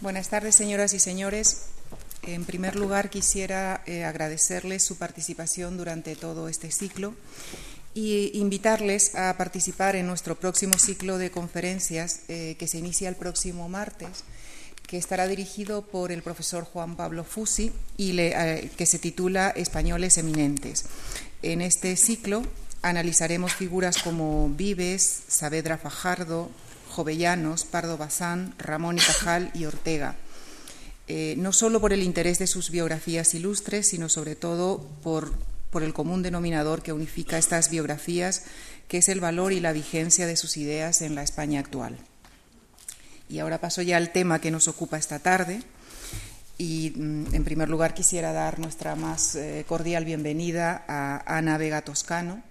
Buenas 0.00 0.28
tardes, 0.28 0.54
señoras 0.54 0.94
y 0.94 1.00
señores. 1.00 1.62
En 2.22 2.44
primer 2.44 2.76
lugar, 2.76 3.10
quisiera 3.10 3.82
eh, 3.84 4.04
agradecerles 4.04 4.84
su 4.84 4.96
participación 4.96 5.76
durante 5.76 6.14
todo 6.14 6.48
este 6.48 6.70
ciclo 6.70 7.16
y 7.94 8.30
invitarles 8.38 9.16
a 9.16 9.36
participar 9.36 9.96
en 9.96 10.06
nuestro 10.06 10.36
próximo 10.36 10.78
ciclo 10.78 11.18
de 11.18 11.32
conferencias 11.32 12.20
eh, 12.28 12.54
que 12.60 12.68
se 12.68 12.78
inicia 12.78 13.08
el 13.08 13.16
próximo 13.16 13.68
martes, 13.68 14.22
que 14.86 14.98
estará 14.98 15.26
dirigido 15.26 15.82
por 15.82 16.12
el 16.12 16.22
profesor 16.22 16.62
Juan 16.62 16.94
Pablo 16.94 17.24
Fusi 17.24 17.72
y 17.96 18.16
eh, 18.20 18.70
que 18.76 18.86
se 18.86 19.00
titula 19.00 19.50
Españoles 19.50 20.16
Eminentes. 20.16 20.84
En 21.42 21.60
este 21.60 21.96
ciclo 21.96 22.44
analizaremos 22.82 23.52
figuras 23.52 24.00
como 24.00 24.48
Vives, 24.48 25.22
Saavedra 25.26 25.76
Fajardo, 25.76 26.52
Jovellanos, 26.98 27.64
Pardo 27.64 27.96
Bazán, 27.96 28.54
Ramón 28.58 28.96
y 28.96 29.00
Cajal 29.00 29.52
y 29.54 29.66
Ortega. 29.66 30.16
Eh, 31.06 31.36
no 31.38 31.52
solo 31.52 31.80
por 31.80 31.92
el 31.92 32.02
interés 32.02 32.40
de 32.40 32.48
sus 32.48 32.72
biografías 32.72 33.34
ilustres, 33.34 33.86
sino 33.86 34.08
sobre 34.08 34.34
todo 34.34 34.84
por, 35.04 35.32
por 35.70 35.84
el 35.84 35.94
común 35.94 36.24
denominador 36.24 36.82
que 36.82 36.92
unifica 36.92 37.38
estas 37.38 37.70
biografías, 37.70 38.42
que 38.88 38.98
es 38.98 39.08
el 39.08 39.20
valor 39.20 39.52
y 39.52 39.60
la 39.60 39.72
vigencia 39.72 40.26
de 40.26 40.34
sus 40.34 40.56
ideas 40.56 41.00
en 41.00 41.14
la 41.14 41.22
España 41.22 41.60
actual. 41.60 41.96
Y 43.28 43.38
ahora 43.38 43.60
paso 43.60 43.80
ya 43.82 43.96
al 43.96 44.10
tema 44.10 44.40
que 44.40 44.50
nos 44.50 44.66
ocupa 44.66 44.98
esta 44.98 45.20
tarde. 45.20 45.62
Y 46.58 46.94
mm, 46.96 47.32
en 47.32 47.44
primer 47.44 47.68
lugar 47.68 47.94
quisiera 47.94 48.32
dar 48.32 48.58
nuestra 48.58 48.96
más 48.96 49.36
eh, 49.36 49.64
cordial 49.68 50.04
bienvenida 50.04 50.84
a 50.88 51.38
Ana 51.38 51.58
Vega 51.58 51.82
Toscano, 51.82 52.42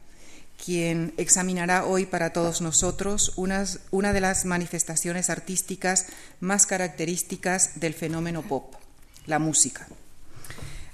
quien 0.64 1.14
examinará 1.18 1.86
hoy 1.86 2.06
para 2.06 2.34
todos 2.34 2.62
nosotros 2.62 3.34
una 3.36 4.14
de 4.14 4.22
las 4.22 4.46
manifestaciones 4.46 5.30
artísticas 5.30 6.08
más 6.40 6.66
características 6.66 7.80
del 7.80 7.94
fenómeno 7.94 8.42
pop, 8.42 8.74
la 9.26 9.40
música. 9.40 9.88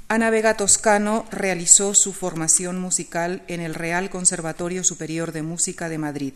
Ana 0.10 0.29
Vega 0.29 0.55
Toscano 0.57 1.26
realizó 1.32 1.93
su 1.96 2.13
formación 2.13 2.79
musical 2.79 3.41
en 3.48 3.62
el 3.62 3.74
Real 3.74 4.10
Conservatorio 4.10 4.84
Superior 4.84 5.32
de 5.32 5.41
Música 5.41 5.90
de 5.90 5.98
Madrid. 5.98 6.34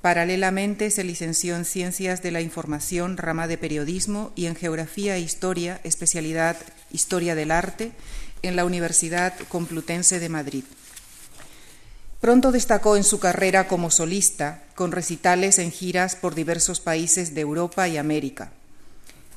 Paralelamente 0.00 0.90
se 0.90 1.02
licenció 1.02 1.56
en 1.56 1.64
Ciencias 1.64 2.22
de 2.22 2.30
la 2.30 2.42
Información, 2.42 3.16
rama 3.16 3.48
de 3.48 3.56
Periodismo, 3.56 4.32
y 4.36 4.46
en 4.46 4.54
Geografía 4.54 5.16
e 5.16 5.20
Historia, 5.20 5.80
especialidad 5.82 6.58
Historia 6.92 7.34
del 7.34 7.50
Arte, 7.50 7.92
en 8.42 8.54
la 8.54 8.66
Universidad 8.66 9.32
Complutense 9.48 10.20
de 10.20 10.28
Madrid. 10.28 10.64
Pronto 12.24 12.52
destacó 12.52 12.96
en 12.96 13.04
su 13.04 13.20
carrera 13.20 13.68
como 13.68 13.90
solista, 13.90 14.62
con 14.74 14.92
recitales 14.92 15.58
en 15.58 15.70
giras 15.70 16.16
por 16.16 16.34
diversos 16.34 16.80
países 16.80 17.34
de 17.34 17.42
Europa 17.42 17.86
y 17.86 17.98
América. 17.98 18.50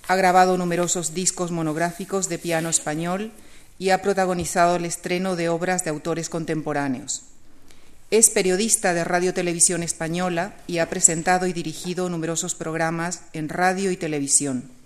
Ha 0.07 0.15
grabado 0.15 0.57
numerosos 0.57 1.13
discos 1.13 1.51
monográficos 1.51 2.29
de 2.29 2.39
piano 2.39 2.69
español 2.69 3.33
y 3.77 3.89
ha 3.89 4.01
protagonizado 4.01 4.77
el 4.77 4.85
estreno 4.85 5.35
de 5.35 5.49
obras 5.49 5.83
de 5.83 5.89
autores 5.89 6.29
contemporáneos. 6.29 7.23
Es 8.09 8.29
periodista 8.29 8.93
de 8.93 9.03
Radio 9.03 9.33
Televisión 9.33 9.83
Española 9.83 10.53
y 10.65 10.77
ha 10.77 10.89
presentado 10.89 11.45
y 11.45 11.51
dirigido 11.51 12.07
numerosos 12.07 12.55
programas 12.55 13.19
en 13.33 13.49
radio 13.49 13.91
y 13.91 13.97
televisión. 13.97 14.76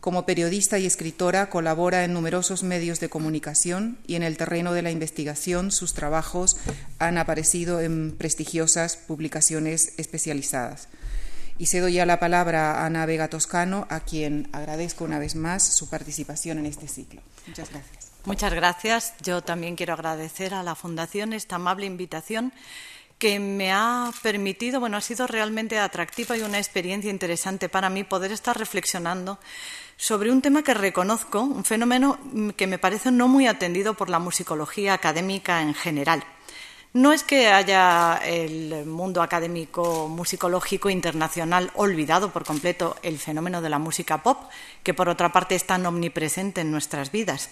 Como 0.00 0.26
periodista 0.26 0.78
y 0.78 0.86
escritora 0.86 1.50
colabora 1.50 2.04
en 2.04 2.12
numerosos 2.12 2.62
medios 2.62 3.00
de 3.00 3.08
comunicación 3.08 3.98
y 4.06 4.14
en 4.14 4.22
el 4.22 4.36
terreno 4.36 4.72
de 4.72 4.82
la 4.82 4.92
investigación 4.92 5.72
sus 5.72 5.92
trabajos 5.92 6.56
han 7.00 7.18
aparecido 7.18 7.80
en 7.80 8.12
prestigiosas 8.16 8.96
publicaciones 8.96 9.94
especializadas. 9.98 10.88
Y 11.58 11.66
cedo 11.66 11.88
ya 11.88 12.06
la 12.06 12.20
palabra 12.20 12.74
a 12.74 12.86
Ana 12.86 13.04
Vega 13.06 13.26
Toscano, 13.26 13.88
a 13.90 13.98
quien 13.98 14.48
agradezco 14.52 15.02
una 15.02 15.18
vez 15.18 15.34
más 15.34 15.66
su 15.66 15.90
participación 15.90 16.58
en 16.58 16.66
este 16.66 16.86
ciclo. 16.86 17.20
Muchas 17.48 17.70
gracias. 17.70 18.12
Muchas 18.24 18.52
gracias. 18.52 19.14
Yo 19.22 19.42
también 19.42 19.74
quiero 19.74 19.94
agradecer 19.94 20.54
a 20.54 20.62
la 20.62 20.76
Fundación 20.76 21.32
esta 21.32 21.56
amable 21.56 21.86
invitación 21.86 22.52
que 23.18 23.40
me 23.40 23.72
ha 23.72 24.10
permitido, 24.22 24.80
bueno, 24.80 24.96
ha 24.96 25.00
sido 25.00 25.26
realmente 25.26 25.78
atractiva 25.78 26.36
y 26.36 26.42
una 26.42 26.58
experiencia 26.58 27.10
interesante 27.10 27.68
para 27.68 27.90
mí 27.90 28.04
poder 28.04 28.32
estar 28.32 28.56
reflexionando 28.56 29.38
sobre 29.96 30.30
un 30.30 30.40
tema 30.40 30.62
que 30.62 30.74
reconozco, 30.74 31.40
un 31.40 31.64
fenómeno 31.64 32.18
que 32.56 32.68
me 32.68 32.78
parece 32.78 33.10
no 33.10 33.26
muy 33.26 33.48
atendido 33.48 33.94
por 33.94 34.08
la 34.08 34.20
musicología 34.20 34.94
académica 34.94 35.60
en 35.60 35.74
general. 35.74 36.24
No 36.94 37.12
es 37.12 37.22
que 37.22 37.48
haya 37.48 38.18
el 38.24 38.86
mundo 38.86 39.20
académico 39.20 40.08
musicológico 40.08 40.88
internacional 40.88 41.70
olvidado 41.74 42.32
por 42.32 42.46
completo 42.46 42.96
el 43.02 43.18
fenómeno 43.18 43.60
de 43.60 43.68
la 43.68 43.78
música 43.78 44.22
pop, 44.22 44.50
que 44.82 44.94
por 44.94 45.10
otra 45.10 45.30
parte 45.30 45.54
es 45.54 45.66
tan 45.66 45.84
omnipresente 45.84 46.62
en 46.62 46.70
nuestras 46.70 47.12
vidas. 47.12 47.50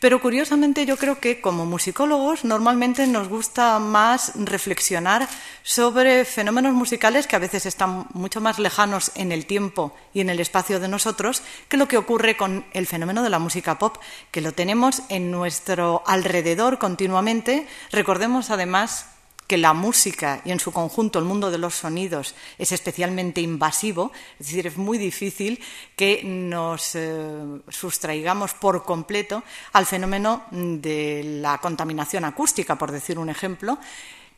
Pero 0.00 0.20
curiosamente 0.20 0.86
yo 0.86 0.96
creo 0.96 1.18
que 1.18 1.40
como 1.40 1.66
musicólogos 1.66 2.44
normalmente 2.44 3.06
nos 3.06 3.28
gusta 3.28 3.78
más 3.78 4.32
reflexionar 4.36 5.28
sobre 5.62 6.24
fenómenos 6.24 6.74
musicales 6.74 7.26
que 7.26 7.36
a 7.36 7.40
veces 7.40 7.66
están 7.66 8.06
mucho 8.12 8.40
más 8.40 8.58
lejanos 8.58 9.12
en 9.14 9.32
el 9.32 9.46
tiempo 9.46 9.94
y 10.12 10.20
en 10.20 10.30
el 10.30 10.40
espacio 10.40 10.80
de 10.80 10.88
nosotros 10.88 11.42
que 11.68 11.76
lo 11.76 11.88
que 11.88 11.96
ocurre 11.96 12.36
con 12.36 12.64
el 12.72 12.86
fenómeno 12.86 13.22
de 13.22 13.30
la 13.30 13.38
música 13.38 13.78
pop, 13.78 13.96
que 14.30 14.40
lo 14.40 14.52
tenemos 14.52 15.02
en 15.08 15.30
nuestro 15.30 16.02
alrededor 16.06 16.78
continuamente. 16.78 17.66
Recordemos 17.90 18.50
además 18.50 19.13
que 19.46 19.58
la 19.58 19.72
música 19.72 20.40
y 20.44 20.50
en 20.50 20.60
su 20.60 20.72
conjunto 20.72 21.18
el 21.18 21.24
mundo 21.24 21.50
de 21.50 21.58
los 21.58 21.74
sonidos 21.74 22.34
es 22.58 22.72
especialmente 22.72 23.40
invasivo, 23.40 24.10
es 24.38 24.46
decir, 24.46 24.66
es 24.66 24.76
muy 24.76 24.98
difícil 24.98 25.60
que 25.96 26.22
nos 26.24 26.94
eh, 26.94 27.60
sustraigamos 27.68 28.54
por 28.54 28.84
completo 28.84 29.42
al 29.72 29.86
fenómeno 29.86 30.44
de 30.50 31.22
la 31.42 31.58
contaminación 31.58 32.24
acústica, 32.24 32.76
por 32.76 32.90
decir 32.90 33.18
un 33.18 33.28
ejemplo, 33.28 33.78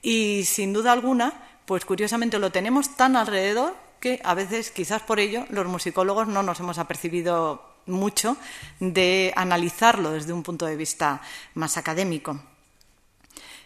y 0.03 0.45
sin 0.45 0.73
duda 0.73 0.93
alguna, 0.93 1.33
pues 1.67 1.85
curiosamente 1.85 2.39
lo 2.39 2.51
tenemos 2.51 2.97
tan 2.97 3.17
alrededor 3.17 3.75
que 4.01 4.21
a 4.25 4.35
veces, 4.35 4.71
quizás 4.71 5.03
por 5.03 5.21
ello, 5.21 5.47
los 5.51 5.67
musicólogos 5.67 6.29
no 6.29 6.43
nos 6.43 6.61
hemos 6.61 6.79
apercibido 6.79 7.77
mucho 7.87 8.37
de 8.81 9.33
analizarlo 9.37 10.11
desde 10.11 10.33
un 10.33 10.43
punto 10.43 10.67
de 10.67 10.77
vista 10.77 11.23
más 11.55 11.77
académico. 11.77 12.39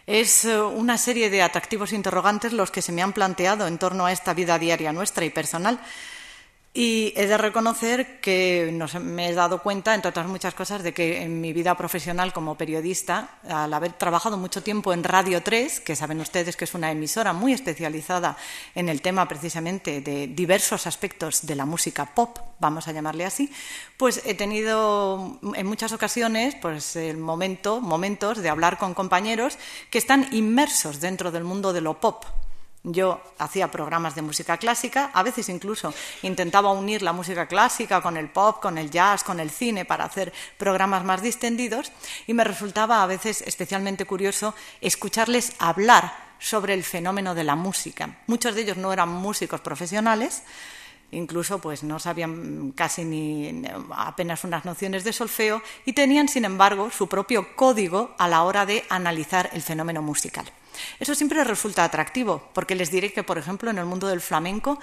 Es 0.07 0.45
eh, 0.45 0.59
una 0.59 0.97
serie 0.97 1.29
de 1.29 1.41
atractivos 1.41 1.93
interrogantes 1.93 2.53
los 2.53 2.71
que 2.71 2.81
se 2.81 2.91
me 2.91 3.01
han 3.01 3.13
planteado 3.13 3.67
en 3.67 3.77
torno 3.77 4.05
a 4.05 4.11
esta 4.11 4.33
vida 4.33 4.57
diaria 4.57 4.93
nuestra 4.93 5.25
y 5.25 5.29
personal. 5.29 5.79
Y 6.73 7.11
he 7.17 7.27
de 7.27 7.37
reconocer 7.37 8.21
que 8.21 8.73
me 9.01 9.27
he 9.27 9.33
dado 9.33 9.61
cuenta, 9.61 9.93
entre 9.93 10.07
otras 10.07 10.27
muchas 10.27 10.53
cosas, 10.53 10.83
de 10.83 10.93
que 10.93 11.21
en 11.21 11.41
mi 11.41 11.51
vida 11.51 11.75
profesional 11.75 12.31
como 12.31 12.55
periodista, 12.55 13.39
al 13.45 13.73
haber 13.73 13.91
trabajado 13.91 14.37
mucho 14.37 14.63
tiempo 14.63 14.93
en 14.93 15.03
Radio 15.03 15.43
3, 15.43 15.81
que 15.81 15.97
saben 15.97 16.21
ustedes 16.21 16.55
que 16.55 16.63
es 16.63 16.73
una 16.73 16.89
emisora 16.89 17.33
muy 17.33 17.51
especializada 17.51 18.37
en 18.73 18.87
el 18.87 19.01
tema 19.01 19.27
precisamente 19.27 19.99
de 19.99 20.27
diversos 20.27 20.87
aspectos 20.87 21.45
de 21.45 21.55
la 21.55 21.65
música 21.65 22.05
pop, 22.05 22.37
vamos 22.59 22.87
a 22.87 22.93
llamarle 22.93 23.25
así, 23.25 23.51
pues 23.97 24.21
he 24.23 24.33
tenido 24.33 25.39
en 25.53 25.67
muchas 25.67 25.91
ocasiones 25.91 26.55
pues, 26.55 26.95
el 26.95 27.17
momento, 27.17 27.81
momentos 27.81 28.37
de 28.37 28.47
hablar 28.47 28.77
con 28.77 28.93
compañeros 28.93 29.57
que 29.89 29.97
están 29.97 30.29
inmersos 30.31 31.01
dentro 31.01 31.31
del 31.31 31.43
mundo 31.43 31.73
de 31.73 31.81
lo 31.81 31.99
pop 31.99 32.23
yo 32.83 33.21
hacía 33.37 33.69
programas 33.69 34.15
de 34.15 34.23
música 34.23 34.57
clásica, 34.57 35.11
a 35.13 35.21
veces 35.21 35.49
incluso 35.49 35.93
intentaba 36.23 36.71
unir 36.71 37.01
la 37.01 37.13
música 37.13 37.47
clásica 37.47 38.01
con 38.01 38.17
el 38.17 38.29
pop, 38.29 38.59
con 38.59 38.77
el 38.77 38.89
jazz, 38.89 39.23
con 39.23 39.39
el 39.39 39.51
cine 39.51 39.85
para 39.85 40.05
hacer 40.05 40.33
programas 40.57 41.03
más 41.03 41.21
distendidos 41.21 41.91
y 42.25 42.33
me 42.33 42.43
resultaba 42.43 43.03
a 43.03 43.07
veces 43.07 43.43
especialmente 43.45 44.05
curioso 44.05 44.55
escucharles 44.81 45.53
hablar 45.59 46.31
sobre 46.39 46.73
el 46.73 46.83
fenómeno 46.83 47.35
de 47.35 47.43
la 47.43 47.55
música. 47.55 48.17
Muchos 48.25 48.55
de 48.55 48.61
ellos 48.61 48.77
no 48.77 48.91
eran 48.91 49.09
músicos 49.09 49.61
profesionales, 49.61 50.41
incluso 51.11 51.59
pues 51.59 51.83
no 51.83 51.99
sabían 51.99 52.71
casi 52.71 53.03
ni 53.03 53.63
apenas 53.95 54.43
unas 54.43 54.65
nociones 54.65 55.03
de 55.03 55.13
solfeo 55.13 55.61
y 55.85 55.93
tenían 55.93 56.27
sin 56.27 56.45
embargo 56.45 56.89
su 56.89 57.07
propio 57.07 57.55
código 57.55 58.15
a 58.17 58.27
la 58.27 58.41
hora 58.41 58.65
de 58.65 58.85
analizar 58.89 59.51
el 59.53 59.61
fenómeno 59.61 60.01
musical. 60.01 60.51
Eso 60.99 61.15
siempre 61.15 61.43
resulta 61.43 61.83
atractivo, 61.83 62.49
porque 62.53 62.75
les 62.75 62.91
diré 62.91 63.13
que, 63.13 63.23
por 63.23 63.37
ejemplo, 63.37 63.69
en 63.69 63.77
el 63.77 63.85
mundo 63.85 64.07
del 64.07 64.21
flamenco, 64.21 64.79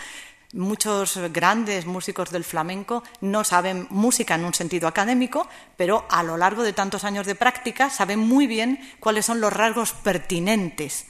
muchos 0.53 1.19
grandes 1.33 1.87
músicos 1.87 2.31
del 2.31 2.45
flamenco 2.45 3.03
no 3.21 3.45
saben 3.45 3.87
música 3.91 4.35
en 4.35 4.45
un 4.45 4.55
sentido 4.55 4.89
académico, 4.89 5.47
pero 5.77 6.07
a 6.09 6.23
lo 6.23 6.37
largo 6.37 6.63
de 6.63 6.73
tantos 6.73 7.05
años 7.05 7.27
de 7.27 7.35
práctica 7.35 7.91
saben 7.91 8.19
muy 8.19 8.47
bien 8.47 8.81
cuáles 9.01 9.27
son 9.27 9.41
los 9.41 9.53
rasgos 9.53 9.93
pertinentes 9.93 11.07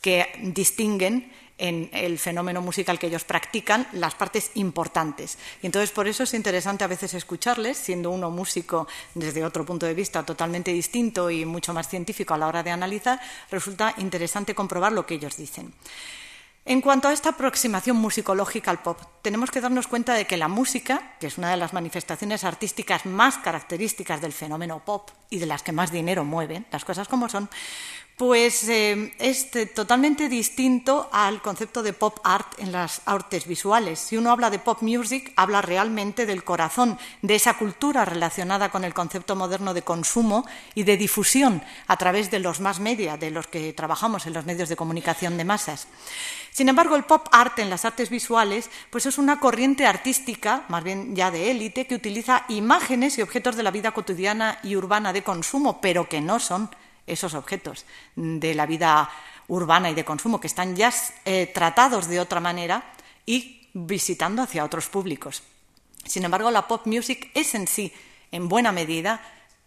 que 0.00 0.30
distinguen 0.54 1.32
en 1.58 1.88
el 1.92 2.18
fenómeno 2.18 2.60
musical 2.60 2.98
que 2.98 3.06
ellos 3.06 3.24
practican 3.24 3.86
las 3.92 4.14
partes 4.14 4.50
importantes. 4.54 5.38
Y 5.62 5.66
entonces 5.66 5.90
por 5.90 6.06
eso 6.06 6.24
es 6.24 6.34
interesante 6.34 6.84
a 6.84 6.88
veces 6.88 7.14
escucharles, 7.14 7.76
siendo 7.76 8.10
uno 8.10 8.30
músico 8.30 8.86
desde 9.14 9.44
otro 9.44 9.64
punto 9.64 9.86
de 9.86 9.94
vista 9.94 10.22
totalmente 10.24 10.72
distinto 10.72 11.30
y 11.30 11.44
mucho 11.44 11.72
más 11.72 11.88
científico 11.88 12.34
a 12.34 12.38
la 12.38 12.48
hora 12.48 12.62
de 12.62 12.70
analizar, 12.70 13.20
resulta 13.50 13.94
interesante 13.98 14.54
comprobar 14.54 14.92
lo 14.92 15.06
que 15.06 15.14
ellos 15.14 15.36
dicen. 15.36 15.72
En 16.68 16.80
cuanto 16.80 17.06
a 17.06 17.12
esta 17.12 17.28
aproximación 17.28 17.96
musicológica 17.96 18.72
al 18.72 18.82
pop, 18.82 19.00
tenemos 19.22 19.52
que 19.52 19.60
darnos 19.60 19.86
cuenta 19.86 20.14
de 20.14 20.24
que 20.24 20.36
la 20.36 20.48
música, 20.48 21.14
que 21.20 21.28
es 21.28 21.38
una 21.38 21.52
de 21.52 21.56
las 21.56 21.72
manifestaciones 21.72 22.42
artísticas 22.42 23.06
más 23.06 23.38
características 23.38 24.20
del 24.20 24.32
fenómeno 24.32 24.84
pop 24.84 25.10
y 25.30 25.38
de 25.38 25.46
las 25.46 25.62
que 25.62 25.70
más 25.70 25.92
dinero 25.92 26.24
mueven, 26.24 26.66
las 26.72 26.84
cosas 26.84 27.06
como 27.06 27.28
son, 27.28 27.48
pues 28.16 28.66
eh, 28.70 29.12
es 29.18 29.50
totalmente 29.74 30.30
distinto 30.30 31.10
al 31.12 31.42
concepto 31.42 31.82
de 31.82 31.92
pop 31.92 32.18
art 32.24 32.58
en 32.58 32.72
las 32.72 33.02
artes 33.04 33.46
visuales. 33.46 33.98
Si 33.98 34.16
uno 34.16 34.30
habla 34.30 34.48
de 34.48 34.58
pop 34.58 34.80
music, 34.80 35.34
habla 35.36 35.60
realmente 35.60 36.24
del 36.24 36.42
corazón, 36.42 36.98
de 37.20 37.34
esa 37.34 37.58
cultura 37.58 38.06
relacionada 38.06 38.70
con 38.70 38.84
el 38.84 38.94
concepto 38.94 39.36
moderno 39.36 39.74
de 39.74 39.82
consumo 39.82 40.46
y 40.74 40.84
de 40.84 40.96
difusión 40.96 41.62
a 41.86 41.98
través 41.98 42.30
de 42.30 42.38
los 42.38 42.60
más 42.60 42.80
media, 42.80 43.18
de 43.18 43.30
los 43.30 43.48
que 43.48 43.74
trabajamos 43.74 44.24
en 44.24 44.32
los 44.32 44.46
medios 44.46 44.70
de 44.70 44.76
comunicación 44.76 45.36
de 45.36 45.44
masas. 45.44 45.86
Sin 46.50 46.70
embargo, 46.70 46.96
el 46.96 47.04
pop 47.04 47.28
art 47.32 47.58
en 47.58 47.68
las 47.68 47.84
artes 47.84 48.08
visuales 48.08 48.70
pues 48.88 49.04
es 49.04 49.18
una 49.18 49.40
corriente 49.40 49.84
artística, 49.84 50.64
más 50.68 50.82
bien 50.82 51.14
ya 51.14 51.30
de 51.30 51.50
élite, 51.50 51.86
que 51.86 51.94
utiliza 51.94 52.46
imágenes 52.48 53.18
y 53.18 53.22
objetos 53.22 53.56
de 53.56 53.62
la 53.62 53.70
vida 53.70 53.92
cotidiana 53.92 54.58
y 54.62 54.74
urbana 54.74 55.12
de 55.12 55.22
consumo, 55.22 55.82
pero 55.82 56.08
que 56.08 56.22
no 56.22 56.40
son 56.40 56.70
esos 57.06 57.34
objetos 57.34 57.86
de 58.14 58.54
la 58.54 58.66
vida 58.66 59.10
urbana 59.48 59.90
y 59.90 59.94
de 59.94 60.04
consumo 60.04 60.40
que 60.40 60.46
están 60.46 60.74
ya 60.74 60.92
eh, 61.24 61.50
tratados 61.54 62.08
de 62.08 62.20
otra 62.20 62.40
manera 62.40 62.92
y 63.24 63.68
visitando 63.72 64.42
hacia 64.42 64.64
otros 64.64 64.88
públicos. 64.88 65.42
Sin 66.04 66.24
embargo, 66.24 66.50
la 66.50 66.66
pop 66.66 66.86
music 66.86 67.30
es 67.34 67.54
en 67.54 67.66
sí, 67.66 67.92
en 68.32 68.48
buena 68.48 68.72
medida, 68.72 69.20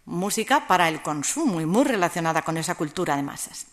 música 0.06 0.66
para 0.66 0.88
el 0.88 1.02
consumo 1.02 1.60
y 1.60 1.66
muy 1.66 1.84
relacionada 1.84 2.42
con 2.42 2.56
esa 2.56 2.74
cultura 2.74 3.16
de 3.16 3.22
masas. 3.22 3.66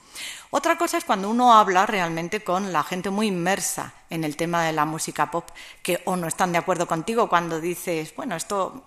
Otra 0.49 0.77
cosa 0.77 0.97
es 0.97 1.03
cuando 1.03 1.29
uno 1.29 1.53
habla 1.53 1.85
realmente 1.85 2.43
con 2.43 2.71
la 2.71 2.83
gente 2.83 3.09
muy 3.09 3.27
inmersa 3.27 3.93
en 4.09 4.23
el 4.23 4.35
tema 4.35 4.63
de 4.63 4.73
la 4.73 4.85
música 4.85 5.29
pop, 5.29 5.49
que 5.81 6.01
o 6.05 6.15
no 6.15 6.27
están 6.27 6.51
de 6.51 6.57
acuerdo 6.57 6.87
contigo 6.87 7.29
cuando 7.29 7.59
dices, 7.59 8.15
bueno, 8.15 8.35
esto 8.35 8.83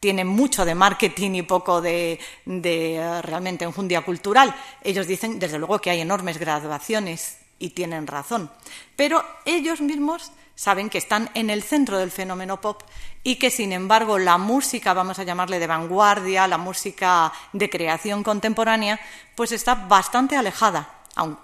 tiene 0.00 0.24
mucho 0.24 0.64
de 0.64 0.74
marketing 0.74 1.32
y 1.32 1.42
poco 1.42 1.80
de, 1.80 2.18
de 2.44 3.20
realmente 3.22 3.64
enjundia 3.64 4.02
cultural. 4.02 4.54
Ellos 4.82 5.06
dicen, 5.06 5.38
desde 5.38 5.58
luego, 5.58 5.80
que 5.80 5.90
hay 5.90 6.00
enormes 6.00 6.38
graduaciones 6.38 7.38
y 7.58 7.70
tienen 7.70 8.06
razón. 8.06 8.50
Pero 8.96 9.24
ellos 9.44 9.80
mismos 9.80 10.32
saben 10.54 10.90
que 10.90 10.98
están 10.98 11.30
en 11.34 11.50
el 11.50 11.62
centro 11.62 11.98
del 11.98 12.10
fenómeno 12.10 12.60
pop 12.60 12.82
y 13.22 13.36
que, 13.36 13.50
sin 13.50 13.72
embargo, 13.72 14.18
la 14.18 14.38
música, 14.38 14.92
vamos 14.92 15.18
a 15.18 15.24
llamarle 15.24 15.58
de 15.58 15.66
vanguardia, 15.66 16.48
la 16.48 16.58
música 16.58 17.32
de 17.52 17.70
creación 17.70 18.24
contemporánea, 18.24 18.98
pues 19.34 19.52
está 19.52 19.74
bastante 19.74 20.36
alejada 20.36 20.94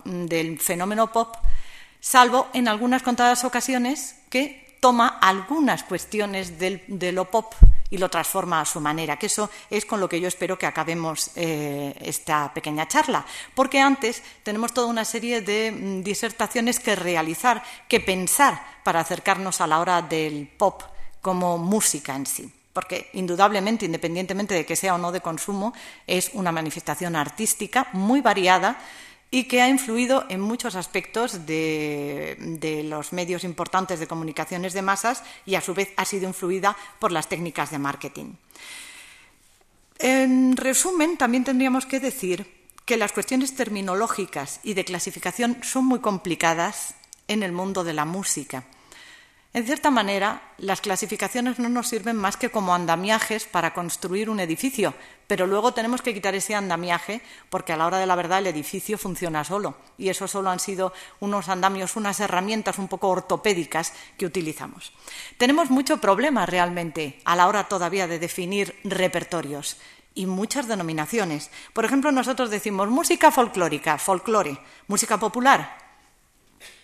del 0.05 0.59
fenómeno 0.59 1.13
pop, 1.13 1.35
salvo 2.01 2.49
en 2.55 2.69
algunas 2.69 3.03
contadas 3.03 3.45
ocasiones 3.45 4.17
que 4.31 4.64
toma 4.81 5.19
algunas 5.21 5.83
cuestiones 5.85 6.59
de 6.59 7.13
lo 7.13 7.31
pop 7.31 7.55
y 7.95 7.99
lo 7.99 8.09
transforma 8.09 8.61
a 8.61 8.65
su 8.65 8.81
manera, 8.81 9.17
que 9.17 9.27
eso 9.27 9.49
es 9.71 9.87
con 9.87 10.01
lo 10.01 10.09
que 10.09 10.21
yo 10.21 10.27
espero 10.27 10.59
que 10.59 10.67
acabemos 10.67 11.31
eh, 11.37 11.95
esta 12.01 12.53
pequeña 12.53 12.89
charla, 12.89 13.25
porque 13.55 13.81
antes 13.81 14.21
tenemos 14.43 14.75
toda 14.75 14.89
una 14.89 15.05
serie 15.05 15.43
de 15.43 15.71
mm, 15.71 16.03
disertaciones 16.03 16.81
que 16.81 16.97
realizar, 16.97 17.63
que 17.89 18.01
pensar 18.01 18.61
para 18.83 19.01
acercarnos 19.01 19.61
a 19.61 19.69
la 19.69 19.79
hora 19.79 20.03
del 20.03 20.49
pop 20.49 20.83
como 21.23 21.57
música 21.57 22.17
en 22.17 22.27
sí. 22.27 22.53
Porque 22.73 23.11
indudablemente, 23.13 23.87
independientemente 23.87 24.55
de 24.55 24.67
que 24.67 24.75
sea 24.75 24.97
o 24.97 24.99
no 24.99 25.13
de 25.13 25.21
consumo, 25.21 25.73
es 26.09 26.31
una 26.35 26.51
manifestación 26.51 27.15
artística 27.15 27.87
muy 27.93 28.21
variada 28.21 28.79
y 29.35 29.49
que 29.49 29.61
ha 29.61 29.69
influido 29.69 30.27
en 30.29 30.41
muchos 30.41 30.77
aspectos 30.77 31.45
de, 31.45 32.87
los 32.89 33.13
medios 33.13 33.43
importantes 33.43 33.99
de 33.99 34.07
comunicaciones 34.07 34.75
de 34.75 34.83
masas 34.83 35.25
y 35.45 35.57
a 35.57 35.61
su 35.61 35.75
vez 35.75 35.93
ha 35.97 36.05
sido 36.05 36.29
influida 36.29 36.77
por 37.01 37.11
las 37.11 37.29
técnicas 37.29 37.73
de 37.73 37.81
marketing. 37.81 38.35
En 39.99 40.57
resumen, 40.57 41.17
también 41.17 41.43
tendríamos 41.43 41.85
que 41.85 41.99
decir 41.99 42.47
que 42.85 42.97
las 42.97 43.11
cuestiones 43.11 43.57
terminológicas 43.57 44.61
y 44.63 44.75
de 44.75 44.85
clasificación 44.85 45.59
son 45.65 45.87
muy 45.87 45.99
complicadas 45.99 46.95
en 47.27 47.43
el 47.43 47.51
mundo 47.51 47.83
de 47.83 47.95
la 47.95 48.05
música 48.05 48.63
en 49.55 49.65
cierta 49.65 49.93
manera, 49.93 50.43
las 50.59 50.81
clasificaciones 50.81 51.61
no 51.61 51.69
nos 51.69 51.87
sirven 51.87 52.17
más 52.17 52.37
que 52.37 52.51
como 52.51 52.75
andamiajes 52.75 53.45
para 53.45 53.73
construir 53.73 54.29
un 54.29 54.41
edificio, 54.41 54.95
pero 55.29 55.47
luego 55.47 55.73
tenemos 55.73 56.03
que 56.03 56.13
quitar 56.13 56.35
ese 56.35 56.57
andamiaje 56.57 57.21
porque 57.51 57.73
a 57.73 57.77
la 57.77 57.87
hora 57.87 57.99
de 57.99 58.07
la 58.07 58.17
verdad 58.17 58.41
el 58.41 58.49
edificio 58.49 58.99
funciona 58.99 59.45
solo 59.45 59.77
y 59.97 60.09
eso 60.09 60.27
solo 60.27 60.51
han 60.51 60.59
sido 60.59 60.93
unos 61.21 61.49
andamios, 61.49 61.95
unas 61.95 62.19
herramientas 62.19 62.81
un 62.81 62.89
poco 62.89 63.09
ortopédicas 63.11 63.93
que 64.19 64.27
utilizamos. 64.27 64.93
Tenemos 65.39 65.71
mucho 65.71 65.99
problema 65.99 66.47
realmente 66.47 67.21
a 67.25 67.37
la 67.37 67.47
hora 67.47 67.69
todavía 67.69 68.09
de 68.09 68.19
definir 68.19 68.75
repertorios 68.83 69.77
y 70.17 70.27
muchas 70.27 70.67
denominaciones. 70.67 71.53
Por 71.73 71.85
ejemplo, 71.85 72.11
nosotros 72.11 72.51
decimos 72.51 72.89
música 72.89 73.31
folclórica, 73.31 73.99
folclore, 73.99 74.59
música 74.89 75.19
popular, 75.19 75.84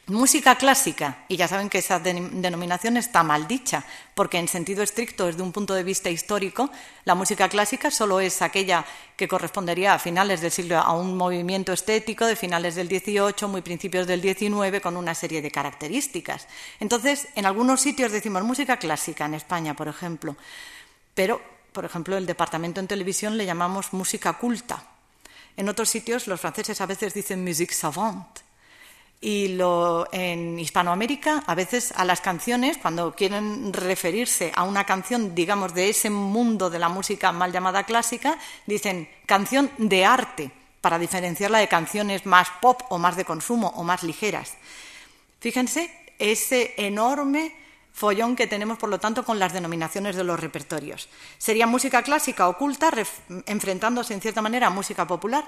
Música 0.06 0.56
clásica, 0.56 1.25
y 1.29 1.37
ya 1.37 1.47
saben 1.47 1.69
que 1.69 1.79
esa 1.79 2.00
denominación 2.00 2.97
está 2.97 3.23
mal 3.23 3.47
dicha, 3.47 3.85
porque 4.17 4.38
en 4.38 4.49
sentido 4.49 4.82
estricto, 4.82 5.26
desde 5.26 5.43
un 5.43 5.52
punto 5.52 5.73
de 5.73 5.85
vista 5.85 6.11
histórico, 6.11 6.69
la 7.05 7.14
música 7.14 7.49
clásica 7.49 7.93
solo 7.93 8.19
es 8.19 8.43
aquella 8.43 8.85
que 9.17 9.29
correspondería 9.29 9.94
a 9.94 10.00
finales 10.00 10.41
del 10.41 10.50
siglo, 10.50 10.79
a 10.79 10.94
un 10.94 11.17
movimiento 11.17 11.73
estético 11.73 12.26
de 12.26 12.35
finales 12.35 12.75
del 12.75 12.88
XVIII, 12.88 13.47
muy 13.47 13.62
principios 13.62 14.08
del 14.08 14.20
XIX, 14.20 14.81
con 14.82 14.97
una 14.97 15.14
serie 15.14 15.43
de 15.43 15.50
características. 15.52 16.49
Entonces, 16.81 17.29
en 17.37 17.46
algunos 17.46 17.81
sitios 17.81 18.11
decimos 18.11 18.43
música 18.43 18.79
clásica, 18.79 19.26
en 19.26 19.35
España, 19.35 19.76
por 19.76 19.87
ejemplo, 19.87 20.37
pero, 21.14 21.41
por 21.73 21.85
ejemplo, 21.85 22.17
el 22.17 22.26
departamento 22.26 22.81
en 22.81 22.88
televisión 22.88 23.37
le 23.37 23.46
llamamos 23.46 23.93
música 23.93 24.32
culta. 24.32 24.82
En 25.56 25.69
otros 25.69 25.88
sitios, 25.88 26.26
los 26.26 26.41
franceses 26.41 26.81
a 26.81 26.87
veces 26.87 27.14
dicen 27.14 27.44
musique 27.44 27.75
savante 27.75 28.50
y 29.20 29.49
lo, 29.49 30.08
en 30.12 30.58
Hispanoamérica, 30.58 31.44
a 31.46 31.55
veces 31.55 31.93
a 31.93 32.05
las 32.05 32.22
canciones, 32.22 32.78
cuando 32.78 33.14
quieren 33.14 33.72
referirse 33.72 34.50
a 34.55 34.64
una 34.64 34.84
canción, 34.84 35.34
digamos, 35.34 35.75
de 35.75 35.90
ese 35.90 36.08
mundo 36.08 36.70
de 36.70 36.78
la 36.78 36.88
música 36.88 37.31
mal 37.31 37.52
llamada 37.52 37.84
clásica, 37.84 38.38
dicen 38.67 39.08
canción 39.26 39.70
de 39.76 40.05
arte, 40.06 40.50
para 40.81 40.99
diferenciarla 40.99 41.58
de 41.58 41.69
canciones 41.69 42.25
más 42.25 42.49
pop 42.62 42.81
o 42.88 42.99
más 42.99 43.17
de 43.17 43.26
consumo 43.26 43.69
o 43.76 43.84
más 43.84 44.02
ligeras. 44.02 44.55
Fíjense 45.38 45.90
ese 46.19 46.75
enorme 46.78 47.55
follón 47.93 48.37
que 48.37 48.47
tenemos, 48.47 48.79
por 48.79 48.89
lo 48.89 48.99
tanto, 48.99 49.25
con 49.25 49.39
las 49.39 49.53
denominaciones 49.53 50.17
de 50.17 50.25
los 50.25 50.39
repertorios. 50.39 51.09
Sería 51.39 51.67
música 51.67 52.03
clásica 52.03 52.49
oculta, 52.49 52.91
enfrentándose 53.47 54.15
en 54.15 54.20
cierta 54.20 54.43
manera 54.43 54.69
a 54.69 54.70
música 54.70 55.06
popular, 55.06 55.44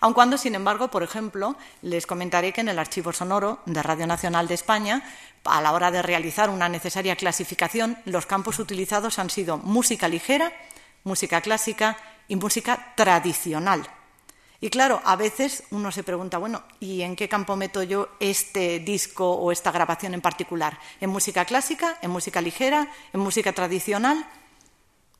aun 0.00 0.14
cuando, 0.14 0.38
sin 0.38 0.54
embargo, 0.54 0.88
por 0.88 1.02
ejemplo, 1.02 1.56
les 1.82 2.06
comentaré 2.06 2.52
que 2.52 2.60
en 2.60 2.68
el 2.68 2.78
archivo 2.78 3.12
sonoro 3.12 3.60
de 3.66 3.82
Radio 3.82 4.06
Nacional 4.06 4.48
de 4.48 4.54
España, 4.54 5.02
a 5.44 5.60
la 5.60 5.72
hora 5.72 5.90
de 5.90 6.02
realizar 6.02 6.50
una 6.50 6.68
necesaria 6.68 7.16
clasificación, 7.16 7.98
los 8.04 8.26
campos 8.26 8.58
utilizados 8.58 9.18
han 9.18 9.30
sido 9.30 9.58
música 9.58 10.08
ligera, 10.08 10.52
música 11.04 11.40
clásica 11.40 11.96
y 12.28 12.36
música 12.36 12.94
tradicional. 12.96 13.88
Y 14.62 14.70
claro, 14.70 15.02
a 15.04 15.16
veces 15.16 15.64
uno 15.72 15.90
se 15.90 16.04
pregunta, 16.04 16.38
bueno, 16.38 16.62
¿y 16.78 17.02
en 17.02 17.16
qué 17.16 17.28
campo 17.28 17.56
meto 17.56 17.82
yo 17.82 18.10
este 18.20 18.78
disco 18.78 19.28
o 19.28 19.50
esta 19.50 19.72
grabación 19.72 20.14
en 20.14 20.20
particular? 20.20 20.78
¿En 21.00 21.10
música 21.10 21.44
clásica? 21.44 21.98
¿En 22.00 22.12
música 22.12 22.40
ligera? 22.40 22.86
¿En 23.12 23.18
música 23.18 23.52
tradicional? 23.52 24.24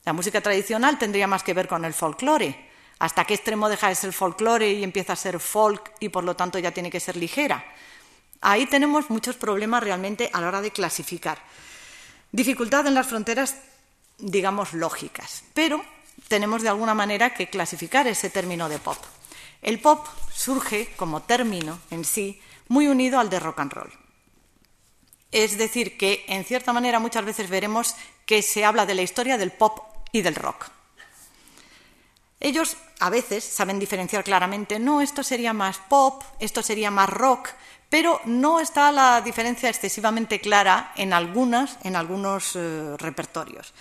La 0.04 0.12
música 0.12 0.40
tradicional 0.40 0.96
tendría 0.96 1.26
más 1.26 1.42
que 1.42 1.54
ver 1.54 1.66
con 1.66 1.84
el 1.84 1.92
folclore. 1.92 2.70
¿Hasta 3.00 3.25
qué 3.25 3.34
extremo 3.34 3.68
deja 3.68 3.88
de 3.88 3.96
ser 3.96 4.12
folclore 4.12 4.75
y 4.75 4.84
empieza 4.84 5.14
a 5.14 5.16
ser 5.16 5.40
folk 5.40 5.90
y 5.99 6.08
por 6.11 6.22
lo 6.22 6.37
tanto 6.37 6.61
ya 6.61 6.70
tiene 6.70 6.88
que 6.88 7.00
ser 7.00 7.16
ligera? 7.16 7.64
Ahí 8.42 8.66
tenemos 8.66 9.11
muchos 9.11 9.34
problemas 9.34 9.82
realmente 9.82 10.30
a 10.32 10.40
la 10.40 10.46
hora 10.46 10.61
de 10.61 10.70
clasificar. 10.70 11.42
Dificultad 12.30 12.87
en 12.87 12.94
las 12.94 13.08
fronteras, 13.08 13.56
digamos, 14.18 14.72
lógicas, 14.72 15.42
pero 15.52 15.84
tenemos 16.28 16.62
de 16.62 16.68
alguna 16.68 16.94
manera 16.94 17.34
que 17.34 17.50
clasificar 17.50 18.06
ese 18.06 18.30
término 18.30 18.68
de 18.68 18.78
pop. 18.78 18.99
El 19.62 19.81
pop 19.81 20.07
surge 20.35 20.92
como 20.97 21.23
término 21.23 21.78
en 21.90 22.04
sí 22.04 22.40
muy 22.69 22.88
unido 22.88 23.21
al 23.21 23.31
de 23.31 23.40
rock 23.40 23.61
and 23.61 23.73
roll. 23.73 23.92
Es 25.31 25.57
decir, 25.57 25.97
que 25.97 26.25
en 26.28 26.45
cierta 26.45 26.73
manera 26.73 26.99
muchas 26.99 27.25
veces 27.25 27.49
veremos 27.49 27.95
que 28.26 28.42
se 28.42 28.64
habla 28.64 28.85
de 28.85 28.95
la 28.95 29.02
historia 29.02 29.38
del 29.38 29.52
pop 29.52 29.78
y 30.11 30.23
del 30.23 30.35
rock. 30.35 30.66
Ellos 32.40 32.76
a 32.99 33.09
veces 33.09 33.45
saben 33.45 33.78
diferenciar 33.78 34.25
claramente, 34.25 34.81
no, 34.81 35.00
esto 35.00 35.23
sería 35.23 35.52
más 35.52 35.78
pop, 35.78 36.25
esto 36.40 36.61
sería 36.61 36.90
más 36.90 37.09
rock, 37.09 37.50
pero 37.88 38.21
no 38.25 38.59
está 38.59 38.90
la 38.90 39.21
diferencia 39.21 39.69
excesivamente 39.69 40.40
clara 40.40 40.92
en, 40.97 41.12
algunas, 41.12 41.78
en 41.85 41.95
algunos 41.95 42.57
eh, 42.57 42.97
repertorios. 42.99 43.73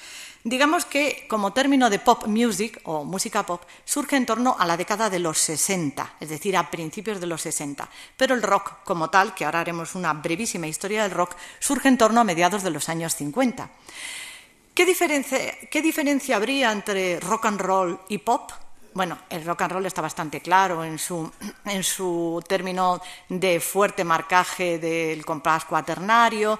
Digamos 0.43 0.86
que 0.86 1.25
como 1.29 1.53
término 1.53 1.89
de 1.89 2.00
pop 2.00 2.25
music 2.25 2.81
o 2.86 3.03
música 3.05 3.45
pop 3.45 3.62
surge 3.86 4.17
en 4.17 4.25
torno 4.25 4.55
a 4.57 4.65
la 4.65 4.75
década 4.75 5.10
de 5.10 5.19
los 5.19 5.38
60, 5.38 6.15
es 6.19 6.29
decir, 6.29 6.57
a 6.57 6.71
principios 6.71 7.21
de 7.21 7.27
los 7.27 7.41
60. 7.41 7.88
Pero 8.17 8.33
el 8.33 8.41
rock 8.41 8.81
como 8.83 9.12
tal, 9.12 9.36
que 9.36 9.45
ahora 9.45 9.60
haremos 9.60 9.93
una 9.93 10.13
brevísima 10.13 10.65
historia 10.65 11.03
del 11.03 11.12
rock, 11.12 11.36
surge 11.60 11.89
en 11.89 11.98
torno 11.98 12.21
a 12.21 12.24
mediados 12.24 12.63
de 12.63 12.71
los 12.71 12.89
años 12.89 13.15
50. 13.15 13.69
¿Qué 14.74 14.86
diferencia, 14.86 16.36
habría 16.36 16.71
entre 16.71 17.19
rock 17.19 17.45
and 17.45 17.62
roll 17.62 18.00
y 18.10 18.17
pop? 18.17 18.51
Bueno, 18.93 19.19
el 19.29 19.45
rock 19.45 19.62
and 19.62 19.74
roll 19.74 19.86
está 19.86 20.01
bastante 20.01 20.41
claro 20.41 20.83
en 20.83 20.98
su, 20.98 21.31
en 21.65 21.83
su 21.83 22.41
término 22.48 23.00
de 23.29 23.60
fuerte 23.60 24.03
marcaje 24.03 24.79
del 24.79 25.24
compás 25.24 25.65
cuaternario, 25.65 26.60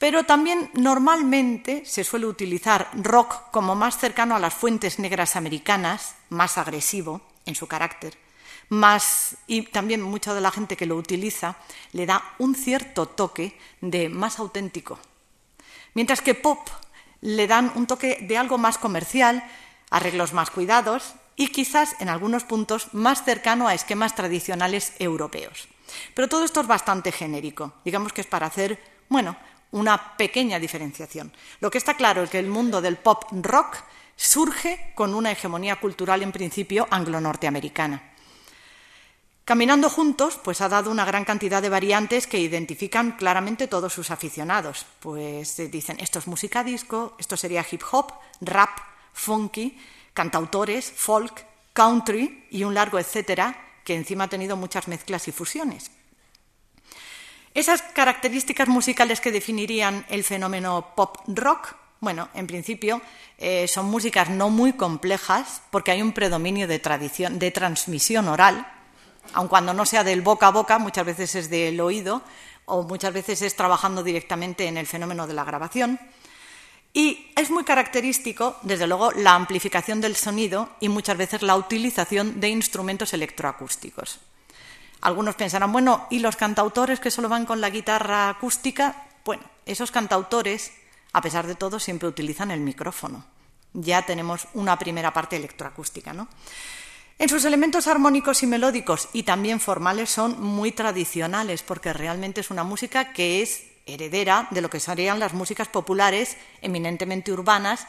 pero 0.00 0.24
también 0.24 0.70
normalmente 0.72 1.84
se 1.84 2.04
suele 2.04 2.24
utilizar 2.24 2.88
rock 2.94 3.50
como 3.50 3.74
más 3.74 3.98
cercano 3.98 4.34
a 4.34 4.38
las 4.38 4.54
fuentes 4.54 4.98
negras 4.98 5.36
americanas, 5.36 6.14
más 6.30 6.56
agresivo 6.56 7.20
en 7.44 7.54
su 7.54 7.66
carácter, 7.66 8.16
más 8.70 9.36
y 9.46 9.60
también 9.60 10.00
mucha 10.00 10.32
de 10.32 10.40
la 10.40 10.50
gente 10.50 10.74
que 10.74 10.86
lo 10.86 10.96
utiliza 10.96 11.56
le 11.92 12.06
da 12.06 12.24
un 12.38 12.54
cierto 12.54 13.04
toque 13.04 13.58
de 13.82 14.08
más 14.08 14.38
auténtico. 14.38 14.98
Mientras 15.92 16.22
que 16.22 16.34
pop 16.34 16.66
le 17.20 17.46
dan 17.46 17.70
un 17.74 17.86
toque 17.86 18.20
de 18.22 18.38
algo 18.38 18.56
más 18.56 18.78
comercial, 18.78 19.44
arreglos 19.90 20.32
más 20.32 20.50
cuidados 20.50 21.12
y 21.36 21.48
quizás 21.48 21.94
en 22.00 22.08
algunos 22.08 22.44
puntos 22.44 22.94
más 22.94 23.22
cercano 23.22 23.68
a 23.68 23.74
esquemas 23.74 24.14
tradicionales 24.14 24.94
europeos. 24.98 25.68
Pero 26.14 26.30
todo 26.30 26.46
esto 26.46 26.62
es 26.62 26.66
bastante 26.66 27.12
genérico. 27.12 27.74
Digamos 27.84 28.14
que 28.14 28.22
es 28.22 28.26
para 28.26 28.46
hacer, 28.46 28.80
bueno, 29.10 29.36
una 29.72 30.16
pequeña 30.16 30.58
diferenciación. 30.58 31.32
Lo 31.60 31.70
que 31.70 31.78
está 31.78 31.94
claro 31.94 32.22
es 32.22 32.30
que 32.30 32.38
el 32.38 32.48
mundo 32.48 32.80
del 32.80 32.96
pop 32.96 33.24
rock 33.30 33.76
surge 34.16 34.92
con 34.94 35.14
una 35.14 35.32
hegemonía 35.32 35.76
cultural 35.76 36.22
en 36.22 36.32
principio 36.32 36.86
anglo-norteamericana. 36.90 38.02
Caminando 39.44 39.90
juntos, 39.90 40.38
pues 40.44 40.60
ha 40.60 40.68
dado 40.68 40.90
una 40.90 41.04
gran 41.04 41.24
cantidad 41.24 41.60
de 41.60 41.70
variantes 41.70 42.26
que 42.26 42.38
identifican 42.38 43.12
claramente 43.12 43.66
todos 43.66 43.92
sus 43.92 44.10
aficionados. 44.10 44.86
Pues 45.00 45.58
eh, 45.58 45.68
dicen, 45.68 45.98
esto 45.98 46.18
es 46.20 46.26
música 46.26 46.62
disco, 46.62 47.16
esto 47.18 47.36
sería 47.36 47.66
hip 47.68 47.82
hop, 47.90 48.12
rap, 48.42 48.78
funky, 49.12 49.76
cantautores, 50.14 50.92
folk, 50.94 51.44
country 51.72 52.46
y 52.50 52.62
un 52.62 52.74
largo 52.74 52.98
etcétera, 52.98 53.56
que 53.84 53.96
encima 53.96 54.24
ha 54.24 54.28
tenido 54.28 54.56
muchas 54.56 54.86
mezclas 54.86 55.26
y 55.26 55.32
fusiones. 55.32 55.90
Esas 57.52 57.82
características 57.82 58.68
musicales 58.68 59.20
que 59.20 59.32
definirían 59.32 60.06
el 60.08 60.22
fenómeno 60.22 60.92
pop 60.94 61.16
rock, 61.26 61.74
bueno, 61.98 62.28
en 62.34 62.46
principio 62.46 63.02
eh, 63.38 63.66
son 63.66 63.86
músicas 63.86 64.30
no 64.30 64.50
muy 64.50 64.74
complejas 64.74 65.62
porque 65.70 65.90
hay 65.90 66.00
un 66.00 66.12
predominio 66.12 66.68
de, 66.68 66.78
tradición, 66.78 67.38
de 67.38 67.50
transmisión 67.50 68.28
oral, 68.28 68.66
aun 69.34 69.48
cuando 69.48 69.74
no 69.74 69.84
sea 69.84 70.04
del 70.04 70.22
boca 70.22 70.46
a 70.46 70.50
boca, 70.50 70.78
muchas 70.78 71.04
veces 71.04 71.34
es 71.34 71.50
del 71.50 71.80
oído 71.80 72.22
o 72.66 72.84
muchas 72.84 73.12
veces 73.12 73.42
es 73.42 73.56
trabajando 73.56 74.02
directamente 74.02 74.66
en 74.66 74.76
el 74.76 74.86
fenómeno 74.86 75.26
de 75.26 75.34
la 75.34 75.44
grabación. 75.44 75.98
Y 76.92 77.30
es 77.36 77.50
muy 77.50 77.64
característico, 77.64 78.56
desde 78.62 78.86
luego, 78.86 79.12
la 79.12 79.34
amplificación 79.34 80.00
del 80.00 80.16
sonido 80.16 80.70
y 80.80 80.88
muchas 80.88 81.16
veces 81.16 81.42
la 81.42 81.56
utilización 81.56 82.40
de 82.40 82.48
instrumentos 82.48 83.12
electroacústicos. 83.12 84.18
Algunos 85.02 85.34
pensarán, 85.34 85.72
bueno, 85.72 86.06
¿y 86.10 86.18
los 86.18 86.36
cantautores 86.36 87.00
que 87.00 87.10
solo 87.10 87.28
van 87.28 87.46
con 87.46 87.60
la 87.60 87.70
guitarra 87.70 88.28
acústica? 88.28 89.06
Bueno, 89.24 89.42
esos 89.64 89.90
cantautores, 89.90 90.72
a 91.12 91.22
pesar 91.22 91.46
de 91.46 91.54
todo, 91.54 91.78
siempre 91.78 92.08
utilizan 92.08 92.50
el 92.50 92.60
micrófono. 92.60 93.24
Ya 93.72 94.02
tenemos 94.02 94.48
una 94.54 94.78
primera 94.78 95.12
parte 95.12 95.36
electroacústica, 95.36 96.12
¿no? 96.12 96.28
En 97.18 97.28
sus 97.28 97.44
elementos 97.44 97.86
armónicos 97.86 98.42
y 98.42 98.46
melódicos 98.46 99.08
y 99.12 99.24
también 99.24 99.60
formales 99.60 100.08
son 100.08 100.40
muy 100.42 100.72
tradicionales 100.72 101.62
porque 101.62 101.92
realmente 101.92 102.40
es 102.40 102.50
una 102.50 102.64
música 102.64 103.12
que 103.12 103.42
es 103.42 103.64
heredera 103.84 104.48
de 104.50 104.62
lo 104.62 104.70
que 104.70 104.80
serían 104.80 105.18
las 105.18 105.34
músicas 105.34 105.68
populares 105.68 106.38
eminentemente 106.62 107.30
urbanas 107.30 107.86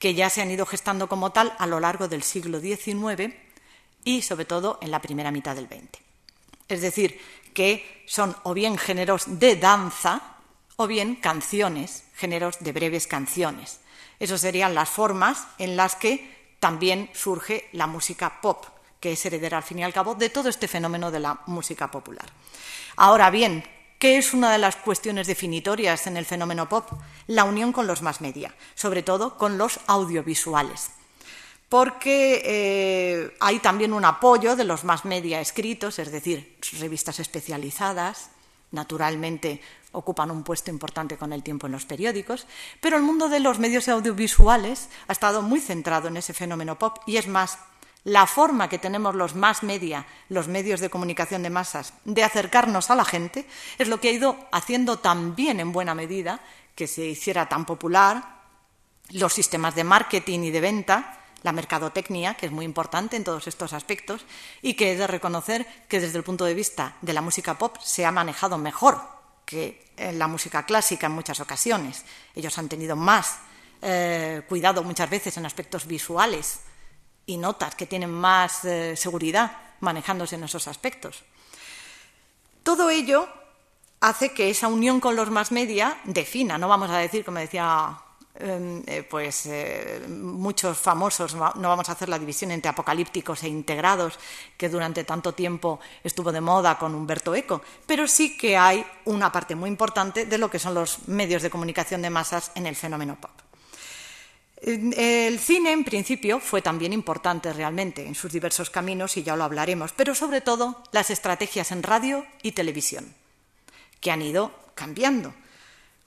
que 0.00 0.14
ya 0.14 0.28
se 0.28 0.42
han 0.42 0.50
ido 0.50 0.66
gestando 0.66 1.08
como 1.08 1.30
tal 1.30 1.54
a 1.58 1.68
lo 1.68 1.78
largo 1.78 2.08
del 2.08 2.24
siglo 2.24 2.60
XIX 2.60 3.34
y 4.02 4.22
sobre 4.22 4.44
todo 4.44 4.78
en 4.82 4.90
la 4.90 5.00
primera 5.00 5.30
mitad 5.30 5.54
del 5.54 5.68
XX. 5.68 6.03
Es 6.68 6.80
decir, 6.80 7.20
que 7.52 8.04
son 8.06 8.36
o 8.42 8.54
bien 8.54 8.76
géneros 8.76 9.24
de 9.26 9.56
danza 9.56 10.20
o 10.76 10.86
bien 10.86 11.14
canciones, 11.16 12.04
géneros 12.14 12.58
de 12.60 12.72
breves 12.72 13.06
canciones. 13.06 13.80
Esas 14.18 14.40
serían 14.40 14.74
las 14.74 14.90
formas 14.90 15.46
en 15.58 15.76
las 15.76 15.94
que 15.96 16.54
también 16.60 17.10
surge 17.14 17.68
la 17.72 17.86
música 17.86 18.40
pop, 18.40 18.64
que 19.00 19.12
es 19.12 19.26
heredera 19.26 19.58
al 19.58 19.62
fin 19.62 19.78
y 19.78 19.84
al 19.84 19.92
cabo 19.92 20.14
de 20.14 20.30
todo 20.30 20.48
este 20.48 20.68
fenómeno 20.68 21.10
de 21.10 21.20
la 21.20 21.40
música 21.46 21.90
popular. 21.90 22.26
Ahora 22.96 23.30
bien, 23.30 23.64
¿qué 23.98 24.18
es 24.18 24.34
una 24.34 24.50
de 24.50 24.58
las 24.58 24.76
cuestiones 24.76 25.26
definitorias 25.26 26.06
en 26.06 26.16
el 26.16 26.24
fenómeno 26.24 26.68
pop? 26.68 26.90
La 27.26 27.44
unión 27.44 27.72
con 27.72 27.86
los 27.86 28.02
más 28.02 28.20
media, 28.20 28.54
sobre 28.74 29.02
todo 29.02 29.36
con 29.36 29.58
los 29.58 29.80
audiovisuales 29.86 30.90
porque 31.74 32.40
eh, 32.44 33.36
hay 33.40 33.58
también 33.58 33.92
un 33.92 34.04
apoyo 34.04 34.54
de 34.54 34.62
los 34.62 34.84
más 34.84 35.04
media 35.04 35.40
escritos, 35.40 35.98
es 35.98 36.12
decir, 36.12 36.56
revistas 36.78 37.18
especializadas, 37.18 38.30
naturalmente 38.70 39.60
ocupan 39.90 40.30
un 40.30 40.44
puesto 40.44 40.70
importante 40.70 41.16
con 41.16 41.32
el 41.32 41.42
tiempo 41.42 41.66
en 41.66 41.72
los 41.72 41.84
periódicos, 41.84 42.46
pero 42.80 42.96
el 42.96 43.02
mundo 43.02 43.28
de 43.28 43.40
los 43.40 43.58
medios 43.58 43.88
audiovisuales 43.88 44.88
ha 45.08 45.12
estado 45.12 45.42
muy 45.42 45.58
centrado 45.58 46.06
en 46.06 46.16
ese 46.16 46.32
fenómeno 46.32 46.78
pop 46.78 46.98
y 47.08 47.16
es 47.16 47.26
más, 47.26 47.58
la 48.04 48.28
forma 48.28 48.68
que 48.68 48.78
tenemos 48.78 49.16
los 49.16 49.34
más 49.34 49.64
media, 49.64 50.06
los 50.28 50.46
medios 50.46 50.78
de 50.78 50.90
comunicación 50.90 51.42
de 51.42 51.50
masas, 51.50 51.92
de 52.04 52.22
acercarnos 52.22 52.88
a 52.92 52.94
la 52.94 53.04
gente, 53.04 53.48
es 53.78 53.88
lo 53.88 53.98
que 53.98 54.10
ha 54.10 54.12
ido 54.12 54.36
haciendo 54.52 55.00
también 55.00 55.58
en 55.58 55.72
buena 55.72 55.96
medida 55.96 56.38
que 56.76 56.86
se 56.86 57.04
hiciera 57.04 57.48
tan 57.48 57.64
popular 57.66 58.44
los 59.10 59.32
sistemas 59.32 59.74
de 59.74 59.82
marketing 59.82 60.44
y 60.44 60.50
de 60.52 60.60
venta, 60.60 61.20
la 61.44 61.52
mercadotecnia, 61.52 62.34
que 62.34 62.46
es 62.46 62.52
muy 62.52 62.64
importante 62.64 63.16
en 63.16 63.22
todos 63.22 63.46
estos 63.46 63.72
aspectos, 63.74 64.24
y 64.62 64.74
que 64.74 64.92
he 64.92 64.96
de 64.96 65.06
reconocer 65.06 65.66
que 65.88 66.00
desde 66.00 66.18
el 66.18 66.24
punto 66.24 66.44
de 66.46 66.54
vista 66.54 66.96
de 67.02 67.12
la 67.12 67.20
música 67.20 67.56
pop 67.56 67.76
se 67.82 68.04
ha 68.04 68.10
manejado 68.10 68.58
mejor 68.58 68.98
que 69.44 69.92
en 69.98 70.18
la 70.18 70.26
música 70.26 70.64
clásica 70.64 71.06
en 71.06 71.12
muchas 71.12 71.38
ocasiones. 71.40 72.04
Ellos 72.34 72.56
han 72.56 72.68
tenido 72.68 72.96
más 72.96 73.38
eh, 73.82 74.42
cuidado 74.48 74.82
muchas 74.82 75.10
veces 75.10 75.36
en 75.36 75.44
aspectos 75.44 75.86
visuales 75.86 76.60
y 77.26 77.36
notas 77.36 77.74
que 77.74 77.86
tienen 77.86 78.10
más 78.10 78.64
eh, 78.64 78.96
seguridad 78.96 79.52
manejándose 79.80 80.36
en 80.36 80.44
esos 80.44 80.66
aspectos. 80.66 81.24
Todo 82.62 82.88
ello 82.88 83.28
hace 84.00 84.32
que 84.32 84.48
esa 84.48 84.68
unión 84.68 84.98
con 84.98 85.14
los 85.14 85.30
más 85.30 85.52
media 85.52 86.00
defina, 86.04 86.56
no 86.56 86.68
vamos 86.68 86.90
a 86.90 86.96
decir, 86.96 87.22
como 87.22 87.38
decía 87.38 87.98
eh, 88.36 89.06
pues 89.08 89.46
eh, 89.46 90.02
muchos 90.08 90.76
famosos, 90.76 91.34
no 91.34 91.68
vamos 91.68 91.88
a 91.88 91.92
hacer 91.92 92.08
la 92.08 92.18
división 92.18 92.50
entre 92.50 92.68
apocalípticos 92.68 93.44
e 93.44 93.48
integrados, 93.48 94.18
que 94.56 94.68
durante 94.68 95.04
tanto 95.04 95.34
tiempo 95.34 95.78
estuvo 96.02 96.32
de 96.32 96.40
moda 96.40 96.76
con 96.76 96.96
Humberto 96.96 97.32
Eco, 97.34 97.62
pero 97.86 98.08
sí 98.08 98.36
que 98.36 98.56
hay 98.56 98.84
una 99.04 99.30
parte 99.30 99.54
muy 99.54 99.70
importante 99.70 100.26
de 100.26 100.38
lo 100.38 100.50
que 100.50 100.58
son 100.58 100.74
los 100.74 101.06
medios 101.06 101.42
de 101.42 101.50
comunicación 101.50 102.02
de 102.02 102.10
masas 102.10 102.50
en 102.56 102.66
el 102.66 102.74
fenómeno 102.74 103.16
pop. 103.20 103.30
El 104.66 105.38
cine, 105.38 105.72
en 105.72 105.84
principio, 105.84 106.40
fue 106.40 106.62
también 106.62 106.92
importante 106.92 107.52
realmente 107.52 108.04
en 108.04 108.16
sus 108.16 108.32
diversos 108.32 108.70
caminos, 108.70 109.16
y 109.16 109.22
ya 109.22 109.36
lo 109.36 109.44
hablaremos, 109.44 109.92
pero 109.92 110.14
sobre 110.14 110.40
todo 110.40 110.82
las 110.90 111.10
estrategias 111.10 111.70
en 111.70 111.82
radio 111.84 112.26
y 112.42 112.52
televisión, 112.52 113.14
que 114.00 114.10
han 114.10 114.22
ido 114.22 114.50
cambiando 114.74 115.34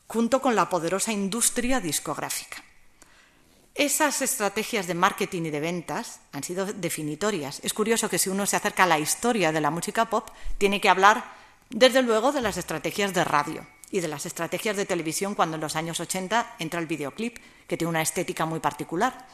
junto 0.08 0.42
con 0.42 0.56
la 0.56 0.70
poderosa 0.70 1.12
industria 1.12 1.80
discográfica. 1.80 2.64
Esas 3.76 4.24
estrategias 4.24 4.88
de 4.88 4.96
marketing 4.96 5.44
y 5.44 5.50
de 5.52 5.60
ventas 5.60 6.20
han 6.32 6.44
sido 6.44 6.66
definitorias. 6.66 7.60
Es 7.64 7.74
curioso 7.74 8.10
que 8.10 8.18
si 8.18 8.30
uno 8.30 8.48
se 8.48 8.56
acerca 8.56 8.84
a 8.84 8.88
la 8.88 8.98
historia 8.98 9.52
de 9.52 9.62
la 9.62 9.70
música 9.70 10.10
pop, 10.10 10.30
tiene 10.58 10.82
que 10.82 10.90
hablar, 10.90 11.32
desde 11.70 12.02
luego, 12.02 12.32
de 12.32 12.42
las 12.42 12.58
estrategias 12.58 13.14
de 13.14 13.24
radio 13.24 13.68
y 13.92 14.00
de 14.00 14.08
las 14.08 14.26
estrategias 14.26 14.78
de 14.78 14.88
televisión 14.88 15.36
cuando 15.36 15.56
en 15.56 15.62
los 15.62 15.76
años 15.76 16.00
80 16.00 16.56
entra 16.58 16.80
el 16.80 16.88
videoclip, 16.88 17.38
que 17.68 17.78
tiene 17.78 17.90
una 17.90 18.02
estética 18.02 18.48
muy 18.48 18.60
particular. 18.60 19.28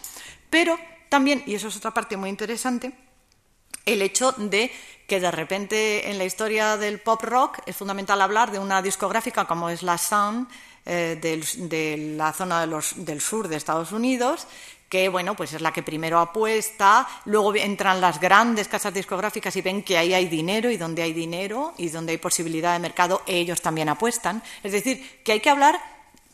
Pero 0.50 0.78
también, 1.08 1.44
y 1.46 1.56
eso 1.56 1.70
es 1.70 1.78
otra 1.78 1.94
parte 1.94 2.18
muy 2.18 2.30
interesante, 2.30 2.92
el 3.86 4.02
hecho 4.02 4.34
de 4.34 4.72
que 5.08 5.20
de 5.20 5.32
repente 5.32 6.10
en 6.10 6.18
la 6.18 6.26
historia 6.26 6.78
del 6.78 7.00
pop 7.00 7.22
rock 7.24 7.60
es 7.66 7.76
fundamental 7.76 8.22
hablar 8.22 8.52
de 8.52 8.60
una 8.60 8.82
discográfica 8.82 9.46
como 9.46 9.70
es 9.70 9.84
la 9.84 9.98
Sun, 9.98 10.48
eh, 10.86 11.18
de 11.22 12.16
la 12.18 12.34
zona 12.34 12.66
del 12.68 13.22
sur 13.22 13.48
de 13.48 13.56
Estados 13.56 13.92
Unidos, 13.92 14.48
que 14.90 15.10
bueno, 15.10 15.36
pues 15.36 15.54
es 15.54 15.62
la 15.62 15.74
que 15.74 15.82
primero 15.82 16.20
apuesta, 16.20 17.08
luego 17.26 17.56
entran 17.56 18.00
las 18.00 18.20
grandes 18.20 18.68
casas 18.68 18.94
discográficas 18.94 19.56
y 19.56 19.62
ven 19.62 19.82
que 19.82 19.98
ahí 19.98 20.14
hay 20.14 20.28
dinero 20.28 20.70
y 20.70 20.78
donde 20.78 21.02
hay 21.02 21.14
dinero 21.14 21.74
y 21.78 21.90
donde 21.90 22.12
hay 22.12 22.18
posibilidad 22.18 22.74
de 22.74 22.80
mercado, 22.80 23.24
ellos 23.26 23.62
también 23.62 23.90
apuestan. 23.90 24.44
Es 24.62 24.72
decir, 24.72 25.22
que 25.24 25.32
hay 25.32 25.40
que 25.40 25.50
hablar 25.50 25.82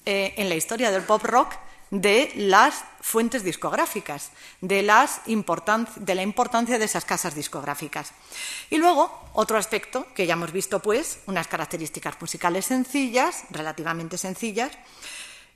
eh, 0.06 0.34
en 0.38 0.50
la 0.50 0.56
historia 0.56 0.92
del 0.92 1.04
pop 1.04 1.24
rock 1.24 1.54
de 1.92 2.32
las 2.36 2.84
fuentes 3.02 3.44
discográficas, 3.44 4.32
de, 4.62 4.84
las 4.84 5.22
de 5.26 6.16
la 6.16 6.22
importancia 6.22 6.78
de 6.78 6.86
esas 6.86 7.06
casas 7.06 7.36
discográficas. 7.36 8.12
Y 8.70 8.78
luego, 8.78 9.30
otro 9.34 9.58
aspecto 9.58 10.08
que 10.14 10.28
ya 10.28 10.34
hemos 10.34 10.52
visto, 10.52 10.80
pues, 10.80 11.20
unas 11.26 11.48
características 11.48 12.20
musicales 12.22 12.66
sencillas, 12.66 13.44
relativamente 13.50 14.18
sencillas, 14.18 14.72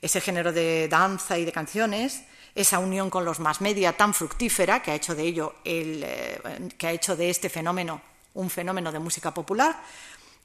ese 0.02 0.20
género 0.20 0.52
de 0.52 0.88
danza 0.88 1.38
y 1.38 1.44
de 1.44 1.52
canciones, 1.52 2.22
esa 2.54 2.78
unión 2.78 3.10
con 3.10 3.24
los 3.24 3.40
más 3.40 3.60
media 3.60 3.96
tan 3.96 4.14
fructífera 4.14 4.82
que 4.82 4.90
ha 4.90 4.94
hecho 4.94 5.14
de 5.14 5.22
ello 5.24 5.54
eh, 5.64 6.70
que 6.78 6.86
ha 6.86 6.92
hecho 6.92 7.16
de 7.16 7.30
este 7.30 7.48
fenómeno 7.48 8.00
un 8.34 8.50
fenómeno 8.50 8.92
de 8.92 8.98
música 8.98 9.32
popular 9.32 9.76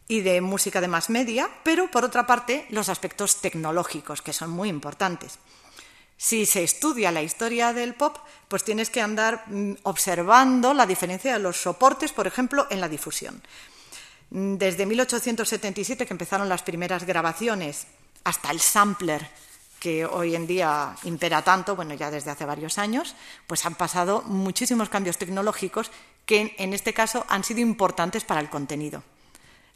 y 0.07 0.21
de 0.21 0.41
música 0.41 0.81
de 0.81 0.87
más 0.87 1.09
media, 1.09 1.49
pero 1.63 1.91
por 1.91 2.03
otra 2.03 2.25
parte 2.25 2.65
los 2.69 2.89
aspectos 2.89 3.41
tecnológicos 3.41 4.21
que 4.21 4.33
son 4.33 4.49
muy 4.49 4.69
importantes. 4.69 5.37
Si 6.21 6.45
se 6.45 6.63
estudia 6.63 7.13
la 7.13 7.23
historia 7.23 7.71
del 7.71 7.95
pop, 7.95 8.17
pues 8.49 8.65
tienes 8.65 8.89
que 8.89 8.99
andar 8.99 9.45
mm, 9.47 9.75
observando 9.83 10.73
la 10.73 10.85
diferencia 10.85 11.31
de 11.31 11.39
los 11.39 11.61
soportes, 11.61 12.11
por 12.11 12.27
ejemplo, 12.27 12.67
en 12.69 12.81
la 12.81 12.89
difusión. 12.89 13.41
Desde 14.29 14.85
1877, 14.85 16.05
que 16.05 16.13
empezaron 16.13 16.49
las 16.49 16.61
primeras 16.61 17.05
grabaciones, 17.05 17.87
hasta 18.25 18.51
el 18.51 18.59
sampler, 18.59 19.29
que 19.79 20.05
hoy 20.05 20.35
en 20.35 20.45
día 20.45 20.93
impera 21.03 21.41
tanto, 21.41 21.77
bueno, 21.77 21.93
ya 21.93 22.11
desde 22.11 22.31
hace 22.31 22.43
varios 22.43 22.77
años, 22.77 23.15
pues 23.47 23.65
han 23.65 23.75
pasado 23.75 24.21
muchísimos 24.23 24.89
cambios 24.89 25.17
tecnológicos 25.17 25.89
que 26.25 26.53
en 26.57 26.73
este 26.73 26.93
caso 26.93 27.25
han 27.29 27.45
sido 27.45 27.61
importantes 27.61 28.25
para 28.25 28.41
el 28.41 28.49
contenido. 28.49 29.03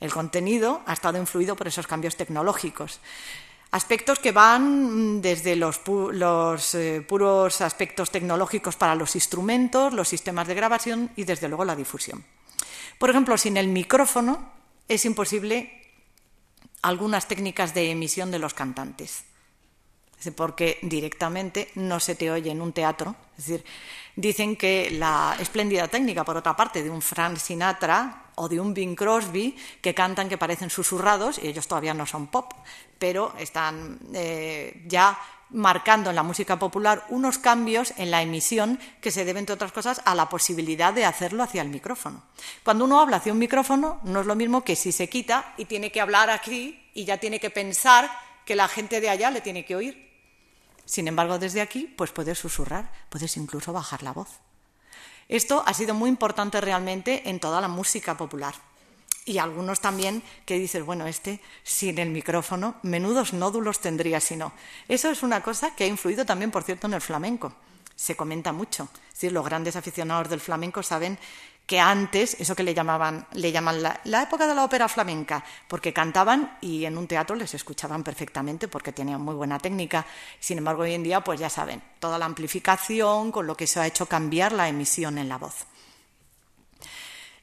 El 0.01 0.11
contenido 0.11 0.81
ha 0.87 0.91
estado 0.91 1.17
influido 1.17 1.55
por 1.55 1.69
esos 1.69 1.87
cambios 1.87 2.17
tecnológicos. 2.17 2.99
Aspectos 3.73 4.19
que 4.19 4.31
van 4.31 5.19
desde 5.19 5.55
los, 5.55 5.81
eh, 6.75 7.01
puros 7.07 7.61
aspectos 7.61 8.11
tecnológicos 8.11 8.75
para 8.75 8.93
los 8.93 9.15
instrumentos, 9.15 9.93
los 9.93 10.07
sistemas 10.07 10.47
de 10.47 10.53
grabación 10.53 11.09
y 11.15 11.23
desde 11.23 11.47
luego 11.47 11.65
la 11.65 11.75
difusión. 11.75 12.23
Por 12.99 13.09
ejemplo, 13.09 13.35
sin 13.35 13.57
el 13.57 13.69
micrófono 13.69 14.51
es 14.87 15.05
imposible 15.05 15.89
algunas 16.83 17.27
técnicas 17.27 17.73
de 17.73 17.89
emisión 17.89 18.29
de 18.29 18.37
los 18.37 18.53
cantantes 18.53 19.25
porque 20.31 20.79
directamente 20.81 21.69
no 21.75 21.99
se 21.99 22.15
te 22.15 22.31
oye 22.31 22.51
en 22.51 22.61
un 22.61 22.71
teatro. 22.71 23.15
Es 23.37 23.47
decir, 23.47 23.65
dicen 24.15 24.55
que 24.55 24.91
la 24.91 25.35
espléndida 25.39 25.87
técnica, 25.87 26.23
por 26.23 26.37
otra 26.37 26.55
parte, 26.55 26.83
de 26.83 26.89
un 26.89 27.01
Frank 27.01 27.37
Sinatra 27.37 28.22
o 28.35 28.49
de 28.49 28.59
un 28.59 28.73
Bing 28.73 28.95
Crosby, 28.95 29.55
que 29.81 29.93
cantan 29.93 30.29
que 30.29 30.37
parecen 30.37 30.69
susurrados, 30.69 31.39
y 31.41 31.47
ellos 31.47 31.67
todavía 31.67 31.93
no 31.93 32.05
son 32.05 32.27
pop, 32.27 32.53
pero 32.97 33.33
están 33.37 33.99
eh, 34.13 34.83
ya 34.87 35.17
marcando 35.53 36.09
en 36.09 36.15
la 36.15 36.23
música 36.23 36.57
popular 36.57 37.05
unos 37.09 37.37
cambios 37.37 37.93
en 37.97 38.11
la 38.11 38.21
emisión 38.21 38.79
que 39.01 39.11
se 39.11 39.23
deben, 39.23 39.41
entre 39.41 39.53
otras 39.53 39.71
cosas, 39.71 40.01
a 40.05 40.15
la 40.15 40.29
posibilidad 40.29 40.93
de 40.93 41.05
hacerlo 41.05 41.43
hacia 41.43 41.61
el 41.61 41.69
micrófono. 41.69 42.23
Cuando 42.63 42.85
uno 42.85 42.99
habla 42.99 43.17
hacia 43.17 43.31
un 43.31 43.39
micrófono, 43.39 43.99
no 44.03 44.21
es 44.21 44.25
lo 44.25 44.35
mismo 44.35 44.63
que 44.63 44.75
si 44.75 44.91
se 44.91 45.09
quita 45.09 45.53
y 45.57 45.65
tiene 45.65 45.91
que 45.91 46.01
hablar 46.01 46.29
aquí 46.29 46.89
y 46.93 47.05
ya 47.05 47.17
tiene 47.17 47.39
que 47.39 47.49
pensar 47.49 48.09
que 48.45 48.55
la 48.55 48.67
gente 48.67 48.99
de 48.99 49.09
allá 49.09 49.31
le 49.31 49.41
tiene 49.41 49.63
que 49.65 49.75
oír. 49.75 50.11
Sin 50.85 51.07
embargo, 51.07 51.39
desde 51.39 51.61
aquí, 51.61 51.93
pues 51.95 52.11
puedes 52.11 52.37
susurrar, 52.37 52.91
puedes 53.09 53.37
incluso 53.37 53.71
bajar 53.71 54.03
la 54.03 54.11
voz. 54.11 54.39
Esto 55.29 55.63
ha 55.65 55.73
sido 55.73 55.93
muy 55.93 56.09
importante 56.09 56.61
realmente 56.61 57.29
en 57.29 57.39
toda 57.39 57.61
la 57.61 57.67
música 57.67 58.17
popular. 58.17 58.55
Y 59.25 59.37
algunos 59.37 59.79
también 59.79 60.21
que 60.45 60.59
dices, 60.59 60.83
bueno, 60.85 61.07
este 61.07 61.39
sin 61.63 61.97
el 61.97 62.09
micrófono, 62.09 62.75
menudos 62.83 63.33
nódulos 63.33 63.79
tendría 63.79 64.19
si 64.19 64.35
no. 64.35 64.51
Eso 64.87 65.09
es 65.09 65.23
una 65.23 65.41
cosa 65.41 65.75
que 65.75 65.85
ha 65.85 65.87
influido 65.87 66.25
también, 66.25 66.51
por 66.51 66.63
cierto, 66.63 66.87
en 66.87 66.93
el 66.93 67.01
flamenco. 67.01 67.53
Se 67.95 68.15
comenta 68.15 68.51
mucho. 68.51 68.89
Decir, 69.11 69.31
los 69.31 69.45
grandes 69.45 69.75
aficionados 69.75 70.29
del 70.29 70.41
flamenco 70.41 70.83
saben 70.83 71.17
que 71.65 71.79
antes, 71.79 72.35
eso 72.39 72.55
que 72.55 72.63
le 72.63 72.73
llamaban, 72.73 73.25
le 73.33 73.51
llaman 73.51 73.81
la, 73.81 74.23
época 74.23 74.47
de 74.47 74.55
la 74.55 74.65
ópera 74.65 74.89
flamenca, 74.89 75.43
porque 75.67 75.93
cantaban 75.93 76.57
y 76.59 76.85
en 76.85 76.97
un 76.97 77.07
teatro 77.07 77.35
les 77.35 77.53
escuchaban 77.53 78.03
perfectamente 78.03 78.67
porque 78.67 78.91
tenían 78.91 79.21
muy 79.21 79.35
buena 79.35 79.59
técnica. 79.59 80.05
Sin 80.39 80.57
embargo, 80.57 80.83
hoy 80.83 80.93
en 80.93 81.03
día, 81.03 81.21
pues 81.21 81.39
ya 81.39 81.49
saben, 81.49 81.81
toda 81.99 82.17
la 82.17 82.25
amplificación, 82.25 83.31
con 83.31 83.47
lo 83.47 83.55
que 83.55 83.67
se 83.67 83.79
ha 83.79 83.87
hecho 83.87 84.05
cambiar 84.05 84.51
la 84.51 84.67
emisión 84.67 85.17
en 85.17 85.29
la 85.29 85.37
voz. 85.37 85.65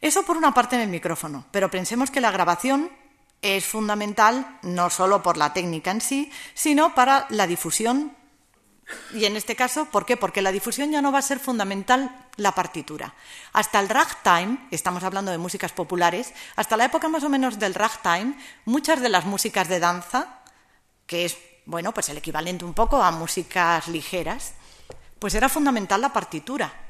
Eso 0.00 0.22
por 0.24 0.36
una 0.36 0.52
parte 0.52 0.76
en 0.76 0.82
el 0.82 0.88
micrófono, 0.88 1.46
pero 1.50 1.70
pensemos 1.70 2.10
que 2.10 2.20
la 2.20 2.30
grabación 2.30 2.90
es 3.42 3.64
fundamental 3.64 4.58
no 4.62 4.90
solo 4.90 5.22
por 5.22 5.36
la 5.36 5.52
técnica 5.52 5.90
en 5.90 6.00
sí, 6.00 6.30
sino 6.54 6.94
para 6.94 7.26
la 7.30 7.46
difusión 7.46 8.14
y 9.12 9.24
en 9.24 9.36
este 9.36 9.56
caso, 9.56 9.86
¿por 9.86 10.06
qué? 10.06 10.16
Porque 10.16 10.42
la 10.42 10.52
difusión 10.52 10.90
ya 10.90 11.02
no 11.02 11.12
va 11.12 11.18
a 11.18 11.22
ser 11.22 11.38
fundamental 11.38 12.26
la 12.36 12.52
partitura. 12.52 13.14
Hasta 13.52 13.80
el 13.80 13.88
ragtime, 13.88 14.58
estamos 14.70 15.02
hablando 15.02 15.30
de 15.30 15.38
músicas 15.38 15.72
populares, 15.72 16.32
hasta 16.56 16.76
la 16.76 16.84
época 16.86 17.08
más 17.08 17.24
o 17.24 17.28
menos 17.28 17.58
del 17.58 17.74
ragtime, 17.74 18.34
muchas 18.64 19.00
de 19.00 19.08
las 19.08 19.24
músicas 19.24 19.68
de 19.68 19.80
danza, 19.80 20.40
que 21.06 21.24
es, 21.24 21.38
bueno, 21.66 21.92
pues 21.92 22.08
el 22.08 22.18
equivalente 22.18 22.64
un 22.64 22.74
poco 22.74 23.02
a 23.02 23.10
músicas 23.10 23.88
ligeras, 23.88 24.54
pues 25.18 25.34
era 25.34 25.48
fundamental 25.48 26.00
la 26.00 26.12
partitura 26.12 26.89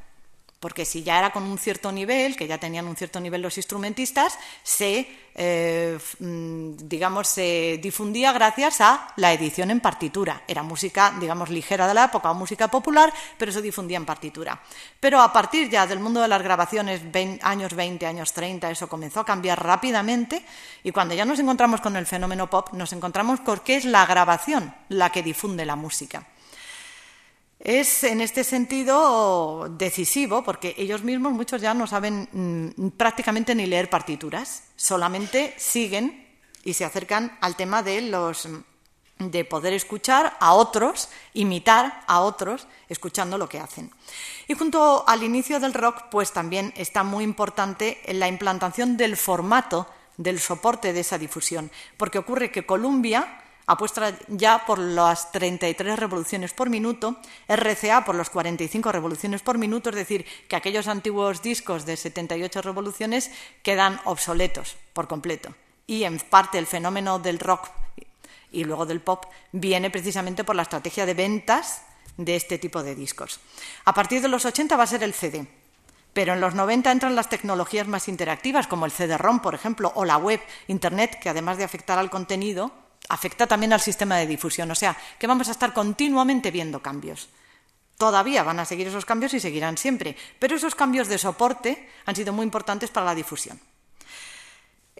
porque 0.61 0.85
si 0.85 1.03
ya 1.03 1.19
era 1.19 1.33
con 1.33 1.45
un 1.45 1.57
cierto 1.57 1.91
nivel, 1.91 2.37
que 2.37 2.47
ya 2.47 2.59
tenían 2.59 2.87
un 2.87 2.95
cierto 2.95 3.19
nivel 3.19 3.41
los 3.41 3.57
instrumentistas, 3.57 4.39
se, 4.63 5.09
eh, 5.35 5.99
mm, 6.19 6.77
digamos, 6.83 7.29
se 7.29 7.81
difundía 7.83 8.31
gracias 8.33 8.83
a 8.83 9.15
la 9.17 9.33
edición 9.33 9.71
en 9.71 9.81
partitura. 9.81 10.43
Era 10.47 10.63
música, 10.63 11.15
digamos, 11.19 11.49
ligera 11.49 11.89
de 11.89 11.95
la 11.95 12.05
época 12.05 12.31
o 12.31 12.35
música 12.35 12.69
popular, 12.69 13.11
pero 13.39 13.53
se 13.53 13.63
difundía 13.63 13.97
en 13.97 14.05
partitura. 14.05 14.61
Pero 15.01 15.23
a 15.23 15.33
partir 15.33 15.71
ya 15.71 15.87
del 15.87 15.99
mundo 15.99 16.21
de 16.21 16.29
las 16.29 16.43
grabaciones, 16.43 17.01
años 17.41 17.75
20, 17.75 18.05
años 18.07 18.35
30, 18.35 18.71
eso 18.71 18.87
comenzó 18.87 19.21
a 19.21 19.25
cambiar 19.25 19.65
rápidamente 19.65 20.45
y 20.85 20.93
cuando 20.93 21.15
ya 21.15 21.25
nos 21.25 21.39
encontramos 21.39 21.81
con 21.81 21.97
el 21.97 22.05
fenómeno 22.05 22.51
pop, 22.51 22.75
nos 22.75 22.93
encontramos 22.93 23.41
con 23.41 23.61
que 23.61 23.77
es 23.77 23.87
la 23.87 24.05
grabación 24.05 24.75
la 24.91 25.11
que 25.11 25.23
difunde 25.23 25.65
la 25.65 25.77
música. 25.77 26.27
Es 27.61 28.05
en 28.05 28.23
este 28.23 28.43
sentido 28.43 29.69
decisivo 29.69 30.43
porque 30.43 30.75
ellos 30.79 31.05
mismos, 31.05 31.35
muchos 31.35 31.61
ya 31.61 31.75
no 31.75 31.87
saben 31.87 32.27
mm, 32.33 32.89
prácticamente 32.97 33.55
ni 33.55 33.67
leer 33.67 33.91
partituras, 33.91 34.65
solamente 34.77 35.55
siguen 35.59 36.27
y 36.65 36.73
se 36.73 36.87
acercan 36.87 37.37
al 37.43 37.57
tema 37.57 37.83
de 37.83 38.01
los 38.01 38.49
de 39.19 39.45
poder 39.45 39.75
escuchar 39.75 40.39
a 40.41 40.55
otros, 40.55 41.11
imitar 41.35 42.03
a 42.07 42.21
otros, 42.21 42.67
escuchando 42.89 43.37
lo 43.37 43.51
que 43.51 43.61
hacen. 43.61 43.91
Y 44.49 44.55
junto 44.55 45.05
al 45.07 45.23
inicio 45.23 45.61
del 45.61 45.75
rock, 45.75 46.05
pues 46.11 46.33
también 46.33 46.73
está 46.75 47.03
muy 47.03 47.23
importante 47.23 48.01
la 48.09 48.29
implantación 48.29 48.97
del 48.97 49.19
formato 49.19 49.87
del 50.17 50.41
soporte 50.41 50.95
de 50.95 51.01
esa 51.01 51.19
difusión, 51.19 51.71
porque 51.99 52.19
ocurre 52.19 52.51
que 52.51 52.65
Columbia 52.65 53.43
apuesta 53.71 54.19
ya 54.27 54.67
por 54.67 54.81
las 54.81 55.31
33 55.31 55.97
revoluciones 55.97 56.53
por 56.53 56.69
minuto, 56.69 57.17
RCA 57.49 58.05
por 58.05 58.17
las 58.17 58.29
45 58.29 58.91
revoluciones 58.91 59.43
por 59.43 59.59
minuto, 59.59 59.91
es 59.91 59.97
decir, 59.97 60.27
que 60.49 60.57
aquellos 60.57 60.89
antiguos 60.89 61.41
discos 61.41 61.87
de 61.87 61.97
78 61.97 62.63
revoluciones 62.63 63.31
quedan 63.63 64.01
obsoletos 64.05 64.77
por 64.93 65.07
completo. 65.07 65.55
Y 65.87 66.03
en 66.03 66.19
parte 66.19 66.59
el 66.59 66.67
fenómeno 66.67 67.21
del 67.21 67.39
rock 67.39 67.71
y 68.51 68.65
luego 68.65 68.87
del 68.87 69.01
pop 69.01 69.27
viene 69.53 69.89
precisamente 69.89 70.43
por 70.43 70.57
la 70.57 70.63
estrategia 70.63 71.07
de 71.07 71.15
ventas 71.15 71.83
de 72.17 72.35
este 72.35 72.59
tipo 72.59 72.83
de 72.83 72.97
discos. 72.97 73.39
A 73.85 73.95
partir 73.95 74.21
de 74.21 74.29
los 74.29 74.45
80 74.45 74.77
va 74.77 74.83
a 74.83 74.89
ser 74.89 75.05
el 75.05 75.15
CD. 75.15 75.47
Pero 76.13 76.33
en 76.33 76.41
los 76.41 76.57
90 76.57 76.91
entran 76.91 77.15
las 77.15 77.29
tecnologías 77.29 77.87
más 77.87 78.09
interactivas, 78.09 78.67
como 78.67 78.85
el 78.85 78.91
CD-ROM, 78.91 79.39
por 79.39 79.55
ejemplo, 79.55 79.93
o 79.95 80.05
la 80.05 80.17
web, 80.17 80.41
Internet, 80.67 81.21
que 81.21 81.29
además 81.29 81.57
de 81.57 81.63
afectar 81.63 82.01
al 82.01 82.11
contenido, 82.11 82.73
afecta 83.09 83.47
también 83.47 83.73
al 83.73 83.81
sistema 83.81 84.17
de 84.17 84.27
difusión. 84.27 84.71
O 84.71 84.75
sea, 84.75 84.97
que 85.19 85.27
vamos 85.27 85.49
a 85.49 85.53
estar 85.53 85.73
continuamente 85.73 86.51
viendo 86.51 86.81
cambios. 86.81 87.29
Todavía 87.97 88.43
van 88.43 88.61
a 88.61 88.65
seguir 88.65 88.89
esos 88.89 89.05
cambios 89.05 89.35
y 89.35 89.41
seguirán 89.41 89.77
siempre, 89.77 90.17
pero 90.39 90.57
esos 90.57 90.75
cambios 90.75 91.09
de 91.09 91.19
soporte 91.19 91.89
han 92.07 92.17
sido 92.17 92.33
muy 92.33 92.45
importantes 92.45 92.91
para 92.91 93.07
la 93.07 93.15
difusión. 93.15 93.61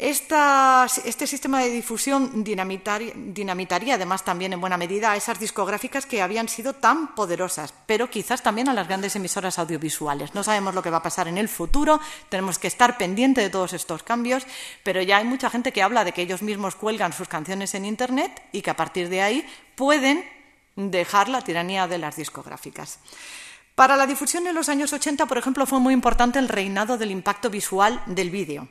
Este 0.01 1.27
sistema 1.27 1.61
de 1.61 1.69
difusión 1.69 2.43
dinamitaría, 2.43 3.95
además 3.95 4.25
también 4.25 4.55
en 4.55 4.61
buena 4.61 4.79
medida 4.79 5.13
a 5.13 5.17
esas 5.17 5.39
discográficas 5.39 6.07
que 6.07 6.23
habían 6.23 6.49
sido 6.49 6.73
tan 6.73 7.15
poderosas, 7.15 7.75
pero 7.85 8.09
quizás 8.09 8.43
también 8.43 8.71
a 8.71 8.73
las 8.73 8.89
grandes 8.89 9.15
emisoras 9.15 9.59
audiovisuales. 9.59 10.35
No 10.35 10.43
sabemos 10.43 10.75
lo 10.75 10.83
que 10.83 10.89
va 10.89 10.97
a 10.97 11.03
pasar 11.03 11.29
en 11.29 11.37
el 11.37 11.51
futuro, 11.51 12.01
tenemos 12.31 12.59
que 12.59 12.69
estar 12.69 12.97
pendientes 12.97 13.45
de 13.45 13.51
todos 13.51 13.75
estos 13.75 14.03
cambios, 14.03 14.47
pero 14.83 15.03
ya 15.03 15.19
hay 15.19 15.25
mucha 15.25 15.51
gente 15.51 15.71
que 15.71 15.83
habla 15.83 16.05
de 16.05 16.13
que 16.13 16.23
ellos 16.23 16.41
mismos 16.41 16.77
cuelgan 16.77 17.13
sus 17.13 17.29
canciones 17.29 17.75
en 17.75 17.85
Internet 17.85 18.43
y 18.53 18.63
que 18.63 18.71
a 18.71 18.77
partir 18.77 19.11
de 19.11 19.21
ahí 19.21 19.47
pueden 19.77 20.25
dejar 20.77 21.29
la 21.29 21.43
tiranía 21.43 21.87
de 21.87 21.99
las 21.99 22.17
discográficas. 22.17 23.01
Para 23.75 23.97
la 23.97 24.07
difusión 24.07 24.47
en 24.47 24.55
los 24.55 24.71
años 24.71 24.95
80, 24.95 25.27
por 25.27 25.37
ejemplo, 25.37 25.67
fue 25.67 25.79
muy 25.79 25.93
importante 25.93 26.39
el 26.39 26.49
reinado 26.49 26.97
del 26.97 27.11
impacto 27.11 27.51
visual 27.51 28.03
del 28.07 28.31
vídeo. 28.31 28.67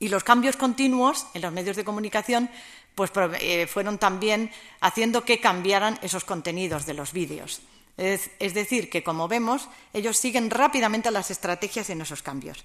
Y 0.00 0.08
los 0.08 0.24
cambios 0.24 0.56
continuos 0.56 1.26
en 1.34 1.42
los 1.42 1.52
medios 1.52 1.76
de 1.76 1.84
comunicación 1.84 2.50
pues, 2.94 3.12
eh, 3.38 3.66
fueron 3.66 3.98
también 3.98 4.50
haciendo 4.80 5.24
que 5.24 5.40
cambiaran 5.40 5.98
esos 6.02 6.24
contenidos 6.24 6.86
de 6.86 6.94
los 6.94 7.12
vídeos. 7.12 7.60
Es, 7.96 8.30
es, 8.38 8.54
decir, 8.54 8.88
que 8.88 9.04
como 9.04 9.28
vemos, 9.28 9.68
ellos 9.92 10.16
siguen 10.16 10.48
rápidamente 10.48 11.10
las 11.10 11.30
estrategias 11.30 11.90
en 11.90 12.00
esos 12.00 12.22
cambios. 12.22 12.64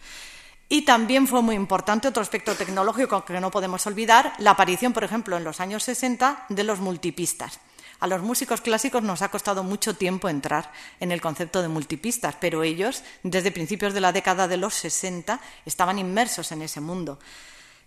Y 0.69 0.84
también 0.84 1.28
fue 1.28 1.41
muy 1.41 1.56
importante 1.56 2.08
otro 2.08 2.24
aspecto 2.24 2.56
tecnológico 2.56 3.24
que 3.26 3.39
no 3.39 3.52
podemos 3.52 3.86
olvidar, 3.86 4.34
la 4.39 4.52
aparición, 4.52 4.93
por 4.93 5.04
ejemplo, 5.04 5.38
en 5.38 5.43
los 5.43 5.60
años 5.60 5.84
60 5.84 6.45
de 6.50 6.63
los 6.63 6.80
multipistas. 6.80 7.60
A 8.00 8.08
los 8.08 8.22
músicos 8.22 8.62
clásicos 8.62 9.04
nos 9.04 9.22
ha 9.22 9.30
costado 9.30 9.64
mucho 9.64 9.96
tiempo 9.96 10.30
entrar 10.30 10.72
en 11.00 11.12
el 11.12 11.22
concepto 11.22 11.62
de 11.62 11.68
multipistas, 11.68 12.36
pero 12.40 12.64
ellos, 12.64 13.04
desde 13.24 13.52
principios 13.52 13.94
de 13.94 14.02
la 14.02 14.12
década 14.12 14.48
de 14.48 14.58
los 14.58 14.74
60, 14.74 15.40
estaban 15.66 16.00
inmersos 16.00 16.52
en 16.52 16.62
ese 16.62 16.82
mundo. 16.82 17.20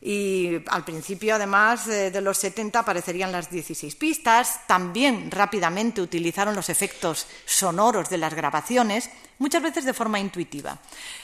Y 0.00 0.62
al 0.68 0.84
principio, 0.84 1.34
además 1.34 1.86
de 1.86 2.20
los 2.20 2.38
70, 2.38 2.78
aparecerían 2.78 3.32
las 3.32 3.50
16 3.50 3.96
pistas. 3.96 4.60
También 4.68 5.30
rápidamente 5.30 6.00
utilizaron 6.00 6.54
los 6.54 6.68
efectos 6.68 7.26
sonoros 7.44 8.08
de 8.08 8.18
las 8.18 8.32
grabaciones, 8.32 9.10
muchas 9.38 9.62
veces 9.62 9.84
de 9.84 9.94
forma 9.94 10.20
intuitiva. 10.20 10.78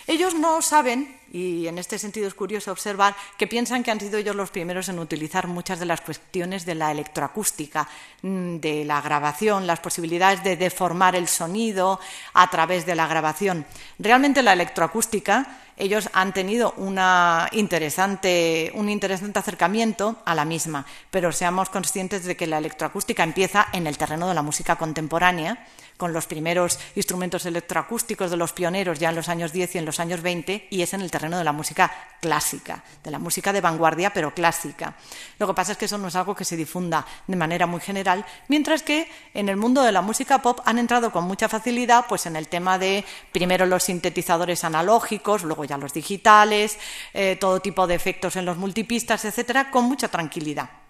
Ellos 0.09 0.35
no 0.35 0.61
saben, 0.61 1.21
y 1.35 1.67
en 1.67 1.79
este 1.79 1.99
sentido 1.99 2.29
es 2.29 2.35
curioso 2.35 2.71
observar, 2.71 3.17
que 3.37 3.49
piensan 3.49 3.83
que 3.83 3.91
han 3.91 3.99
sido 3.99 4.19
ellos 4.19 4.37
los 4.37 4.53
primeros 4.53 4.89
en 4.89 5.01
utilizar 5.01 5.49
muchas 5.49 5.81
de 5.81 5.87
las 5.87 6.01
cuestiones 6.01 6.65
de 6.65 6.77
la 6.77 6.93
electroacústica, 6.93 7.89
mm, 8.23 8.59
de 8.59 8.85
la 8.85 9.01
grabación, 9.01 9.67
las 9.67 9.81
posibilidades 9.81 10.45
de 10.45 10.57
deformar 10.57 11.17
el 11.17 11.27
sonido 11.27 11.99
a 12.35 12.49
través 12.51 12.87
de 12.87 12.95
la 12.95 13.09
grabación. 13.09 13.67
Realmente 13.99 14.45
la 14.45 14.53
electroacústica 14.53 15.59
ellos 15.77 16.09
han 16.13 16.33
tenido 16.33 16.73
una 16.77 17.49
interesante, 17.51 18.71
un 18.75 18.89
interesante 18.89 19.41
acercamiento 19.41 20.17
a 20.25 20.37
la 20.37 20.45
misma, 20.45 20.87
pero 21.11 21.33
seamos 21.33 21.69
conscientes 21.69 22.25
de 22.25 22.37
que 22.37 22.47
la 22.47 22.59
electroacústica 22.59 23.25
empieza 23.25 23.67
en 23.73 23.89
el 23.89 23.99
terreno 23.99 24.29
de 24.29 24.35
la 24.35 24.43
música 24.43 24.77
contemporánea 24.77 25.67
con 25.97 26.13
los 26.13 26.27
primeros 26.27 26.79
instrumentos 26.97 27.47
electroacústicos 27.47 28.31
de 28.31 28.37
los 28.37 28.53
pioneros 28.53 28.99
ya 28.99 29.11
en 29.11 29.15
los 29.15 29.29
años 29.29 29.53
10 29.53 29.75
y 29.75 29.79
en 29.79 29.85
los 29.85 30.01
años 30.01 30.23
20, 30.23 30.69
y 30.71 30.83
es 30.83 30.93
en 30.95 31.01
el 31.01 31.11
terreno 31.11 31.39
de 31.39 31.45
la 31.45 31.53
música 31.53 31.93
clásica, 32.21 32.83
de 33.03 33.11
la 33.11 33.19
música 33.19 33.53
de 33.53 33.61
vanguardia, 33.61 34.13
pero 34.13 34.35
clásica. 34.35 34.95
Lo 35.39 35.47
que 35.47 35.55
pasa 35.55 35.73
es 35.73 35.79
que 35.79 35.85
eso 35.85 35.99
no 35.99 36.09
es 36.09 36.17
algo 36.17 36.35
que 36.35 36.45
se 36.45 36.57
difunda 36.57 37.07
de 37.27 37.37
manera 37.37 37.67
muy 37.67 37.81
general, 37.81 38.25
mientras 38.49 38.83
que 38.83 39.09
en 39.35 39.49
el 39.49 39.57
mundo 39.57 39.83
de 39.83 39.93
la 39.93 40.03
música 40.03 40.43
pop 40.43 40.61
han 40.65 40.79
entrado 40.79 41.13
con 41.13 41.25
mucha 41.25 41.49
facilidad 41.49 42.07
pues 42.09 42.27
en 42.27 42.37
el 42.37 42.49
tema 42.49 42.79
de 42.79 43.05
primero 43.33 43.67
los 43.67 43.85
sintetizadores 43.85 44.65
analógicos, 44.65 45.45
luego 45.45 45.65
ya 45.65 45.79
los 45.79 45.93
digitales, 45.93 46.79
eh, 47.13 47.37
todo 47.41 47.61
tipo 47.61 47.87
de 47.87 47.95
efectos 47.95 48.37
en 48.37 48.45
los 48.45 48.57
multipistas, 48.57 49.25
etcétera, 49.25 49.71
con 49.71 49.85
mucha 49.85 50.09
tranquilidad 50.09 50.84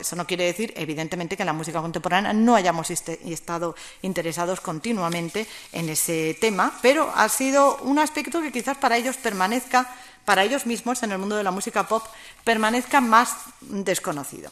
eso 0.00 0.16
no 0.16 0.26
quiere 0.26 0.44
decir, 0.44 0.72
evidentemente, 0.76 1.36
que 1.36 1.42
en 1.42 1.48
la 1.48 1.52
música 1.52 1.80
contemporánea 1.80 2.32
no 2.32 2.54
hayamos 2.54 2.90
estado 2.90 3.74
interesados 4.02 4.60
continuamente 4.60 5.46
en 5.72 5.88
ese 5.88 6.36
tema, 6.40 6.72
pero 6.80 7.12
ha 7.14 7.28
sido 7.28 7.76
un 7.82 7.98
aspecto 7.98 8.40
que 8.40 8.52
quizás 8.52 8.78
para 8.78 8.96
ellos 8.96 9.16
permanezca, 9.16 9.88
para 10.24 10.44
ellos 10.44 10.66
mismos 10.66 11.02
en 11.02 11.12
el 11.12 11.18
mundo 11.18 11.36
de 11.36 11.44
la 11.44 11.50
música 11.50 11.86
pop, 11.86 12.04
permanezca 12.44 13.00
más 13.00 13.36
desconocido. 13.60 14.50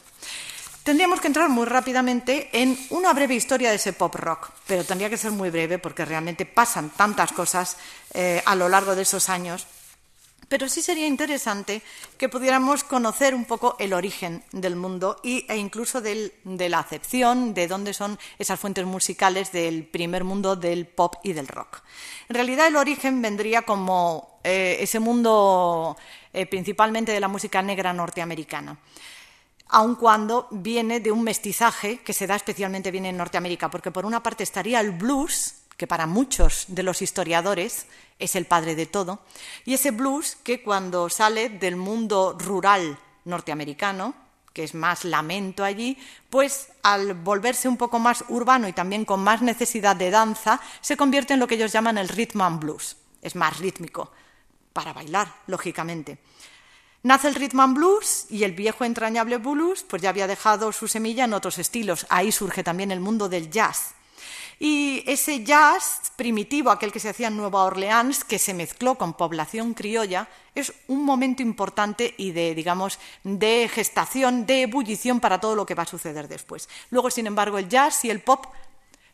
Tendríamos 0.83 1.19
que 1.19 1.27
entrar 1.27 1.49
muy 1.49 1.65
rápidamente 1.65 2.49
en 2.53 2.77
una 2.91 3.11
breve 3.11 3.35
historia 3.35 3.71
de 3.71 3.75
ese 3.75 3.91
pop 3.91 4.15
rock, 4.15 4.51
pero 4.65 4.85
tendría 4.85 5.09
que 5.09 5.17
ser 5.17 5.31
muy 5.31 5.49
breve 5.49 5.79
porque 5.79 6.05
realmente 6.05 6.45
pasan 6.45 6.91
tantas 6.91 7.33
cosas 7.33 7.75
eh, 8.13 8.41
a 8.45 8.55
lo 8.55 8.69
largo 8.69 8.95
de 8.95 9.01
esos 9.01 9.27
años 9.27 9.67
pero 10.47 10.69
sí 10.69 10.81
sería 10.81 11.07
interesante 11.07 11.81
que 12.17 12.29
pudiéramos 12.29 12.83
conocer 12.83 13.35
un 13.35 13.45
poco 13.45 13.75
el 13.79 13.93
origen 13.93 14.43
del 14.51 14.75
mundo 14.75 15.19
e 15.23 15.57
incluso 15.57 16.01
de 16.01 16.31
la 16.69 16.79
acepción 16.79 17.53
de 17.53 17.67
dónde 17.67 17.93
son 17.93 18.17
esas 18.39 18.59
fuentes 18.59 18.85
musicales 18.85 19.51
del 19.51 19.85
primer 19.85 20.23
mundo 20.23 20.55
del 20.55 20.87
pop 20.87 21.15
y 21.23 21.33
del 21.33 21.47
rock. 21.47 21.81
En 22.29 22.35
realidad 22.35 22.67
el 22.67 22.75
origen 22.75 23.21
vendría 23.21 23.63
como 23.63 24.39
eh, 24.43 24.77
ese 24.79 24.99
mundo 24.99 25.97
eh, 26.33 26.45
principalmente 26.45 27.11
de 27.11 27.19
la 27.19 27.27
música 27.27 27.61
negra 27.61 27.93
norteamericana 27.93 28.77
aun 29.69 29.95
cuando 29.95 30.47
viene 30.51 30.99
de 30.99 31.11
un 31.11 31.23
mestizaje 31.23 31.99
que 31.99 32.13
se 32.13 32.27
da 32.27 32.35
especialmente 32.35 32.91
bien 32.91 33.05
en 33.05 33.17
Norteamérica, 33.17 33.69
porque 33.69 33.91
por 33.91 34.05
una 34.05 34.23
parte 34.23 34.43
estaría 34.43 34.79
el 34.79 34.91
blues, 34.91 35.55
que 35.77 35.87
para 35.87 36.07
muchos 36.07 36.65
de 36.67 36.83
los 36.83 37.01
historiadores 37.01 37.85
es 38.19 38.35
el 38.35 38.45
padre 38.45 38.75
de 38.75 38.87
todo, 38.87 39.19
y 39.63 39.75
ese 39.75 39.91
blues 39.91 40.35
que 40.43 40.63
cuando 40.63 41.07
sale 41.09 41.49
del 41.49 41.75
mundo 41.75 42.35
rural 42.37 42.97
norteamericano, 43.25 44.15
que 44.53 44.63
es 44.63 44.73
más 44.73 45.05
lamento 45.05 45.63
allí, 45.63 45.99
pues 46.31 46.69
al 46.81 47.13
volverse 47.13 47.69
un 47.69 47.77
poco 47.77 47.99
más 47.99 48.25
urbano 48.27 48.67
y 48.67 48.73
también 48.73 49.05
con 49.05 49.23
más 49.23 49.43
necesidad 49.43 49.95
de 49.95 50.09
danza, 50.09 50.59
se 50.81 50.97
convierte 50.97 51.35
en 51.35 51.39
lo 51.39 51.47
que 51.47 51.53
ellos 51.53 51.71
llaman 51.71 51.99
el 51.99 52.09
rhythm 52.09 52.41
and 52.41 52.59
blues. 52.59 52.97
Es 53.21 53.35
más 53.35 53.59
rítmico, 53.59 54.11
para 54.73 54.93
bailar, 54.93 55.31
lógicamente. 55.45 56.17
Nace 57.03 57.27
el 57.27 57.35
rhythm 57.35 57.59
and 57.59 57.77
blues 57.77 58.25
y 58.31 58.43
el 58.43 58.53
viejo 58.53 58.83
entrañable 58.83 59.37
blues 59.37 59.83
pues 59.83 60.01
ya 60.01 60.09
había 60.09 60.25
dejado 60.25 60.71
su 60.71 60.87
semilla 60.87 61.25
en 61.25 61.33
otros 61.33 61.59
estilos. 61.59 62.07
Ahí 62.09 62.31
surge 62.31 62.63
también 62.63 62.91
el 62.91 62.99
mundo 62.99 63.29
del 63.29 63.51
jazz, 63.51 63.93
y 64.59 65.03
ese 65.05 65.43
jazz 65.43 66.11
primitivo, 66.15 66.71
aquel 66.71 66.91
que 66.91 66.99
se 66.99 67.09
hacía 67.09 67.27
en 67.27 67.37
Nueva 67.37 67.63
Orleans, 67.63 68.23
que 68.23 68.39
se 68.39 68.55
mezcló 68.55 68.95
con 68.95 69.13
población 69.13 69.73
criolla, 69.75 70.27
es 70.55 70.73
un 70.87 71.05
momento 71.05 71.43
importante 71.43 72.15
y 72.17 72.31
de, 72.31 72.55
digamos, 72.55 72.97
de 73.23 73.69
gestación, 73.71 74.47
de 74.47 74.63
ebullición 74.63 75.19
para 75.19 75.39
todo 75.39 75.55
lo 75.55 75.65
que 75.65 75.75
va 75.75 75.83
a 75.83 75.87
suceder 75.87 76.27
después. 76.27 76.69
Luego, 76.89 77.11
sin 77.11 77.27
embargo, 77.27 77.59
el 77.59 77.69
jazz 77.69 78.03
y 78.05 78.09
el 78.09 78.21
pop 78.21 78.47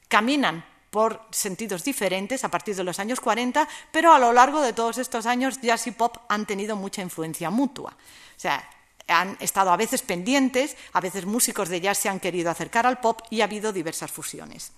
caminan 0.07 0.63
por 0.89 1.19
sentidos 1.31 1.83
diferentes 1.83 2.43
a 2.43 2.49
partir 2.49 2.75
de 2.75 2.83
los 2.83 2.99
años 2.99 3.19
40, 3.19 3.67
pero 3.91 4.13
a 4.13 4.19
lo 4.19 4.31
largo 4.31 4.61
de 4.61 4.73
todos 4.73 4.97
estos 4.97 5.25
años 5.25 5.59
jazz 5.59 5.87
y 5.87 5.91
pop 5.91 6.17
han 6.29 6.45
tenido 6.45 6.77
mucha 6.77 7.01
influencia 7.01 7.49
mutua. 7.49 7.97
O 8.37 8.39
sea, 8.39 8.69
han 9.07 9.35
estado 9.41 9.71
a 9.71 9.77
veces 9.77 10.03
pendientes, 10.03 10.77
a 10.93 11.01
veces 11.01 11.25
músicos 11.25 11.67
de 11.67 11.81
jazz 11.81 11.97
se 11.97 12.09
han 12.09 12.19
querido 12.19 12.49
acercar 12.49 12.85
al 12.85 12.99
pop 12.99 13.21
y 13.29 13.41
ha 13.41 13.45
habido 13.45 13.73
diversas 13.73 14.11
fusiones. 14.11 14.71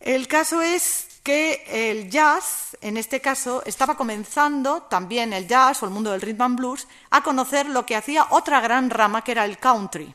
El 0.00 0.28
caso 0.28 0.60
es 0.62 1.08
que 1.22 1.64
el 1.68 2.08
jazz, 2.08 2.76
en 2.80 2.96
este 2.96 3.20
caso, 3.20 3.62
estaba 3.66 3.96
comenzando 3.96 4.82
también 4.82 5.32
el 5.32 5.48
jazz 5.48 5.82
o 5.82 5.86
el 5.86 5.92
mundo 5.92 6.12
del 6.12 6.20
rhythm 6.20 6.42
and 6.42 6.58
blues 6.58 6.86
a 7.10 7.22
conocer 7.22 7.66
lo 7.66 7.84
que 7.84 7.96
hacía 7.96 8.28
otra 8.30 8.60
gran 8.60 8.90
rama 8.90 9.24
que 9.24 9.32
era 9.32 9.44
el 9.44 9.58
country. 9.58 10.14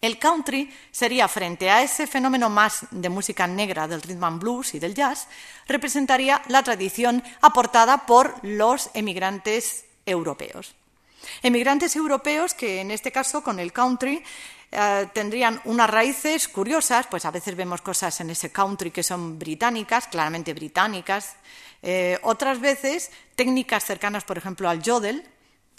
El 0.00 0.18
country 0.18 0.72
sería, 0.90 1.28
frente 1.28 1.70
a 1.70 1.82
ese 1.82 2.06
fenómeno 2.06 2.48
más 2.48 2.86
de 2.90 3.08
música 3.08 3.46
negra 3.46 3.86
del 3.86 4.02
rhythm 4.02 4.24
and 4.24 4.40
blues 4.40 4.74
y 4.74 4.78
del 4.78 4.94
jazz, 4.94 5.28
representaría 5.68 6.42
la 6.48 6.62
tradición 6.62 7.22
aportada 7.40 8.06
por 8.06 8.34
los 8.42 8.90
emigrantes 8.94 9.84
europeos. 10.06 10.74
Emigrantes 11.42 11.94
europeos 11.94 12.54
que, 12.54 12.80
en 12.80 12.90
este 12.90 13.12
caso, 13.12 13.44
con 13.44 13.60
el 13.60 13.72
country, 13.72 14.24
eh, 14.72 15.06
tendrían 15.12 15.60
unas 15.66 15.90
raíces 15.90 16.48
curiosas, 16.48 17.06
pues 17.06 17.26
a 17.26 17.30
veces 17.30 17.54
vemos 17.54 17.82
cosas 17.82 18.18
en 18.22 18.30
ese 18.30 18.50
country 18.50 18.90
que 18.90 19.02
son 19.02 19.38
británicas, 19.38 20.08
claramente 20.08 20.54
británicas, 20.54 21.36
eh, 21.82 22.18
otras 22.22 22.58
veces 22.58 23.10
técnicas 23.34 23.84
cercanas, 23.84 24.24
por 24.24 24.38
ejemplo, 24.38 24.70
al 24.70 24.82
yodel, 24.82 25.28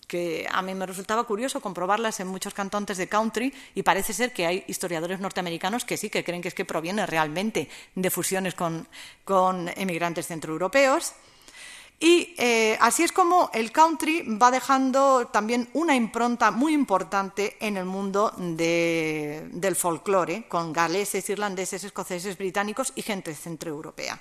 que 0.07 0.47
a 0.51 0.61
mí 0.61 0.75
me 0.75 0.85
resultaba 0.85 1.23
curioso 1.23 1.59
comprobarlas 1.59 2.19
en 2.19 2.27
muchos 2.27 2.53
cantantes 2.53 2.97
de 2.97 3.09
country 3.09 3.51
y 3.73 3.81
parece 3.81 4.13
ser 4.13 4.31
que 4.31 4.45
hay 4.45 4.63
historiadores 4.67 5.19
norteamericanos 5.19 5.85
que 5.85 5.97
sí, 5.97 6.11
que 6.11 6.23
creen 6.23 6.43
que 6.43 6.49
es 6.49 6.53
que 6.53 6.65
proviene 6.65 7.07
realmente 7.07 7.69
de 7.95 8.11
fusiones 8.11 8.53
con, 8.53 8.87
con 9.25 9.71
emigrantes 9.75 10.27
centroeuropeos. 10.27 11.13
Y 12.03 12.35
eh, 12.37 12.77
así 12.81 13.03
es 13.03 13.13
como 13.13 13.49
el 13.53 13.71
country 13.71 14.23
va 14.35 14.51
dejando 14.51 15.27
también 15.27 15.69
una 15.71 15.95
impronta 15.95 16.51
muy 16.51 16.73
importante 16.73 17.55
en 17.61 17.77
el 17.77 17.85
mundo 17.85 18.33
del 18.37 19.75
folclore, 19.77 20.45
con 20.49 20.73
galeses, 20.73 21.29
irlandeses, 21.29 21.85
escoceses, 21.85 22.37
británicos 22.37 22.91
y 22.95 23.03
gente 23.03 23.33
centroeuropea. 23.33 24.19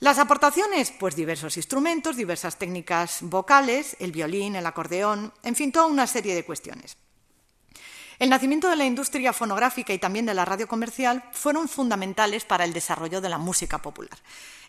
Las 0.00 0.18
aportaciones, 0.18 0.90
pues 0.90 1.14
diversos 1.14 1.56
instrumentos, 1.58 2.16
diversas 2.16 2.58
técnicas 2.58 3.18
vocales, 3.20 3.96
el 4.00 4.10
violín, 4.10 4.56
el 4.56 4.66
acordeón, 4.66 5.32
en 5.44 5.54
fin, 5.54 5.70
toda 5.70 5.86
una 5.86 6.08
serie 6.08 6.34
de 6.34 6.44
cuestiones. 6.44 6.96
El 8.18 8.30
nacimiento 8.30 8.68
de 8.68 8.74
la 8.74 8.84
industria 8.84 9.32
fonográfica 9.32 9.92
y 9.92 9.98
también 10.00 10.26
de 10.26 10.34
la 10.34 10.44
radio 10.44 10.66
comercial 10.66 11.22
fueron 11.30 11.68
fundamentales 11.68 12.44
para 12.44 12.64
el 12.64 12.72
desarrollo 12.72 13.20
de 13.20 13.28
la 13.28 13.38
música 13.38 13.78
popular. 13.78 14.18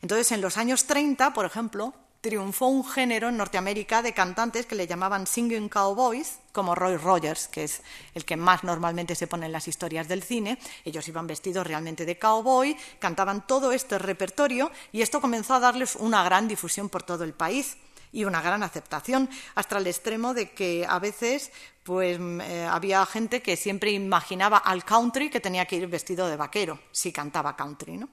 Entonces, 0.04 0.32
en 0.32 0.42
los 0.42 0.58
años 0.58 0.86
30, 0.86 1.34
por 1.34 1.46
ejemplo, 1.46 1.96
triunfó 2.22 2.68
un 2.68 2.86
género 2.88 3.30
en 3.30 3.38
Norteamérica 3.38 4.04
de 4.04 4.14
cantantes 4.14 4.68
que 4.68 4.76
le 4.76 4.86
llamaban 4.86 5.26
singing 5.26 5.70
cowboys, 5.70 6.38
como 6.52 6.76
Roy 6.76 6.96
Rogers, 6.98 7.48
que 7.48 7.64
es 7.64 7.82
el 8.14 8.26
que 8.26 8.38
más 8.38 8.64
normalmente 8.64 9.16
se 9.16 9.28
pone 9.28 9.48
en 9.48 9.52
las 9.52 9.68
historias 9.68 10.08
del 10.08 10.22
cine. 10.22 10.60
Ellos 10.86 11.08
iban 11.08 11.26
vestidos 11.26 11.66
realmente 11.66 12.06
de 12.06 12.20
cowboy, 12.20 12.78
cantaban 13.00 13.46
todo 13.48 13.72
este 13.72 13.98
repertorio 13.98 14.72
y 14.92 15.02
esto 15.02 15.20
comenzó 15.20 15.56
a 15.56 15.60
darles 15.60 15.96
una 15.96 16.24
gran 16.24 16.48
difusión 16.48 16.90
por 16.90 17.02
todo 17.04 17.24
el 17.24 17.34
país 17.34 17.78
y 18.14 18.26
una 18.26 18.42
gran 18.42 18.62
aceptación, 18.62 19.30
hasta 19.56 19.78
el 19.78 19.88
extremo 19.88 20.34
de 20.34 20.52
que 20.52 20.86
a 20.88 21.00
veces 21.00 21.52
pues, 21.84 22.20
eh, 22.20 22.68
había 22.70 23.06
gente 23.06 23.42
que 23.42 23.56
siempre 23.56 23.92
imaginaba 23.92 24.58
al 24.58 24.84
country 24.84 25.30
que 25.30 25.40
tenía 25.40 25.66
que 25.66 25.78
ir 25.78 25.88
vestido 25.88 26.28
de 26.28 26.36
vaquero 26.36 26.80
si 26.92 27.12
cantaba 27.12 27.56
country. 27.56 27.98
¿no? 27.98 28.10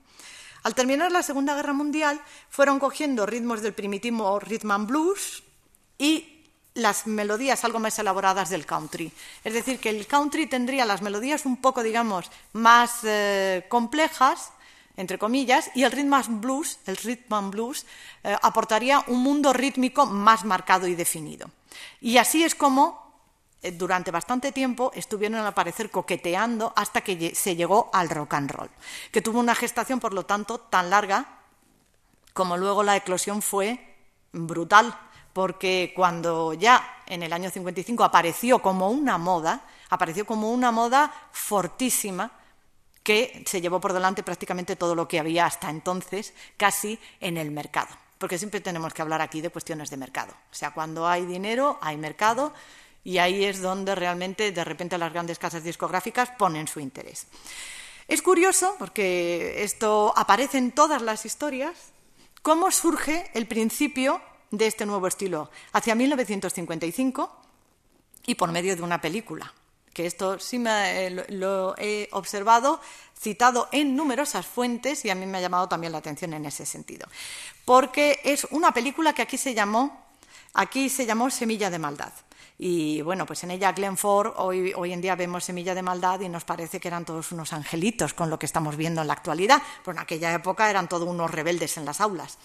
Al 0.69 0.75
terminar 0.75 1.11
la 1.11 1.23
Segunda 1.23 1.55
Guerra 1.57 1.73
Mundial, 1.73 2.21
fueron 2.51 2.79
cogiendo 2.79 3.25
ritmos 3.25 3.63
del 3.63 3.73
primitivo 3.73 4.39
rhythm 4.39 4.71
and 4.73 4.87
blues 4.87 5.43
y 5.97 6.45
las 6.75 7.07
melodías 7.07 7.65
algo 7.65 7.79
más 7.79 7.99
elaboradas 7.99 8.51
del 8.51 8.67
country. 8.67 9.11
Es 9.45 9.55
decir, 9.55 9.79
que 9.81 9.89
el 9.89 10.07
country 10.07 10.47
tendría 10.47 10.85
las 10.85 11.01
melodías 11.01 11.47
un 11.47 11.57
poco, 11.57 11.83
digamos, 11.83 12.31
más 12.53 12.99
eh, 13.05 13.65
complejas, 13.71 14.53
entre 14.99 15.17
comillas, 15.17 15.71
y 15.75 15.85
el 15.85 15.91
rhythm 15.91 16.13
and 16.13 16.41
blues, 16.43 16.79
el 16.85 16.99
rhythm 16.99 17.51
blues, 17.51 17.87
eh, 18.23 18.37
aportaría 18.43 19.03
un 19.07 19.23
mundo 19.23 19.55
rítmico 19.55 20.05
más 20.05 20.45
marcado 20.45 20.87
y 20.87 20.95
definido. 20.95 21.51
Y 22.03 22.19
así 22.19 22.45
es 22.45 22.55
como 22.55 23.08
durante 23.75 24.11
bastante 24.11 24.53
tiempo 24.53 24.93
estuvieron 24.95 25.41
a 25.41 25.49
aparecer 25.49 25.91
coqueteando 25.91 26.73
hasta 26.77 27.01
que 27.01 27.35
se 27.35 27.57
llegó 27.57 27.91
al 27.93 28.09
rock 28.09 28.35
and 28.35 28.51
roll, 28.51 28.71
que 29.11 29.23
tuvo 29.23 29.41
una 29.41 29.55
gestación, 29.55 30.01
por 30.01 30.15
lo 30.15 30.27
tanto, 30.27 30.59
tan 30.59 30.91
larga 30.91 31.39
como 32.33 32.57
luego 32.57 32.85
la 32.85 32.97
eclosión 32.97 33.43
fue 33.43 33.97
brutal, 34.33 34.97
porque 35.33 35.93
cuando 35.95 36.55
ya 36.55 37.03
en 37.07 37.23
el 37.23 37.33
año 37.33 37.51
55 37.51 38.05
apareció 38.05 38.61
como 38.61 38.91
una 38.91 39.19
moda, 39.19 39.63
apareció 39.91 40.25
como 40.25 40.53
una 40.53 40.71
moda 40.71 41.13
fortísima, 41.33 42.31
que 43.03 43.43
se 43.47 43.61
llevó 43.61 43.81
por 43.81 43.95
delante 43.95 44.23
prácticamente 44.23 44.77
todo 44.77 44.95
lo 44.95 45.09
que 45.09 45.19
había 45.19 45.47
hasta 45.47 45.71
entonces 45.71 46.35
casi 46.57 46.99
en 47.21 47.39
el 47.39 47.51
mercado. 47.51 47.89
Porque 48.19 48.37
siempre 48.37 48.61
tenemos 48.61 48.93
que 48.93 49.01
hablar 49.01 49.23
aquí 49.23 49.41
de 49.41 49.49
cuestiones 49.49 49.89
de 49.89 49.97
mercado. 49.97 50.33
O 50.33 50.55
sea, 50.55 50.73
cuando 50.73 51.09
hay 51.09 51.25
dinero, 51.25 51.79
hay 51.81 51.97
mercado 51.97 52.53
y 53.05 53.19
ahí 53.19 53.45
es 53.45 53.61
donde 53.61 53.95
realmente 53.95 54.53
de 54.53 54.65
repente 54.65 54.99
las 54.99 55.13
grandes 55.13 55.39
casas 55.39 55.65
discográficas 55.65 56.31
ponen 56.39 56.69
su 56.69 56.81
interés. 56.81 57.27
Es 58.07 58.23
curioso, 58.23 58.75
porque 58.79 59.63
esto 59.63 60.13
aparece 60.17 60.59
en 60.59 60.73
todas 60.73 61.03
las 61.03 61.27
historias, 61.27 61.93
cómo 62.43 62.71
surge 62.71 63.31
el 63.35 63.47
principio 63.47 64.21
de 64.51 64.67
este 64.67 64.87
nuevo 64.87 65.07
estilo 65.07 65.51
hacia 65.73 65.95
1955 65.95 67.43
y 68.27 68.35
por 68.35 68.51
medio 68.51 68.75
de 68.75 68.83
una 68.83 69.01
película 69.01 69.53
que 69.99 70.07
esto 70.07 70.39
sí 70.39 70.61
me, 70.61 71.09
eh, 71.09 71.27
lo 71.31 71.75
he 71.77 72.09
observado, 72.13 72.81
citado 73.19 73.69
en 73.73 73.97
numerosas 73.97 74.47
fuentes 74.47 75.05
y 75.05 75.11
a 75.11 75.17
mí 75.17 75.27
me 75.27 75.39
ha 75.39 75.41
llamado 75.41 75.69
también 75.69 75.91
la 75.91 75.99
atención 75.99 76.35
en 76.35 76.45
ese 76.45 76.65
sentido. 76.65 77.09
Porque 77.65 78.21
es 78.23 78.47
una 78.53 78.73
película 78.73 79.13
que 79.13 79.23
aquí 79.23 79.37
se 79.37 79.55
llamó, 79.55 80.07
aquí 80.55 80.89
se 80.89 81.05
llamó 81.05 81.31
Semilla 81.31 81.69
de 81.69 81.81
Maldad. 81.81 82.13
Y 82.61 83.03
bueno, 83.03 83.25
pues 83.25 83.45
en 83.45 83.53
ella 83.53 83.71
Glenn 83.71 83.97
Ford, 83.97 84.33
hoy, 84.37 84.73
hoy 84.75 84.93
en 84.93 85.01
día 85.01 85.15
vemos 85.15 85.45
Semilla 85.45 85.77
de 85.77 85.83
Maldad 85.83 86.21
y 86.21 86.29
nos 86.29 86.43
parece 86.43 86.81
que 86.81 86.89
eran 86.89 87.05
todos 87.05 87.31
unos 87.31 87.53
angelitos 87.53 88.15
con 88.15 88.31
lo 88.31 88.39
que 88.39 88.47
estamos 88.47 88.77
viendo 88.77 89.01
en 89.01 89.07
la 89.07 89.13
actualidad, 89.13 89.63
pero 89.85 89.97
en 89.97 90.03
aquella 90.03 90.35
época 90.35 90.69
eran 90.69 90.89
todos 90.89 91.09
unos 91.09 91.31
rebeldes 91.31 91.77
en 91.77 91.85
las 91.85 92.01
aulas. 92.01 92.37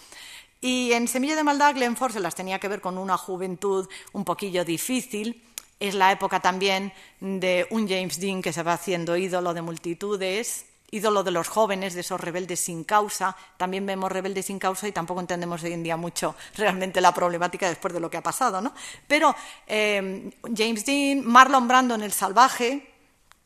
Y 0.60 0.92
en 0.92 1.08
Semilla 1.08 1.34
de 1.34 1.42
Maldad 1.42 1.74
Glenn 1.74 1.96
Ford 1.96 2.12
se 2.12 2.20
las 2.20 2.36
tenía 2.36 2.60
que 2.60 2.68
ver 2.68 2.80
con 2.80 2.96
una 2.96 3.18
juventud 3.18 3.88
un 4.12 4.24
poquillo 4.24 4.64
difícil, 4.64 5.42
es 5.80 5.94
la 5.96 6.12
época 6.12 6.40
también 6.40 6.92
de 7.20 7.66
un 7.70 7.88
James 7.88 8.20
Dean 8.20 8.40
que 8.40 8.52
se 8.52 8.62
va 8.62 8.74
haciendo 8.74 9.16
ídolo 9.16 9.52
de 9.52 9.62
multitudes, 9.62 10.66
ídolo 10.90 11.24
de 11.24 11.30
los 11.30 11.48
jóvenes, 11.48 11.94
de 11.94 12.00
esos 12.00 12.20
rebeldes 12.20 12.60
sin 12.60 12.84
causa. 12.84 13.36
También 13.56 13.84
vemos 13.86 14.10
rebeldes 14.10 14.46
sin 14.46 14.58
causa 14.58 14.86
y 14.86 14.92
tampoco 14.92 15.20
entendemos 15.20 15.62
hoy 15.62 15.72
en 15.72 15.82
día 15.82 15.96
mucho 15.96 16.34
realmente 16.56 17.00
la 17.00 17.12
problemática 17.12 17.68
después 17.68 17.92
de 17.94 18.00
lo 18.00 18.10
que 18.10 18.16
ha 18.16 18.22
pasado. 18.22 18.60
¿no? 18.60 18.72
Pero 19.06 19.34
eh, 19.66 20.30
James 20.56 20.84
Dean, 20.84 21.24
Marlon 21.24 21.66
Brando 21.66 21.94
en 21.94 22.02
El 22.02 22.12
Salvaje, 22.12 22.90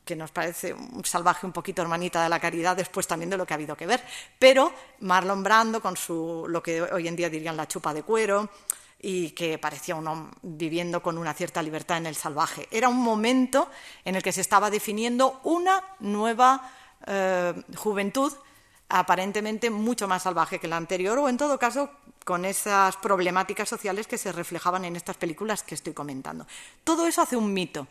que 0.05 0.17
nos 0.17 0.31
parece 0.31 0.73
un 0.73 1.05
salvaje 1.05 1.45
un 1.45 1.53
poquito 1.53 1.83
hermanita 1.83 2.23
de 2.23 2.31
la 2.31 2.41
caridad 2.41 2.75
después 2.75 3.07
también 3.07 3.29
de 3.29 3.37
lo 3.37 3.47
que 3.47 3.53
ha 3.53 3.57
habido 3.57 3.77
que 3.77 3.87
ver, 3.87 4.03
pero 4.39 4.73
Marlon 5.01 5.43
Brando 5.43 5.83
con 5.83 5.99
su, 5.99 6.47
lo 6.49 6.63
que 6.63 6.81
hoy 6.81 7.07
en 7.09 7.15
día 7.15 7.29
dirían 7.29 7.59
la 7.59 7.69
chupa 7.69 7.93
de 7.93 8.03
cuero, 8.03 8.49
y 9.01 9.31
que 9.31 9.59
parecía 9.59 9.95
uno 9.95 10.31
viviendo 10.43 11.03
con 11.03 11.19
una 11.19 11.35
cierta 11.35 11.63
libertad 11.63 11.99
en 11.99 12.07
el 12.07 12.17
salvaje. 12.17 12.69
Era 12.71 12.89
un 12.89 12.97
momento 12.97 13.69
en 14.05 14.17
el 14.17 14.23
que 14.23 14.33
se 14.33 14.41
estaba 14.41 14.71
definiendo 14.71 15.41
una 15.45 15.85
nueva 16.01 16.73
eh, 17.07 17.55
juventud 17.77 18.33
aparentemente 18.89 19.71
mucho 19.71 20.09
más 20.09 20.23
salvaje 20.23 20.59
que 20.59 20.69
la 20.69 20.77
anterior 20.77 21.19
o 21.19 21.29
en 21.29 21.37
todo 21.37 21.59
caso 21.59 21.91
con 22.25 22.45
esas 22.45 22.97
problemáticas 22.97 23.69
sociales 23.69 24.07
que 24.07 24.19
se 24.19 24.33
reflejaban 24.33 24.85
en 24.85 24.97
estas 24.97 25.17
películas 25.17 25.63
que 25.63 25.75
estoy 25.75 25.93
comentando. 25.93 26.47
Todo 26.85 27.07
eso 27.07 27.23
hace 27.23 27.37
un 27.37 27.53
mito. 27.53 27.87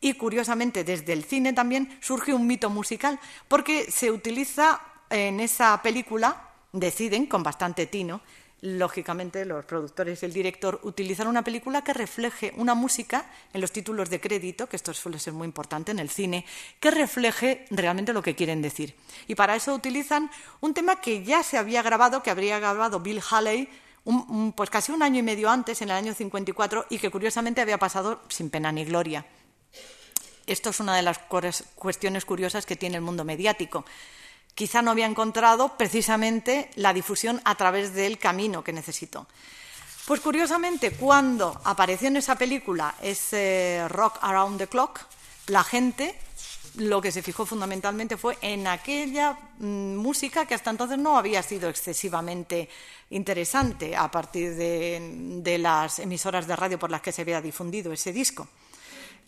Y 0.00 0.14
curiosamente 0.14 0.82
desde 0.82 1.12
el 1.12 1.24
cine 1.24 1.52
también 1.52 1.98
surge 2.00 2.32
un 2.32 2.46
mito 2.46 2.70
musical 2.70 3.20
porque 3.48 3.90
se 3.90 4.10
utiliza 4.10 4.80
en 5.10 5.40
esa 5.40 5.82
película, 5.82 6.48
deciden 6.72 7.26
con 7.26 7.42
bastante 7.42 7.86
tino, 7.86 8.22
lógicamente 8.62 9.44
los 9.44 9.64
productores 9.64 10.22
y 10.22 10.26
el 10.26 10.32
director 10.32 10.80
utilizan 10.82 11.28
una 11.28 11.42
película 11.42 11.82
que 11.82 11.94
refleje 11.94 12.52
una 12.56 12.74
música 12.74 13.24
en 13.52 13.60
los 13.60 13.72
títulos 13.72 14.10
de 14.10 14.20
crédito, 14.20 14.68
que 14.68 14.76
esto 14.76 14.92
suele 14.92 15.18
ser 15.18 15.32
muy 15.32 15.46
importante 15.46 15.92
en 15.92 15.98
el 15.98 16.10
cine, 16.10 16.44
que 16.78 16.90
refleje 16.90 17.64
realmente 17.70 18.12
lo 18.12 18.22
que 18.22 18.34
quieren 18.34 18.60
decir. 18.60 18.94
Y 19.28 19.34
para 19.34 19.56
eso 19.56 19.74
utilizan 19.74 20.30
un 20.60 20.74
tema 20.74 21.00
que 21.00 21.24
ya 21.24 21.42
se 21.42 21.56
había 21.56 21.82
grabado, 21.82 22.22
que 22.22 22.30
habría 22.30 22.58
grabado 22.58 23.00
Bill 23.00 23.22
Haley 23.30 23.68
pues 24.56 24.70
casi 24.70 24.92
un 24.92 25.02
año 25.02 25.20
y 25.20 25.22
medio 25.22 25.50
antes, 25.50 25.82
en 25.82 25.90
el 25.90 25.96
año 25.96 26.14
54, 26.14 26.86
y 26.90 26.98
que 26.98 27.10
curiosamente 27.10 27.60
había 27.60 27.78
pasado 27.78 28.22
sin 28.28 28.50
pena 28.50 28.72
ni 28.72 28.84
gloria. 28.84 29.26
Esto 30.46 30.70
es 30.70 30.80
una 30.80 30.96
de 30.96 31.02
las 31.02 31.20
cuestiones 31.76 32.24
curiosas 32.24 32.66
que 32.66 32.76
tiene 32.76 32.96
el 32.96 33.02
mundo 33.02 33.24
mediático 33.24 33.84
quizá 34.54 34.82
no 34.82 34.90
había 34.90 35.06
encontrado 35.06 35.76
precisamente 35.76 36.70
la 36.76 36.92
difusión 36.92 37.40
a 37.44 37.54
través 37.54 37.94
del 37.94 38.18
camino 38.18 38.62
que 38.64 38.72
necesitó. 38.72 39.26
Pues 40.06 40.20
curiosamente, 40.20 40.92
cuando 40.92 41.60
apareció 41.64 42.08
en 42.08 42.16
esa 42.16 42.34
película 42.34 42.94
ese 43.00 43.86
Rock 43.88 44.18
Around 44.22 44.58
the 44.58 44.66
Clock, 44.66 45.00
la 45.46 45.62
gente 45.62 46.18
lo 46.76 47.00
que 47.00 47.12
se 47.12 47.22
fijó 47.22 47.44
fundamentalmente 47.46 48.16
fue 48.16 48.38
en 48.40 48.66
aquella 48.66 49.38
mm, 49.58 49.96
música 49.96 50.46
que 50.46 50.54
hasta 50.54 50.70
entonces 50.70 50.98
no 50.98 51.18
había 51.18 51.42
sido 51.42 51.68
excesivamente 51.68 52.68
interesante 53.10 53.96
a 53.96 54.10
partir 54.10 54.54
de 54.54 55.58
las 55.58 55.98
emisoras 55.98 56.46
de 56.46 56.56
radio 56.56 56.78
por 56.78 56.90
las 56.90 57.00
que 57.00 57.12
se 57.12 57.22
había 57.22 57.40
difundido 57.40 57.92
ese 57.92 58.12
disco. 58.12 58.48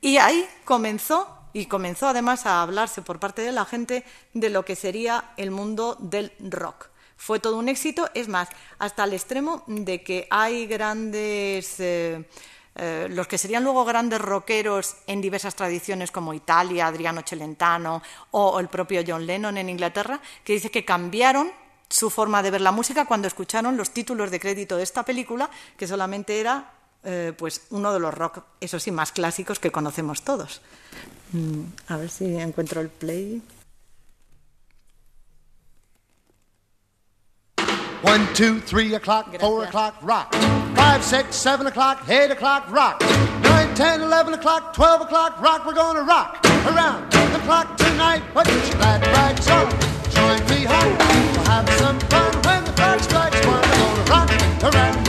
Y 0.00 0.16
ahí 0.18 0.48
comenzó 0.64 1.41
y 1.52 1.66
comenzó 1.66 2.08
además 2.08 2.46
a 2.46 2.62
hablarse 2.62 3.02
por 3.02 3.20
parte 3.20 3.42
de 3.42 3.52
la 3.52 3.64
gente 3.64 4.04
de 4.32 4.50
lo 4.50 4.64
que 4.64 4.76
sería 4.76 5.32
el 5.36 5.50
mundo 5.50 5.96
del 6.00 6.32
rock. 6.40 6.88
Fue 7.16 7.38
todo 7.38 7.56
un 7.56 7.68
éxito, 7.68 8.10
es 8.14 8.28
más, 8.28 8.48
hasta 8.78 9.04
el 9.04 9.12
extremo 9.12 9.62
de 9.68 10.02
que 10.02 10.26
hay 10.28 10.66
grandes, 10.66 11.78
eh, 11.78 12.28
eh, 12.74 13.06
los 13.10 13.28
que 13.28 13.38
serían 13.38 13.62
luego 13.62 13.84
grandes 13.84 14.20
rockeros 14.20 14.96
en 15.06 15.20
diversas 15.20 15.54
tradiciones 15.54 16.10
como 16.10 16.34
Italia, 16.34 16.88
Adriano 16.88 17.22
Celentano 17.24 18.02
o 18.32 18.58
el 18.58 18.68
propio 18.68 19.04
John 19.06 19.24
Lennon 19.24 19.56
en 19.56 19.68
Inglaterra, 19.68 20.20
que 20.42 20.54
dice 20.54 20.70
que 20.70 20.84
cambiaron 20.84 21.52
su 21.88 22.10
forma 22.10 22.42
de 22.42 22.50
ver 22.50 22.62
la 22.62 22.72
música 22.72 23.04
cuando 23.04 23.28
escucharon 23.28 23.76
los 23.76 23.90
títulos 23.90 24.30
de 24.30 24.40
crédito 24.40 24.76
de 24.76 24.82
esta 24.82 25.04
película, 25.04 25.48
que 25.76 25.86
solamente 25.86 26.40
era 26.40 26.72
eh, 27.04 27.32
pues 27.36 27.62
uno 27.70 27.92
de 27.92 28.00
los 28.00 28.14
rock, 28.14 28.44
eso 28.60 28.78
sí, 28.78 28.90
más 28.90 29.12
clásicos 29.12 29.58
que 29.58 29.70
conocemos 29.70 30.22
todos. 30.22 30.60
Mm, 31.32 31.62
a 31.88 31.96
ver 31.96 32.10
si 32.10 32.36
encuentro 32.36 32.80
el 32.80 32.88
play. 32.88 33.42
One, 38.02 38.26
two, 38.34 38.60
three 38.60 38.94
o'clock, 38.94 39.38
four 39.38 39.64
o'clock, 39.64 39.94
rock. 40.02 40.34
Five, 40.74 41.04
six, 41.04 41.36
seven 41.36 41.68
o'clock, 41.68 42.02
eight 42.08 42.32
o'clock, 42.32 42.68
rock. 42.68 43.00
Nine, 43.42 43.72
ten, 43.74 44.02
eleven 44.02 44.34
o'clock, 44.34 44.74
twelve 44.74 45.00
o'clock, 45.02 45.40
rock. 45.40 45.64
We're 45.64 45.74
gonna 45.74 46.02
rock 46.02 46.44
around 46.66 47.10
the 47.12 47.38
clock 47.44 47.76
tonight. 47.76 48.22
Put 48.34 48.48
your 48.48 48.74
glad 48.76 49.06
rags 49.06 49.48
on. 49.48 49.70
Join 50.10 50.40
me 50.50 50.64
home. 50.64 50.98
We'll 50.98 51.44
have 51.44 51.68
some 51.78 52.00
fun 52.00 52.32
when 52.42 52.64
the 52.64 52.72
clock 52.72 53.00
strikes 53.00 53.46
one. 53.46 53.62
en 54.64 54.94
su 54.94 55.01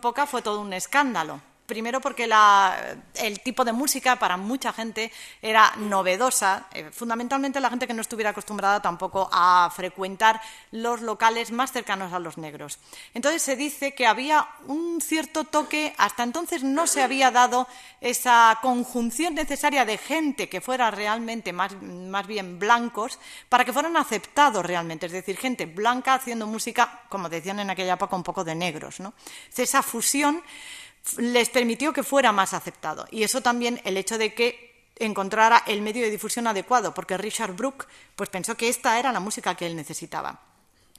época 0.00 0.24
fue 0.26 0.40
todo 0.40 0.62
un 0.62 0.72
escándalo. 0.72 1.42
Primero 1.70 2.00
porque 2.00 2.28
el 3.14 3.40
tipo 3.42 3.64
de 3.64 3.72
música 3.72 4.16
para 4.16 4.36
mucha 4.36 4.72
gente 4.72 5.12
era 5.40 5.72
novedosa, 5.76 6.66
eh, 6.74 6.90
fundamentalmente 6.90 7.60
la 7.60 7.70
gente 7.70 7.86
que 7.86 7.94
no 7.94 8.02
estuviera 8.02 8.30
acostumbrada 8.30 8.82
tampoco 8.82 9.30
a 9.32 9.70
frecuentar 9.72 10.40
los 10.72 11.00
locales 11.00 11.52
más 11.52 11.70
cercanos 11.70 12.12
a 12.12 12.18
los 12.18 12.38
negros. 12.38 12.80
Entonces 13.14 13.42
se 13.42 13.54
dice 13.54 13.94
que 13.94 14.08
había 14.08 14.48
un 14.66 15.00
cierto 15.00 15.44
toque, 15.44 15.94
hasta 15.96 16.24
entonces 16.24 16.64
no 16.64 16.88
se 16.88 17.04
había 17.04 17.30
dado 17.30 17.68
esa 18.00 18.58
conjunción 18.62 19.36
necesaria 19.36 19.84
de 19.84 19.96
gente 19.96 20.48
que 20.48 20.60
fuera 20.60 20.90
realmente 20.90 21.52
más, 21.52 21.80
más 21.80 22.26
bien 22.26 22.58
blancos 22.58 23.20
para 23.48 23.64
que 23.64 23.72
fueran 23.72 23.96
aceptados 23.96 24.66
realmente, 24.66 25.06
es 25.06 25.12
decir, 25.12 25.36
gente 25.36 25.66
blanca 25.66 26.14
haciendo 26.14 26.48
música, 26.48 27.02
como 27.08 27.28
decían 27.28 27.60
en 27.60 27.70
aquella 27.70 27.92
época, 27.94 28.16
un 28.16 28.24
poco 28.24 28.42
de 28.42 28.56
negros. 28.56 28.98
¿no? 28.98 29.14
Esa 29.56 29.84
fusión 29.84 30.42
les 31.16 31.50
permitió 31.50 31.92
que 31.92 32.02
fuera 32.02 32.32
más 32.32 32.54
aceptado. 32.54 33.06
Y 33.10 33.22
eso 33.22 33.40
también 33.40 33.80
el 33.84 33.96
hecho 33.96 34.18
de 34.18 34.34
que 34.34 34.70
encontrara 34.96 35.62
el 35.66 35.82
medio 35.82 36.04
de 36.04 36.10
difusión 36.10 36.46
adecuado, 36.46 36.94
porque 36.94 37.16
Richard 37.16 37.54
Brooke 37.54 37.86
pues, 38.16 38.28
pensó 38.28 38.56
que 38.56 38.68
esta 38.68 38.98
era 38.98 39.12
la 39.12 39.20
música 39.20 39.54
que 39.54 39.66
él 39.66 39.76
necesitaba. 39.76 40.40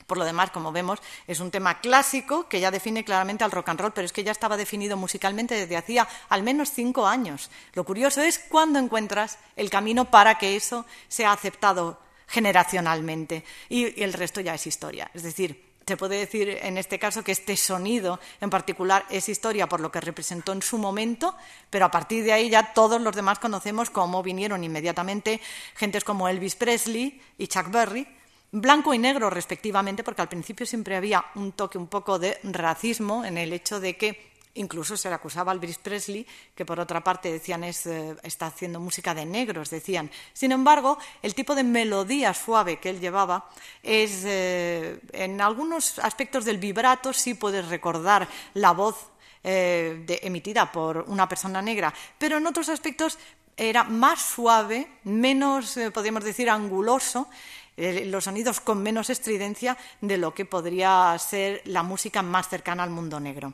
Por 0.07 0.17
lo 0.17 0.25
demás, 0.25 0.51
como 0.51 0.73
vemos, 0.73 0.99
es 1.25 1.39
un 1.39 1.51
tema 1.51 1.79
clásico 1.79 2.49
que 2.49 2.59
ya 2.59 2.69
define 2.69 3.05
claramente 3.05 3.45
al 3.45 3.51
rock 3.51 3.69
and 3.69 3.79
roll, 3.79 3.93
pero 3.93 4.05
es 4.05 4.11
que 4.11 4.25
ya 4.25 4.33
estaba 4.33 4.57
definido 4.57 4.97
musicalmente 4.97 5.55
desde 5.55 5.77
hacía 5.77 6.05
al 6.27 6.43
menos 6.43 6.71
cinco 6.71 7.07
años. 7.07 7.49
Lo 7.73 7.85
curioso 7.85 8.21
es 8.21 8.37
cuándo 8.37 8.77
encuentras 8.77 9.37
el 9.55 9.69
camino 9.69 10.11
para 10.11 10.37
que 10.37 10.57
eso 10.57 10.85
sea 11.07 11.31
aceptado 11.31 11.97
generacionalmente 12.27 13.45
y 13.69 14.01
el 14.03 14.11
resto 14.11 14.41
ya 14.41 14.55
es 14.55 14.67
historia. 14.67 15.09
Es 15.13 15.23
decir, 15.23 15.70
se 15.91 15.97
puede 15.97 16.19
decir 16.19 16.57
en 16.61 16.77
este 16.77 16.97
caso 16.97 17.21
que 17.21 17.33
este 17.33 17.57
sonido 17.57 18.17
en 18.39 18.49
particular 18.49 19.05
es 19.09 19.27
historia 19.27 19.67
por 19.67 19.81
lo 19.81 19.91
que 19.91 19.99
representó 19.99 20.53
en 20.53 20.61
su 20.61 20.77
momento, 20.77 21.35
pero 21.69 21.83
a 21.83 21.91
partir 21.91 22.23
de 22.23 22.31
ahí 22.31 22.49
ya 22.49 22.71
todos 22.71 23.01
los 23.01 23.13
demás 23.13 23.39
conocemos 23.39 23.89
cómo 23.89 24.23
vinieron 24.23 24.63
inmediatamente 24.63 25.41
gentes 25.75 26.05
como 26.05 26.29
Elvis 26.29 26.55
Presley 26.55 27.21
y 27.37 27.47
Chuck 27.47 27.69
Berry, 27.69 28.07
blanco 28.53 28.93
y 28.93 28.99
negro 28.99 29.29
respectivamente, 29.29 30.01
porque 30.01 30.21
al 30.21 30.29
principio 30.29 30.65
siempre 30.65 30.95
había 30.95 31.25
un 31.35 31.51
toque 31.51 31.77
un 31.77 31.87
poco 31.87 32.17
de 32.19 32.39
racismo 32.43 33.25
en 33.25 33.37
el 33.37 33.51
hecho 33.51 33.81
de 33.81 33.97
que 33.97 34.30
Incluso 34.55 34.97
se 34.97 35.07
le 35.07 35.15
acusaba 35.15 35.53
a 35.53 35.55
Elvis 35.55 35.77
Presley, 35.77 36.27
que 36.53 36.65
por 36.65 36.77
otra 36.77 37.01
parte 37.01 37.31
decían 37.31 37.63
es, 37.63 37.85
eh, 37.85 38.17
está 38.21 38.47
haciendo 38.47 38.81
música 38.81 39.13
de 39.13 39.25
negros, 39.25 39.69
decían. 39.69 40.11
Sin 40.33 40.51
embargo, 40.51 40.97
el 41.21 41.33
tipo 41.33 41.55
de 41.55 41.63
melodía 41.63 42.33
suave 42.33 42.77
que 42.77 42.89
él 42.89 42.99
llevaba 42.99 43.49
es, 43.81 44.23
eh, 44.25 44.99
en 45.13 45.39
algunos 45.39 45.99
aspectos 45.99 46.43
del 46.43 46.57
vibrato 46.57 47.13
sí 47.13 47.33
puedes 47.33 47.69
recordar 47.69 48.27
la 48.55 48.71
voz 48.71 49.11
eh, 49.43 50.05
emitida 50.21 50.69
por 50.69 51.05
una 51.07 51.29
persona 51.29 51.61
negra, 51.61 51.93
pero 52.17 52.37
en 52.37 52.45
otros 52.45 52.67
aspectos 52.67 53.17
era 53.55 53.85
más 53.85 54.21
suave, 54.21 54.99
menos, 55.05 55.79
podríamos 55.93 56.25
decir, 56.25 56.49
anguloso, 56.49 57.29
los 57.77 58.23
sonidos 58.23 58.59
con 58.59 58.83
menos 58.83 59.09
estridencia 59.09 59.77
de 60.01 60.17
lo 60.17 60.33
que 60.33 60.45
podría 60.45 61.17
ser 61.19 61.61
la 61.65 61.83
música 61.83 62.21
más 62.21 62.49
cercana 62.49 62.83
al 62.83 62.89
mundo 62.89 63.19
negro. 63.19 63.53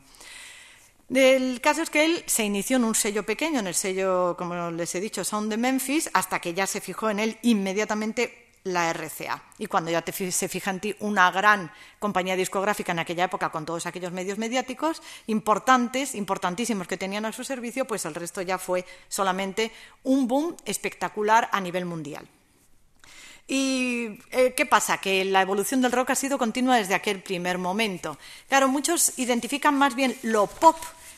El 1.13 1.61
caso 1.61 1.81
es 1.81 1.89
que 1.89 2.03
él 2.03 2.23
se 2.25 2.43
inició 2.43 2.77
en 2.77 2.83
un 2.83 2.93
sello 2.93 3.23
pequeño, 3.23 3.59
en 3.59 3.67
el 3.67 3.75
sello, 3.75 4.35
como 4.37 4.71
les 4.71 4.93
he 4.93 4.99
dicho, 4.99 5.23
Sound 5.23 5.49
de 5.49 5.55
Memphis, 5.55 6.09
hasta 6.13 6.39
que 6.39 6.53
ya 6.53 6.67
se 6.67 6.81
fijó 6.81 7.09
en 7.09 7.19
él 7.19 7.37
inmediatamente 7.43 8.47
la 8.63 8.91
RCA. 8.91 9.41
Y 9.57 9.67
cuando 9.67 9.89
ya 9.89 10.03
se 10.05 10.49
fija 10.49 10.71
en 10.71 10.81
ti 10.81 10.95
una 10.99 11.31
gran 11.31 11.71
compañía 11.99 12.35
discográfica 12.35 12.91
en 12.91 12.99
aquella 12.99 13.23
época 13.23 13.49
con 13.49 13.65
todos 13.65 13.85
aquellos 13.85 14.11
medios 14.11 14.37
mediáticos 14.37 15.01
importantes, 15.27 16.13
importantísimos 16.13 16.87
que 16.87 16.97
tenían 16.97 17.25
a 17.25 17.31
su 17.31 17.45
servicio, 17.45 17.85
pues 17.85 18.03
el 18.03 18.13
resto 18.13 18.41
ya 18.41 18.57
fue 18.57 18.85
solamente 19.07 19.71
un 20.03 20.27
boom 20.27 20.57
espectacular 20.65 21.47
a 21.53 21.61
nivel 21.61 21.85
mundial. 21.85 22.27
¿Y 23.47 24.19
eh, 24.31 24.53
qué 24.57 24.65
pasa? 24.65 24.97
Que 24.97 25.23
la 25.23 25.41
evolución 25.41 25.81
del 25.81 25.93
rock 25.93 26.09
ha 26.09 26.15
sido 26.15 26.37
continua 26.37 26.75
desde 26.75 26.95
aquel 26.95 27.23
primer 27.23 27.57
momento. 27.57 28.17
Claro, 28.49 28.67
muchos 28.67 29.17
identifican 29.17 29.77
más 29.77 29.95
bien 29.95 30.17
lo 30.23 30.47
pop 30.47 30.75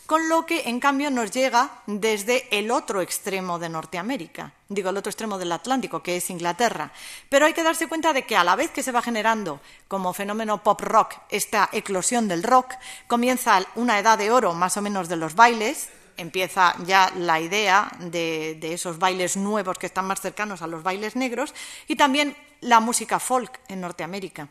con 0.09 0.27
lo 0.27 0.43
que 0.43 0.63
en 0.65 0.79
cambio 0.79 1.11
nos 1.11 1.29
llega 1.29 1.69
desde 1.85 2.47
el 2.49 2.71
otro 2.71 2.99
extremo 2.99 3.59
de 3.59 3.69
Norteamérica, 3.69 4.53
digo 4.67 4.89
el 4.89 4.97
otro 4.97 5.11
extremo 5.11 5.37
del 5.37 5.51
Atlántico, 5.51 6.01
que 6.01 6.17
es 6.17 6.31
Inglaterra. 6.31 6.91
Pero 7.29 7.45
hay 7.45 7.53
que 7.53 7.61
darse 7.61 7.87
cuenta 7.87 8.11
de 8.11 8.25
que 8.25 8.35
a 8.35 8.43
la 8.43 8.55
vez 8.55 8.71
que 8.71 8.81
se 8.81 8.91
va 8.91 9.03
generando 9.03 9.61
como 9.87 10.11
fenómeno 10.11 10.63
pop 10.63 10.81
rock 10.81 11.13
esta 11.29 11.69
eclosión 11.73 12.27
del 12.27 12.41
rock, 12.41 12.73
comienza 13.05 13.63
una 13.75 13.99
edad 13.99 14.17
de 14.17 14.31
oro 14.31 14.55
más 14.55 14.77
o 14.77 14.81
menos 14.81 15.09
de 15.09 15.15
los 15.15 15.35
bailes, 15.35 15.89
empieza 16.17 16.73
ya 16.87 17.13
la 17.15 17.39
idea 17.39 17.91
de, 17.99 18.57
esos 18.63 18.97
bailes 18.97 19.37
nuevos 19.37 19.77
que 19.77 19.85
están 19.85 20.07
más 20.07 20.21
cercanos 20.21 20.63
a 20.63 20.67
los 20.67 20.81
bailes 20.81 21.15
negros 21.15 21.53
y 21.87 21.95
también 21.95 22.35
la 22.61 22.79
música 22.79 23.19
folk 23.19 23.59
en 23.67 23.81
Norteamérica. 23.81 24.47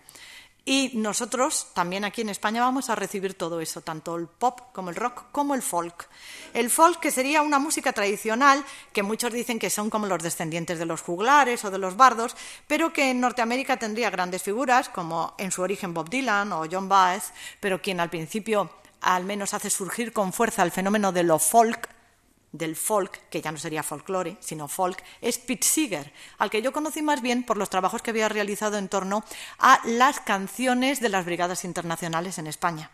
Y 0.68 0.90
nosotros 0.92 1.68
también 1.72 2.04
aquí 2.04 2.20
en 2.20 2.28
España 2.28 2.60
vamos 2.60 2.90
a 2.90 2.94
recibir 2.94 3.32
todo 3.32 3.58
eso, 3.62 3.80
tanto 3.80 4.16
el 4.16 4.26
pop 4.26 4.60
como 4.74 4.90
el 4.90 4.96
rock 4.96 5.24
como 5.32 5.54
el 5.54 5.62
folk. 5.62 6.10
El 6.52 6.68
folk 6.68 7.00
que 7.00 7.10
sería 7.10 7.40
una 7.40 7.58
música 7.58 7.94
tradicional 7.94 8.62
que 8.92 9.02
muchos 9.02 9.32
dicen 9.32 9.58
que 9.58 9.70
son 9.70 9.88
como 9.88 10.06
los 10.06 10.22
descendientes 10.22 10.78
de 10.78 10.84
los 10.84 11.00
juglares 11.00 11.64
o 11.64 11.70
de 11.70 11.78
los 11.78 11.96
bardos, 11.96 12.36
pero 12.66 12.92
que 12.92 13.08
en 13.08 13.18
Norteamérica 13.18 13.78
tendría 13.78 14.10
grandes 14.10 14.42
figuras 14.42 14.90
como 14.90 15.32
en 15.38 15.52
su 15.52 15.62
origen 15.62 15.94
Bob 15.94 16.10
Dylan 16.10 16.52
o 16.52 16.66
John 16.70 16.86
Baez, 16.86 17.32
pero 17.60 17.80
quien 17.80 17.98
al 17.98 18.10
principio 18.10 18.70
al 19.00 19.24
menos 19.24 19.54
hace 19.54 19.70
surgir 19.70 20.12
con 20.12 20.34
fuerza 20.34 20.64
el 20.64 20.70
fenómeno 20.70 21.12
de 21.12 21.22
lo 21.22 21.38
folk 21.38 21.88
del 22.52 22.76
folk, 22.76 23.28
que 23.28 23.40
ya 23.40 23.52
no 23.52 23.58
sería 23.58 23.82
folklore, 23.82 24.36
sino 24.40 24.68
folk, 24.68 25.02
es 25.20 25.38
Pete 25.38 25.66
Seeger, 25.66 26.12
al 26.38 26.50
que 26.50 26.62
yo 26.62 26.72
conocí 26.72 27.02
más 27.02 27.20
bien 27.22 27.44
por 27.44 27.56
los 27.56 27.70
trabajos 27.70 28.02
que 28.02 28.10
había 28.10 28.28
realizado 28.28 28.78
en 28.78 28.88
torno 28.88 29.24
a 29.58 29.80
las 29.84 30.20
canciones 30.20 31.00
de 31.00 31.08
las 31.08 31.24
brigadas 31.24 31.64
internacionales 31.64 32.38
en 32.38 32.46
España. 32.46 32.90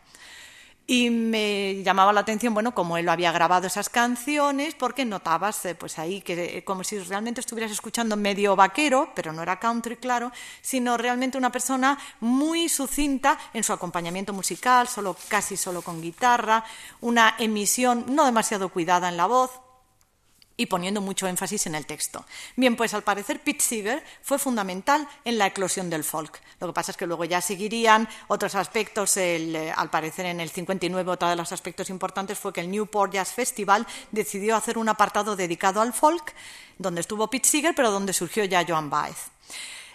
Y 0.87 1.09
me 1.09 1.83
llamaba 1.83 2.13
la 2.13 2.21
atención, 2.21 2.53
bueno, 2.53 2.75
como 2.75 2.99
él 2.99 3.07
lo 3.07 3.13
había 3.13 3.33
grabado 3.33 3.67
esas 3.67 3.89
canciones, 3.89 4.75
porque 4.75 5.07
notabas, 5.07 5.65
eh, 5.65 5.75
pues 5.75 5.99
ahí, 5.99 6.21
que 6.21 6.59
eh, 6.59 6.65
como 6.65 6.85
si 6.85 6.99
realmente 6.99 7.41
estuvieras 7.41 7.73
escuchando 7.73 8.19
medio 8.19 8.55
vaquero, 8.55 9.11
pero 9.15 9.33
no 9.33 9.43
era 9.43 9.59
country, 9.59 9.97
claro, 9.97 10.31
sino 10.61 10.99
realmente 10.99 11.39
una 11.39 11.51
persona 11.51 11.99
muy 12.21 12.69
sucinta 12.69 13.39
en 13.55 13.65
su 13.65 13.73
acompañamiento 13.73 14.35
musical, 14.35 14.87
solo, 14.87 15.17
casi 15.29 15.57
solo 15.57 15.81
con 15.81 16.03
guitarra, 16.03 16.63
una 17.01 17.37
emisión 17.39 18.05
no 18.09 18.27
demasiado 18.27 18.69
cuidada 18.69 19.09
en 19.09 19.17
la 19.17 19.25
voz, 19.25 19.64
y 20.57 20.67
poniendo 20.67 21.01
mucho 21.01 21.27
énfasis 21.27 21.67
en 21.67 21.75
el 21.75 21.87
texto. 21.87 22.25
Bien, 22.57 22.77
pues 22.77 22.95
al 22.95 23.03
parecer 23.03 23.41
Pete 23.41 23.63
Seeger 23.63 24.05
fue 24.23 24.39
fundamental 24.39 25.09
en 25.25 25.39
la 25.39 25.47
eclosión 25.47 25.91
del 25.91 26.05
folk. 26.05 26.41
Lo 26.61 26.69
que 26.69 26.73
pasa 26.73 26.93
es 26.93 26.97
que 26.97 27.07
luego 27.07 27.25
ya 27.25 27.41
seguirían 27.41 28.09
otros 28.29 28.55
aspectos. 28.55 29.17
Eh, 29.17 29.73
al 29.75 29.91
parecer 29.91 30.27
en 30.27 30.41
el 30.41 30.51
59 30.51 31.11
otro 31.11 31.29
de 31.29 31.37
los 31.37 31.53
aspectos 31.53 31.91
importantes 31.91 32.39
fue 32.39 32.53
que 32.53 32.61
el 32.61 32.71
Newport 32.71 33.13
Jazz 33.13 33.33
Festival 33.33 33.87
decidió 34.13 34.57
hacer 34.57 34.79
un 34.79 34.89
apartado 34.89 35.37
dedicado 35.37 35.81
al 35.81 35.93
folk, 35.93 36.33
donde 36.79 37.01
estuvo 37.01 37.29
Pete 37.29 37.49
Seeger, 37.49 37.75
pero 37.75 37.91
donde 37.91 38.13
surgió 38.13 38.45
ya 38.45 38.65
Joan 38.67 38.91
Baez. 38.91 39.31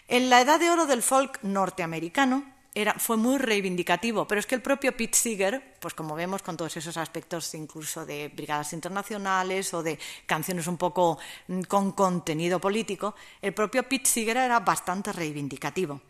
En 0.08 0.30
la 0.30 0.42
edad 0.42 0.60
de 0.60 0.72
oro 0.72 0.86
del 0.86 1.04
folk 1.04 1.40
norteamericano, 1.44 2.44
fue 2.98 3.18
muy 3.18 3.38
reivindicativo, 3.38 4.28
pero 4.28 4.40
es 4.40 4.46
que 4.46 4.56
el 4.56 4.62
propio 4.62 4.96
Pete 4.96 5.18
Seeger, 5.18 5.76
pues 5.80 5.94
como 5.94 6.16
vemos 6.16 6.42
con 6.42 6.56
todos 6.56 6.78
esos 6.78 6.98
aspectos 6.98 7.54
incluso 7.56 8.06
de 8.06 8.30
brigadas 8.30 8.74
internacionales 8.74 9.74
o 9.74 9.84
de 9.84 9.98
canciones 10.26 10.68
un 10.68 10.78
poco 10.78 11.18
mm, 11.48 11.62
con 11.62 11.92
contenido 11.92 12.60
político, 12.60 13.16
el 13.42 13.54
propio 13.54 13.84
Pete 13.84 14.10
Seeger 14.10 14.38
era 14.38 14.60
bastante 14.60 15.12
reivindicativo. 15.12 16.02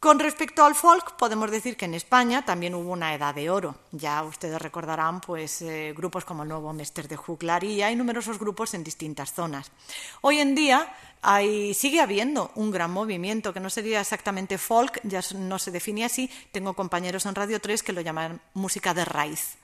Con 0.00 0.20
respecto 0.20 0.64
al 0.64 0.76
folk, 0.76 1.16
podemos 1.16 1.50
decir 1.50 1.76
que 1.76 1.86
en 1.86 1.94
España 1.94 2.44
también 2.44 2.76
hubo 2.76 2.92
una 2.92 3.14
edad 3.14 3.34
de 3.34 3.50
oro. 3.50 3.74
Ya 3.90 4.22
ustedes 4.22 4.62
recordarán 4.62 5.20
pues, 5.20 5.60
eh, 5.60 5.92
grupos 5.96 6.24
como 6.24 6.44
el 6.44 6.48
Nuevo 6.48 6.72
Mester 6.72 7.08
de 7.08 7.16
Juglaría 7.16 7.90
y 7.90 7.96
numerosos 7.96 8.38
grupos 8.38 8.74
en 8.74 8.84
distintas 8.84 9.32
zonas. 9.32 9.72
Hoy 10.20 10.38
en 10.38 10.54
día 10.54 10.94
hay, 11.20 11.74
sigue 11.74 12.00
habiendo 12.00 12.52
un 12.54 12.70
gran 12.70 12.92
movimiento 12.92 13.52
que 13.52 13.58
no 13.58 13.70
sería 13.70 14.00
exactamente 14.00 14.56
folk, 14.56 15.00
ya 15.02 15.20
no 15.34 15.58
se 15.58 15.72
define 15.72 16.04
así. 16.04 16.30
Tengo 16.52 16.74
compañeros 16.74 17.26
en 17.26 17.34
Radio 17.34 17.60
3 17.60 17.82
que 17.82 17.92
lo 17.92 18.00
llaman 18.00 18.40
música 18.54 18.94
de 18.94 19.04
raíz, 19.04 19.56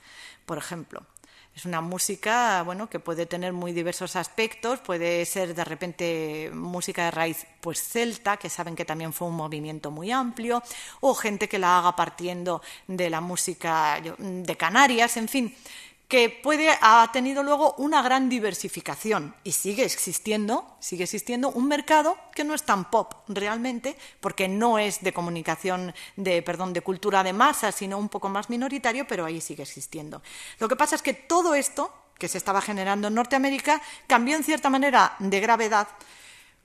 por 0.47 0.59
ejemplo. 0.59 1.07
Es 1.55 1.65
una 1.65 1.81
música 1.81 2.63
bueno, 2.65 2.91
que 2.91 2.99
puede 2.99 3.27
tener 3.27 3.53
muy 3.53 3.73
diversos 3.73 4.17
aspectos, 4.17 4.81
puede 4.81 5.25
ser 5.25 5.55
de 5.55 5.65
repente 5.65 6.51
música 6.53 7.05
de 7.05 7.11
raíz 7.13 7.47
pues 7.61 7.81
celta, 7.81 8.37
que 8.37 8.51
saben 8.51 8.75
que 8.75 8.85
también 8.85 9.13
fue 9.13 9.29
un 9.29 9.37
movimiento 9.37 9.93
muy 9.93 10.11
amplio, 10.11 10.63
o 11.01 11.15
gente 11.15 11.49
que 11.49 11.61
la 11.61 11.79
haga 11.79 11.95
partiendo 11.95 12.61
de 12.89 13.09
la 13.09 13.21
música 13.21 14.01
de 14.19 14.57
Canarias, 14.57 15.17
en 15.17 15.29
fin 15.29 15.55
que 16.09 16.29
puede, 16.29 16.71
ha 16.81 17.11
tenido 17.13 17.43
luego 17.43 17.75
una 17.79 18.03
gran 18.03 18.29
diversificación 18.29 19.35
y 19.43 19.53
sigue 19.53 19.85
existiendo, 19.85 20.77
sigue 20.79 21.05
existiendo 21.05 21.51
un 21.51 21.67
mercado 21.67 22.17
que 22.35 22.45
no 22.45 22.55
es 22.55 22.63
tan 22.63 22.91
pop 22.91 23.15
realmente, 23.29 23.97
porque 24.21 24.47
no 24.47 24.79
es 24.79 25.03
de 25.03 25.13
comunicación, 25.13 25.95
de, 26.17 26.43
perdón, 26.43 26.73
de 26.73 26.83
cultura 26.83 27.23
de 27.23 27.33
masa, 27.33 27.73
sino 27.73 27.99
un 27.99 28.09
poco 28.09 28.29
más 28.29 28.51
minoritario, 28.51 29.07
pero 29.07 29.25
ahí 29.25 29.41
sigue 29.41 29.63
existiendo. 29.63 30.23
Lo 30.59 30.69
que 30.69 30.77
pasa 30.77 30.97
es 30.97 31.03
que 31.03 31.15
todo 31.15 31.55
esto 31.55 31.93
que 32.19 32.29
se 32.29 32.39
estaba 32.39 32.61
generando 32.61 33.09
en 33.09 33.15
Norteamérica 33.15 33.81
cambió 34.07 34.37
en 34.37 34.45
cierta 34.45 34.71
manera 34.71 35.17
de 35.19 35.41
gravedad 35.41 35.89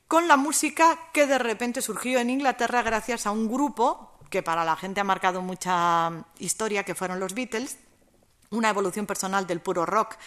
con 0.07 0.27
la 0.27 0.37
música 0.37 0.97
que 1.13 1.27
de 1.27 1.37
repente 1.37 1.81
surgió 1.81 2.19
en 2.19 2.29
Inglaterra 2.29 2.81
gracias 2.81 3.25
a 3.25 3.31
un 3.31 3.47
grupo 3.47 4.17
que 4.29 4.43
para 4.43 4.65
la 4.65 4.75
gente 4.75 5.01
ha 5.01 5.03
marcado 5.03 5.41
mucha 5.41 6.11
historia, 6.39 6.83
que 6.83 6.95
fueron 6.95 7.19
los 7.19 7.33
Beatles, 7.33 7.77
una 8.51 8.69
evolución 8.69 9.05
personal 9.05 9.45
del 9.45 9.61
puro 9.61 9.85
rock 9.85 10.17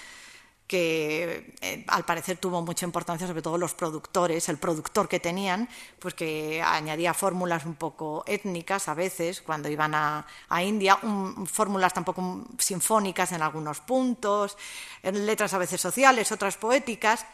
que 0.73 1.55
eh, 1.61 1.85
al 1.89 2.05
parecer 2.05 2.39
tuvo 2.39 2.63
mucha 2.63 2.87
importancia, 2.87 3.27
sobre 3.27 3.43
todo 3.43 3.59
los 3.59 3.75
productores, 3.75 4.49
el 4.49 4.57
productor 4.57 5.07
que 5.07 5.21
tenían, 5.21 5.69
pues 5.99 6.15
que 6.15 6.63
añadía 6.63 7.13
fórmulas 7.13 7.67
un 7.67 7.75
poco 7.75 8.25
étnicas 8.27 8.89
a 8.89 8.95
veces 8.95 9.43
cuando 9.43 9.69
iban 9.69 9.95
a, 9.95 10.25
India, 10.63 10.99
fórmulas 11.45 11.93
tampoco 11.93 12.47
sinfónicas 12.57 13.33
en 13.33 13.43
algunos 13.43 13.81
puntos, 13.81 14.57
en 15.03 15.27
letras 15.27 15.53
a 15.53 15.59
veces 15.59 15.79
sociales, 15.79 16.33
otras 16.33 16.57
poéticas. 16.57 17.27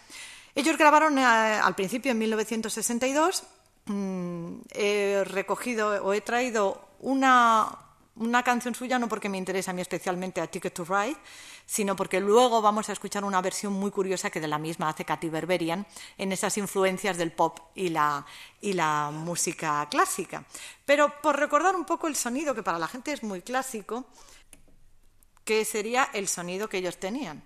Ellos 0.57 0.77
grabaron 0.77 1.17
eh, 1.17 1.23
al 1.23 1.77
principio 1.77 2.11
en 2.11 2.19
1962, 2.19 3.45
mm, 3.87 4.53
he 4.73 5.23
recogido 5.25 6.05
o 6.05 6.13
he 6.13 6.23
traído 6.23 6.89
una, 6.99 7.69
una 8.19 8.43
canción 8.43 8.75
suya 8.75 8.99
no 8.99 9.09
porque 9.09 9.29
me 9.29 9.39
interesa 9.39 9.71
a 9.71 9.75
mí 9.75 9.81
especialmente 9.81 10.41
a 10.41 10.47
Ticket 10.47 10.75
to 10.75 10.85
Ride, 10.85 11.17
sino 11.67 11.97
porque 11.97 12.21
luego 12.21 12.61
vamos 12.61 12.89
a 12.89 12.93
escuchar 12.93 13.25
una 13.25 13.41
versión 13.41 13.73
muy 13.73 13.91
curiosa 13.91 14.31
que 14.31 14.41
de 14.41 14.49
la 14.49 14.59
misma 14.59 14.89
hace 14.89 15.05
Katy 15.05 15.29
Berberian 15.29 15.87
en 16.17 16.33
esas 16.33 16.57
influencias 16.59 17.17
del 17.17 17.33
pop 17.33 17.59
y 17.75 17.91
la, 17.91 18.25
y 18.61 18.73
la 18.73 19.11
música 19.13 19.87
clásica. 19.91 20.45
Pero 20.85 21.21
por 21.23 21.39
recordar 21.39 21.77
un 21.77 21.85
poco 21.85 22.09
el 22.09 22.17
sonido, 22.17 22.55
que 22.55 22.63
para 22.63 22.79
la 22.79 22.89
gente 22.89 23.13
es 23.13 23.23
muy 23.23 23.43
clásico, 23.43 24.07
que 25.45 25.65
sería 25.65 26.11
el 26.13 26.29
sonido 26.29 26.69
que 26.69 26.79
ellos 26.79 26.99
tenían. 26.99 27.43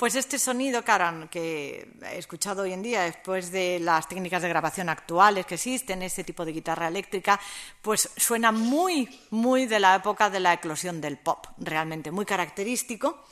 Pues 0.00 0.14
este 0.14 0.38
sonido, 0.38 0.82
Karan, 0.82 1.28
que 1.28 1.86
he 2.10 2.16
escuchado 2.16 2.62
hoy 2.62 2.72
en 2.72 2.82
día, 2.82 3.02
después 3.02 3.52
de 3.52 3.78
las 3.80 4.08
técnicas 4.08 4.40
de 4.40 4.48
grabación 4.48 4.88
actuales 4.88 5.44
que 5.44 5.56
existen, 5.56 6.02
ese 6.02 6.24
tipo 6.24 6.42
de 6.46 6.52
guitarra 6.52 6.88
eléctrica, 6.88 7.38
pues 7.82 8.08
suena 8.16 8.50
muy, 8.50 9.20
muy 9.28 9.66
de 9.66 9.78
la 9.78 9.96
época 9.96 10.30
de 10.30 10.40
la 10.40 10.54
eclosión 10.54 11.02
del 11.02 11.18
pop, 11.18 11.48
realmente 11.58 12.10
muy 12.10 12.24
característico. 12.24 13.26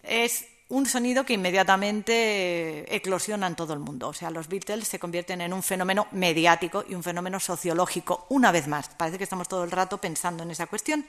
Es 0.00 0.46
un 0.68 0.86
sonido 0.86 1.26
que 1.26 1.32
inmediatamente 1.32 2.94
eclosiona 2.94 3.48
en 3.48 3.56
todo 3.56 3.72
el 3.72 3.80
mundo. 3.80 4.06
O 4.06 4.14
sea, 4.14 4.30
los 4.30 4.46
Beatles 4.46 4.86
se 4.86 5.00
convierten 5.00 5.40
en 5.40 5.52
un 5.52 5.64
fenómeno 5.64 6.06
mediático 6.12 6.84
y 6.88 6.94
un 6.94 7.02
fenómeno 7.02 7.40
sociológico, 7.40 8.26
una 8.28 8.52
vez 8.52 8.68
más. 8.68 8.90
Parece 8.90 9.18
que 9.18 9.24
estamos 9.24 9.48
todo 9.48 9.64
el 9.64 9.72
rato 9.72 9.98
pensando 9.98 10.44
en 10.44 10.52
esa 10.52 10.66
cuestión. 10.68 11.04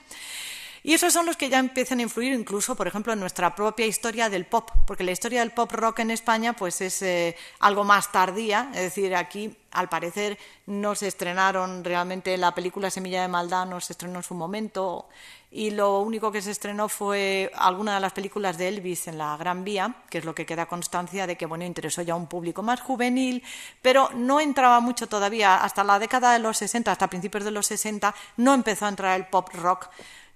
Y 0.85 0.93
esos 0.93 1.13
son 1.13 1.25
los 1.25 1.37
que 1.37 1.47
ya 1.47 1.59
empiezan 1.59 1.99
a 1.99 2.01
influir 2.01 2.33
incluso, 2.33 2.75
por 2.75 2.87
ejemplo, 2.87 3.13
en 3.13 3.19
nuestra 3.21 3.55
propia 3.55 3.85
historia 3.85 4.27
del 4.29 4.45
pop, 4.45 4.69
porque 4.85 5.05
la 5.05 5.11
historia 5.11 5.39
del 5.39 5.51
pop 5.51 5.71
rock 5.71 5.99
en 5.99 6.11
España 6.11 6.51
pues 6.53 6.81
es 6.81 7.01
eh, 7.01 7.37
algo 7.59 7.85
más 7.85 8.11
tardía, 8.11 8.69
es 8.73 8.81
decir, 8.81 9.15
aquí 9.15 9.55
al 9.71 9.87
parecer 9.87 10.37
no 10.67 10.93
se 10.93 11.07
estrenaron 11.07 11.85
realmente 11.85 12.37
la 12.37 12.53
película 12.53 12.89
Semilla 12.89 13.21
de 13.21 13.29
Maldad, 13.29 13.65
no 13.65 13.79
se 13.79 13.93
estrenó 13.93 14.19
en 14.19 14.23
su 14.23 14.35
momento. 14.35 15.07
Y 15.51 15.71
lo 15.71 15.99
único 15.99 16.31
que 16.31 16.41
se 16.41 16.51
estrenó 16.51 16.89
fue 16.89 17.51
alguna 17.55 17.95
de 17.95 18.01
las 18.01 18.11
películas 18.11 18.57
de 18.57 18.67
Elvis 18.67 19.07
en 19.07 19.17
la 19.17 19.37
Gran 19.37 19.63
Vía, 19.63 19.95
que 20.09 20.17
es 20.17 20.25
lo 20.25 20.35
que 20.35 20.45
queda 20.45 20.65
constancia 20.65 21.27
de 21.27 21.37
que 21.37 21.45
bueno, 21.45 21.63
interesó 21.63 22.01
ya 22.01 22.13
a 22.13 22.17
un 22.17 22.27
público 22.27 22.61
más 22.61 22.81
juvenil, 22.81 23.43
pero 23.81 24.09
no 24.15 24.39
entraba 24.39 24.79
mucho 24.79 25.07
todavía. 25.07 25.63
Hasta 25.63 25.83
la 25.83 25.99
década 25.99 26.33
de 26.33 26.39
los 26.39 26.57
60, 26.57 26.91
hasta 26.91 27.09
principios 27.09 27.43
de 27.43 27.51
los 27.51 27.67
60 27.67 28.13
no 28.37 28.53
empezó 28.53 28.85
a 28.85 28.89
entrar 28.89 29.19
el 29.19 29.27
pop 29.27 29.49
rock 29.53 29.89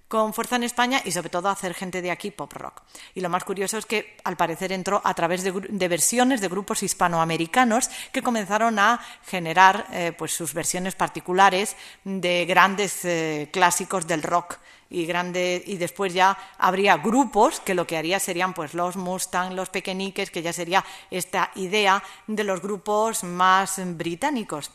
con 0.08 0.32
fuerza 0.32 0.56
en 0.56 0.64
España 0.64 1.02
y 1.04 1.12
sobre 1.12 1.28
todo 1.28 1.48
hacer 1.48 1.74
gente 1.74 2.02
de 2.02 2.10
aquí 2.10 2.30
pop 2.30 2.52
rock. 2.54 2.82
Y 3.14 3.20
lo 3.20 3.28
más 3.28 3.44
curioso 3.44 3.76
es 3.78 3.86
que 3.86 4.16
al 4.24 4.36
parecer 4.36 4.72
entró 4.72 5.00
a 5.04 5.14
través 5.14 5.44
de, 5.44 5.88
versiones 5.88 6.40
de 6.40 6.48
grupos 6.48 6.82
hispanoamericanos 6.82 7.90
que 8.10 8.22
comenzaron 8.22 8.78
a 8.78 9.00
generar 9.26 9.86
eh, 9.92 10.12
pues 10.16 10.32
sus 10.32 10.54
versiones 10.54 10.94
particulares 10.94 11.76
de 12.04 12.46
grandes 12.46 13.04
eh, 13.04 13.50
clásicos 13.52 14.06
del 14.06 14.22
rock 14.22 14.58
y 14.90 15.04
grande 15.04 15.62
y 15.66 15.76
después 15.76 16.14
ya 16.14 16.36
habría 16.56 16.96
grupos 16.96 17.60
que 17.60 17.74
lo 17.74 17.86
que 17.86 17.98
haría 17.98 18.18
serían 18.18 18.54
pues 18.54 18.72
los 18.72 18.96
Mustang, 18.96 19.54
los 19.54 19.68
Pequeñiques, 19.68 20.30
que 20.30 20.42
ya 20.42 20.52
sería 20.52 20.84
esta 21.10 21.50
idea 21.56 22.02
de 22.26 22.44
los 22.44 22.62
grupos 22.62 23.22
más 23.24 23.80
británicos. 23.96 24.70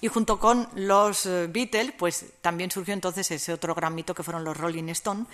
Y 0.00 0.08
junto 0.08 0.38
con 0.38 0.68
los 0.74 1.26
eh, 1.26 1.48
Beatles, 1.48 1.92
pues 1.98 2.24
también 2.40 2.70
surgió 2.70 2.94
entonces 2.94 3.30
ese 3.30 3.52
otro 3.52 3.74
gran 3.74 3.94
mito 3.94 4.14
que 4.14 4.22
fueron 4.22 4.44
los 4.44 4.56
Rolling 4.56 4.88
Stone, 4.90 5.26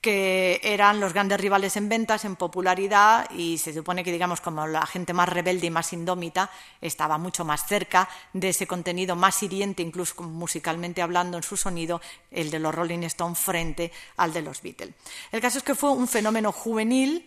que 0.00 0.60
eran 0.62 0.98
los 0.98 1.12
grandes 1.12 1.38
rivales 1.38 1.76
en 1.76 1.90
ventas, 1.90 2.24
en 2.24 2.36
popularidad, 2.36 3.30
y 3.32 3.58
se 3.58 3.74
supone 3.74 4.02
que, 4.02 4.12
digamos, 4.12 4.40
como 4.40 4.66
la 4.66 4.86
gente 4.86 5.12
más 5.12 5.28
rebelde 5.28 5.66
y 5.66 5.70
más 5.70 5.92
indómita, 5.92 6.50
estaba 6.80 7.18
mucho 7.18 7.44
más 7.44 7.66
cerca 7.66 8.08
de 8.32 8.48
ese 8.48 8.66
contenido 8.66 9.14
más 9.14 9.42
hiriente, 9.42 9.82
incluso 9.82 10.22
musicalmente 10.22 11.02
hablando 11.02 11.36
en 11.36 11.42
su 11.42 11.58
sonido, 11.58 12.00
el 12.30 12.50
de 12.50 12.58
los 12.58 12.74
Rolling 12.74 13.02
Stone 13.02 13.34
frente 13.34 13.92
al 14.16 14.32
de 14.32 14.40
los 14.40 14.62
Beatles. 14.62 14.94
El 15.32 15.42
caso 15.42 15.58
es 15.58 15.64
que 15.64 15.74
fue 15.74 15.90
un 15.90 16.08
fenómeno 16.08 16.50
juvenil 16.50 17.26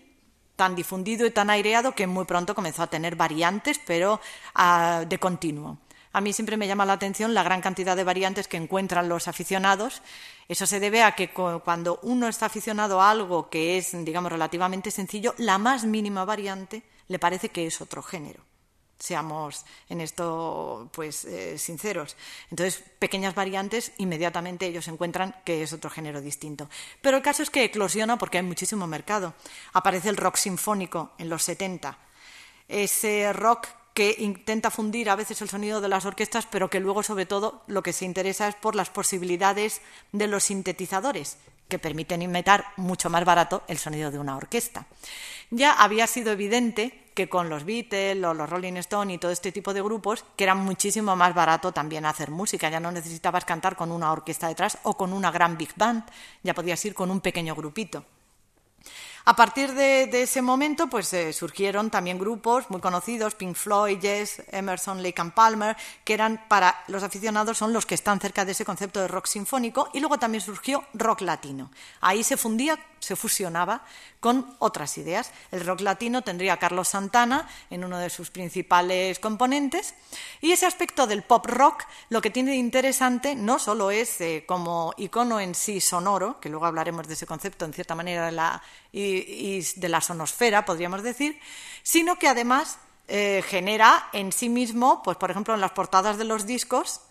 tan 0.55 0.75
difundido 0.75 1.25
y 1.25 1.31
tan 1.31 1.49
aireado 1.49 1.93
que 1.93 2.07
muy 2.07 2.25
pronto 2.25 2.55
comenzó 2.55 2.83
a 2.83 2.87
tener 2.87 3.15
variantes, 3.15 3.79
pero 3.85 4.19
ah, 4.55 5.03
de 5.07 5.19
continuo. 5.19 5.77
A 6.13 6.21
mí 6.21 6.31
siempre 6.31 6.57
me 6.57 6.67
llama 6.67 6.85
la 6.85 6.93
atención 6.93 7.33
la 7.33 7.41
gran 7.41 7.59
cantidad 7.59 7.95
de 7.95 8.03
variantes 8.03 8.47
que 8.47 8.57
encuentran 8.57 9.09
los 9.09 9.27
aficionados. 9.27 10.03
Eso 10.47 10.67
se 10.67 10.79
debe 10.79 11.01
a 11.01 11.15
que 11.15 11.31
cuando 11.31 11.99
uno 12.03 12.27
está 12.27 12.45
aficionado 12.45 13.01
a 13.01 13.09
algo 13.09 13.49
que 13.49 13.77
es, 13.79 13.91
digamos, 14.05 14.31
relativamente 14.31 14.91
sencillo, 14.91 15.33
la 15.39 15.57
más 15.57 15.85
mínima 15.85 16.23
variante 16.23 16.83
le 17.07 17.17
parece 17.17 17.49
que 17.49 17.65
es 17.65 17.81
otro 17.81 18.03
género. 18.03 18.43
Seamos 18.99 19.65
en 19.89 20.01
esto, 20.01 20.87
pues, 20.93 21.25
eh, 21.25 21.57
sinceros. 21.57 22.15
Entonces, 22.51 22.83
pequeñas 22.99 23.33
variantes, 23.33 23.91
inmediatamente 23.97 24.67
ellos 24.67 24.87
encuentran 24.87 25.35
que 25.43 25.63
es 25.63 25.73
otro 25.73 25.89
género 25.89 26.21
distinto. 26.21 26.69
Pero 27.01 27.17
el 27.17 27.23
caso 27.23 27.41
es 27.41 27.49
que 27.49 27.63
eclosiona 27.63 28.17
porque 28.17 28.37
hay 28.37 28.43
muchísimo 28.43 28.85
mercado. 28.85 29.33
Aparece 29.73 30.09
el 30.09 30.17
rock 30.17 30.35
sinfónico 30.35 31.13
en 31.17 31.27
los 31.27 31.43
70. 31.43 31.97
Ese 32.67 33.33
rock 33.33 33.67
que 33.93 34.15
intenta 34.19 34.71
fundir 34.71 35.09
a 35.09 35.15
veces 35.15 35.41
el 35.41 35.49
sonido 35.49 35.81
de 35.81 35.89
las 35.89 36.05
orquestas, 36.05 36.47
pero 36.49 36.69
que 36.69 36.79
luego, 36.79 37.03
sobre 37.03 37.25
todo, 37.25 37.61
lo 37.67 37.83
que 37.83 37.93
se 37.93 38.05
interesa 38.05 38.47
es 38.47 38.55
por 38.55 38.75
las 38.75 38.89
posibilidades 38.89 39.81
de 40.11 40.27
los 40.27 40.45
sintetizadores, 40.45 41.37
que 41.67 41.79
permiten 41.79 42.21
imitar 42.21 42.65
mucho 42.77 43.09
más 43.09 43.23
barato 43.23 43.63
el 43.67 43.77
sonido 43.77 44.11
de 44.11 44.19
una 44.19 44.35
orquesta. 44.35 44.85
Ya 45.51 45.71
había 45.71 46.07
sido 46.07 46.31
evidente 46.31 47.03
que 47.13 47.29
con 47.29 47.49
los 47.49 47.63
Beatles 47.63 48.23
o 48.23 48.33
los 48.33 48.49
Rolling 48.49 48.77
Stones 48.77 49.15
y 49.15 49.17
todo 49.19 49.31
este 49.31 49.51
tipo 49.51 49.73
de 49.73 49.83
grupos, 49.83 50.25
que 50.35 50.45
era 50.45 50.55
muchísimo 50.55 51.15
más 51.15 51.35
barato 51.35 51.71
también 51.71 52.05
hacer 52.05 52.31
música. 52.31 52.69
Ya 52.69 52.79
no 52.79 52.91
necesitabas 52.91 53.45
cantar 53.45 53.75
con 53.75 53.91
una 53.91 54.11
orquesta 54.11 54.47
detrás 54.47 54.79
o 54.83 54.97
con 54.97 55.13
una 55.13 55.31
gran 55.31 55.57
big 55.57 55.75
band, 55.75 56.03
ya 56.41 56.55
podías 56.55 56.83
ir 56.85 56.95
con 56.95 57.11
un 57.11 57.21
pequeño 57.21 57.53
grupito. 57.53 58.03
A 59.25 59.37
partir 59.37 59.73
de, 59.73 60.21
ese 60.21 60.41
momento, 60.41 60.87
pues 60.87 61.13
eh, 61.13 61.31
surgieron 61.31 61.89
también 61.89 62.19
grupos 62.19 62.69
muy 62.69 62.81
conocidos, 62.81 63.35
Pink 63.35 63.55
Floyd, 63.55 63.97
Yes, 63.99 64.43
Emerson, 64.51 65.01
Lake 65.01 65.21
and 65.21 65.33
Palmer, 65.33 65.77
que 66.03 66.13
eran 66.13 66.43
para 66.49 66.83
los 66.89 67.03
aficionados, 67.03 67.57
son 67.57 67.71
los 67.71 67.85
que 67.85 67.95
están 67.95 68.19
cerca 68.19 68.43
de 68.43 68.51
ese 68.51 68.65
concepto 68.65 68.99
de 68.99 69.07
rock 69.07 69.27
sinfónico, 69.27 69.89
y 69.93 70.01
luego 70.01 70.19
también 70.19 70.41
surgió 70.41 70.83
rock 70.93 71.21
latino. 71.21 71.71
Ahí 72.01 72.21
se 72.25 72.35
fundía, 72.35 72.77
se 72.99 73.15
fusionaba 73.15 73.85
con 74.19 74.55
otras 74.59 74.97
ideas. 74.97 75.31
El 75.51 75.65
rock 75.65 75.79
latino 75.81 76.21
tendría 76.21 76.53
a 76.53 76.57
Carlos 76.57 76.89
Santana 76.89 77.47
en 77.69 77.85
uno 77.85 77.99
de 77.99 78.09
sus 78.09 78.29
principales 78.29 79.19
componentes, 79.19 79.95
y 80.41 80.51
ese 80.51 80.65
aspecto 80.65 81.07
del 81.07 81.23
pop 81.23 81.45
rock 81.45 81.85
lo 82.09 82.21
que 82.21 82.29
tiene 82.29 82.51
de 82.51 82.57
interesante 82.57 83.35
no 83.35 83.57
solo 83.57 83.89
es 83.89 84.19
eh, 84.19 84.43
como 84.45 84.93
icono 84.97 85.39
en 85.39 85.55
sí 85.55 85.79
sonoro, 85.79 86.41
que 86.41 86.49
luego 86.49 86.65
hablaremos 86.65 87.07
de 87.07 87.13
ese 87.13 87.25
concepto 87.25 87.63
en 87.63 87.71
cierta 87.71 87.95
manera 87.95 88.25
de 88.25 88.33
la 88.33 88.61
de 89.75 89.89
la 89.89 90.01
sonosfera, 90.01 90.65
podríamos 90.65 91.03
decir, 91.03 91.39
sino 91.83 92.17
que 92.17 92.27
además 92.27 92.77
eh, 93.07 93.43
genera 93.47 94.09
en 94.13 94.31
sí 94.31 94.49
mismo, 94.49 95.01
pues 95.03 95.17
por 95.17 95.29
ejemplo 95.31 95.53
en 95.53 95.61
las 95.61 95.71
portadas 95.71 96.17
de 96.17 96.23
los 96.23 96.45
discos, 96.45 97.01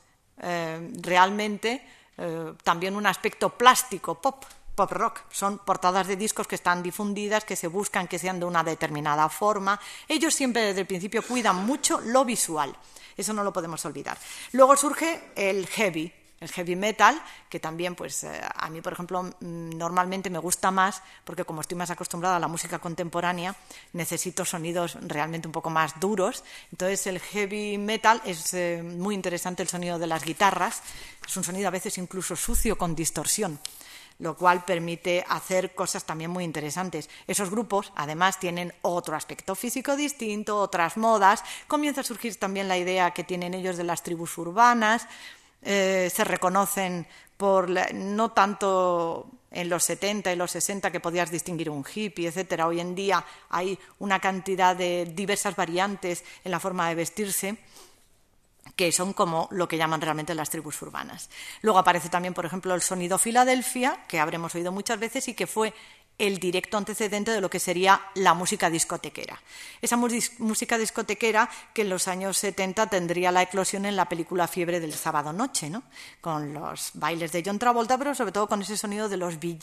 eh, 0.41 0.91
realmente 1.01 1.87
eh, 2.17 2.55
también 2.63 2.97
un 2.97 3.07
aspecto 3.07 3.51
plástico, 3.51 4.21
pop, 4.21 4.45
pop 4.75 4.91
rock. 4.93 5.21
Son 5.31 5.59
portadas 5.59 6.07
de 6.07 6.17
discos 6.17 6.47
que 6.47 6.55
están 6.55 6.83
difundidas, 6.83 7.45
que 7.45 7.57
se 7.57 7.69
buscan 7.69 8.09
que 8.09 8.19
sean 8.19 8.41
de 8.41 8.47
una 8.47 8.65
determinada 8.65 9.29
forma. 9.29 9.79
Ellos 10.09 10.35
siempre 10.35 10.63
desde 10.63 10.81
el 10.81 10.87
principio 10.87 11.23
cuidan 11.23 11.65
mucho 11.65 12.01
lo 12.01 12.25
visual. 12.25 12.75
Eso 13.17 13.33
no 13.33 13.45
lo 13.45 13.53
podemos 13.53 13.85
olvidar. 13.85 14.17
Luego 14.53 14.77
surge 14.77 15.33
el 15.37 15.67
heavy, 15.67 16.13
el 16.43 16.51
heavy 16.51 16.77
metal, 16.77 17.21
que 17.49 17.61
también, 17.61 17.95
pues 17.95 18.25
eh, 18.25 18.41
a 18.55 18.69
mí, 18.69 18.81
por 18.81 18.93
ejemplo, 18.93 19.23
mm, 19.23 19.71
normalmente 19.79 20.29
me 20.29 20.39
gusta 20.39 20.71
más, 20.71 21.03
porque 21.25 21.45
como 21.45 21.61
estoy 21.61 21.79
más 21.79 21.91
acostumbrada 21.91 22.37
a 22.37 22.41
la 22.41 22.49
música 22.49 22.79
contemporánea, 22.79 23.55
necesito 23.93 24.45
sonidos 24.45 24.99
realmente 25.03 25.49
un 25.49 25.53
poco 25.53 25.71
más 25.71 25.99
duros. 26.01 26.45
Entonces, 26.71 27.07
el 27.07 27.21
heavy 27.21 27.79
metal 27.79 28.21
es 28.25 28.53
eh, 28.55 28.83
muy 28.83 29.15
interesante 29.15 29.63
el 29.63 29.69
sonido 29.69 29.99
de 29.99 30.07
las 30.07 30.25
guitarras, 30.25 30.83
es 31.27 31.37
un 31.37 31.45
sonido 31.45 31.69
a 31.69 31.71
veces 31.71 31.97
incluso 31.99 32.37
sucio 32.37 32.77
con 32.77 32.95
distorsión 32.95 33.59
lo 34.19 34.37
cual 34.37 34.65
permite 34.65 35.25
hacer 35.29 35.75
cosas 35.75 36.05
también 36.05 36.31
muy 36.31 36.45
interesantes. 36.45 37.11
Esos 37.27 37.51
grupos, 37.51 37.93
además, 37.97 38.39
tienen 38.39 38.73
otro 38.83 39.17
aspecto 39.17 39.57
físico 39.57 39.97
distinto, 39.97 40.59
otras 40.59 40.97
modas. 40.97 41.43
Comienza 41.67 42.03
a 42.03 42.05
surgir 42.05 42.37
también 42.37 42.69
la 42.69 42.79
idea 42.79 43.11
que 43.11 43.25
tienen 43.25 43.53
ellos 43.53 43.77
de 43.77 43.85
las 43.85 44.05
tribus 44.05 44.39
urbanas. 44.39 45.09
Eh, 45.63 46.11
se 46.13 46.25
reconocen 46.25 47.07
por 47.37 47.69
no 47.95 48.31
tanto 48.33 49.27
en 49.51 49.69
los 49.69 49.85
70 49.85 50.33
y 50.33 50.37
los 50.37 50.51
60 50.51 50.91
que 50.91 51.01
podías 51.01 51.31
distinguir 51.31 51.71
un 51.71 51.85
hippie, 51.85 52.29
etcétera. 52.29 52.67
Hoy 52.67 52.81
en 52.81 52.95
día 52.95 53.25
hay 53.51 53.79
una 53.99 54.19
cantidad 54.19 54.75
de 54.75 55.11
diversas 55.15 55.57
variantes 55.57 56.25
en 56.45 56.51
la 56.51 56.61
forma 56.61 56.89
de 56.89 56.95
vestirse 56.95 57.57
que 58.83 58.91
son 58.91 59.13
como 59.13 59.47
lo 59.53 59.69
que 59.69 59.77
llaman 59.77 60.01
realmente 60.01 60.35
las 60.35 60.51
tribus 60.51 60.83
urbanas. 60.83 61.31
Luego 61.61 61.79
aparece 61.79 62.09
también, 62.09 62.35
por 62.35 62.45
ejemplo, 62.45 62.75
el 62.75 62.83
sonido 62.83 63.17
Filadelfia, 63.17 64.01
que 64.09 64.19
habremos 64.19 64.57
oído 64.57 64.73
muchas 64.73 64.99
veces 64.99 65.29
y 65.29 65.35
que 65.35 65.47
fue 65.47 65.73
el 66.19 66.41
directo 66.41 66.79
antecedente 66.79 67.31
de 67.31 67.41
lo 67.41 67.49
que 67.49 67.61
sería 67.61 68.01
la 68.17 68.35
música 68.35 68.69
discotequera. 68.71 69.41
Esa 69.81 69.97
música 69.97 70.79
discotequera 70.79 71.49
que 71.73 71.83
en 71.83 71.91
los 71.91 72.09
años 72.09 72.37
70 72.39 72.89
tendría 72.89 73.31
la 73.31 73.43
eclosión 73.43 73.87
en 73.87 73.95
la 73.95 74.09
película 74.09 74.49
Fiebre 74.49 74.81
del 74.81 74.95
sábado 74.95 75.33
noche, 75.33 75.71
¿no? 75.71 75.85
con 76.21 76.53
los 76.53 76.91
bailes 76.95 77.31
de 77.31 77.45
John 77.47 77.61
Travolta, 77.61 77.97
pero 77.99 78.17
sobre 78.17 78.33
todo 78.33 78.49
con 78.49 78.63
ese 78.63 78.77
sonido 78.77 79.09
de 79.09 79.17
los 79.17 79.39
Bee 79.39 79.61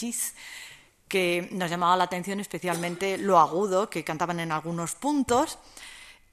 que 1.09 1.49
nos 1.51 1.70
llamaba 1.70 1.97
la 1.97 2.05
atención 2.05 2.39
especialmente 2.39 3.17
lo 3.17 3.38
agudo 3.38 3.89
que 3.89 4.05
cantaban 4.05 4.39
en 4.39 4.53
algunos 4.53 4.95
puntos. 4.95 5.59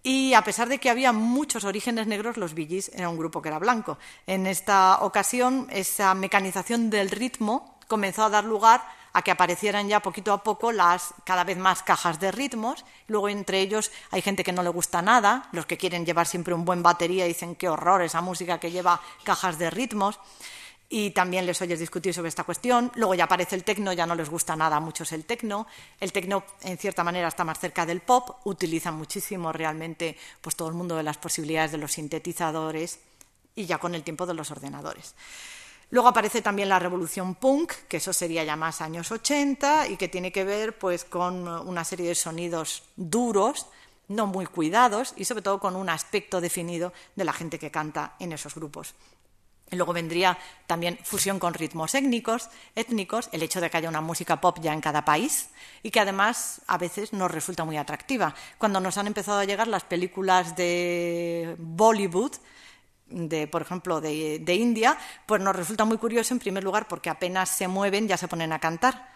Y 0.02 0.34
a 0.34 0.42
pesar 0.42 0.68
de 0.68 0.78
que 0.78 0.90
había 0.90 1.12
muchos 1.12 1.64
orígenes 1.64 2.06
negros, 2.06 2.36
los 2.36 2.54
Gees 2.54 2.90
era 2.94 3.08
un 3.08 3.18
grupo 3.18 3.42
que 3.42 3.48
era 3.48 3.58
blanco. 3.58 3.98
En 4.26 4.46
esta 4.46 4.98
ocasión, 5.00 5.66
esa 5.70 6.14
mecanización 6.14 6.90
del 6.90 7.10
ritmo 7.10 7.78
comenzó 7.88 8.24
a 8.24 8.30
dar 8.30 8.44
lugar 8.44 8.82
a 9.16 9.22
que 9.22 9.30
aparecieran 9.30 9.88
ya 9.88 10.00
poquito 10.00 10.30
a 10.30 10.42
poco 10.42 10.72
las 10.72 11.14
cada 11.24 11.42
vez 11.42 11.56
más 11.56 11.82
cajas 11.82 12.20
de 12.20 12.30
ritmos. 12.32 12.84
Luego 13.06 13.30
entre 13.30 13.62
ellos 13.62 13.90
hay 14.10 14.20
gente 14.20 14.44
que 14.44 14.52
no 14.52 14.62
le 14.62 14.68
gusta 14.68 15.00
nada, 15.00 15.48
los 15.52 15.64
que 15.64 15.78
quieren 15.78 16.04
llevar 16.04 16.26
siempre 16.26 16.52
un 16.52 16.66
buen 16.66 16.82
batería 16.82 17.24
dicen 17.24 17.54
qué 17.56 17.70
horror 17.70 18.02
esa 18.02 18.20
música 18.20 18.60
que 18.60 18.70
lleva 18.70 19.00
cajas 19.24 19.58
de 19.58 19.70
ritmos. 19.70 20.20
Y 20.88 21.10
también 21.10 21.46
les 21.46 21.60
oyes 21.60 21.80
discutir 21.80 22.14
sobre 22.14 22.28
esta 22.28 22.44
cuestión. 22.44 22.92
Luego 22.94 23.14
ya 23.14 23.24
aparece 23.24 23.56
el 23.56 23.64
tecno, 23.64 23.92
ya 23.92 24.06
no 24.06 24.14
les 24.14 24.30
gusta 24.30 24.54
nada 24.54 24.76
a 24.76 24.80
muchos 24.80 25.10
el 25.12 25.24
tecno. 25.24 25.66
El 25.98 26.12
tecno, 26.12 26.44
en 26.62 26.78
cierta 26.78 27.02
manera, 27.02 27.28
está 27.28 27.44
más 27.44 27.58
cerca 27.58 27.84
del 27.84 28.00
pop. 28.00 28.40
Utiliza 28.44 28.92
muchísimo 28.92 29.52
realmente 29.52 30.16
pues, 30.40 30.54
todo 30.54 30.68
el 30.68 30.74
mundo 30.74 30.96
de 30.96 31.02
las 31.02 31.18
posibilidades 31.18 31.72
de 31.72 31.78
los 31.78 31.92
sintetizadores 31.92 33.00
y 33.56 33.66
ya 33.66 33.78
con 33.78 33.94
el 33.94 34.04
tiempo 34.04 34.26
de 34.26 34.34
los 34.34 34.50
ordenadores. 34.50 35.14
Luego 35.90 36.08
aparece 36.08 36.42
también 36.42 36.68
la 36.68 36.78
revolución 36.78 37.36
punk, 37.36 37.72
que 37.88 37.98
eso 37.98 38.12
sería 38.12 38.42
ya 38.44 38.56
más 38.56 38.80
años 38.80 39.10
80 39.10 39.88
y 39.88 39.96
que 39.96 40.08
tiene 40.08 40.32
que 40.32 40.44
ver 40.44 40.78
pues 40.78 41.04
con 41.04 41.46
una 41.46 41.84
serie 41.84 42.08
de 42.08 42.14
sonidos 42.16 42.82
duros, 42.96 43.66
no 44.08 44.26
muy 44.26 44.46
cuidados 44.46 45.14
y 45.16 45.24
sobre 45.24 45.42
todo 45.42 45.60
con 45.60 45.76
un 45.76 45.88
aspecto 45.88 46.40
definido 46.40 46.92
de 47.14 47.24
la 47.24 47.32
gente 47.32 47.58
que 47.58 47.70
canta 47.70 48.14
en 48.18 48.32
esos 48.32 48.54
grupos. 48.54 48.94
Luego 49.70 49.92
vendría 49.92 50.38
también 50.66 50.98
fusión 51.02 51.38
con 51.38 51.54
ritmos 51.54 51.94
étnicos, 51.94 52.50
étnicos, 52.76 53.28
el 53.32 53.42
hecho 53.42 53.60
de 53.60 53.68
que 53.68 53.78
haya 53.78 53.88
una 53.88 54.00
música 54.00 54.40
pop 54.40 54.58
ya 54.60 54.72
en 54.72 54.80
cada 54.80 55.04
país 55.04 55.50
y 55.82 55.90
que 55.90 56.00
además 56.00 56.60
a 56.68 56.78
veces 56.78 57.12
nos 57.12 57.30
resulta 57.30 57.64
muy 57.64 57.76
atractiva. 57.76 58.34
Cuando 58.58 58.80
nos 58.80 58.96
han 58.98 59.08
empezado 59.08 59.38
a 59.40 59.44
llegar 59.44 59.66
las 59.66 59.84
películas 59.84 60.54
de 60.54 61.56
Bollywood, 61.58 62.32
de, 63.08 63.46
por 63.46 63.62
ejemplo, 63.62 64.00
de, 64.00 64.54
India, 64.54 64.98
pues 65.26 65.40
nos 65.40 65.54
resulta 65.54 65.84
muy 65.84 65.98
curioso, 65.98 66.34
en 66.34 66.40
primer 66.40 66.64
lugar, 66.64 66.88
porque 66.88 67.10
apenas 67.10 67.48
se 67.48 67.68
mueven 67.68 68.08
ya 68.08 68.16
se 68.16 68.28
ponen 68.28 68.52
a 68.52 68.58
cantar, 68.58 69.15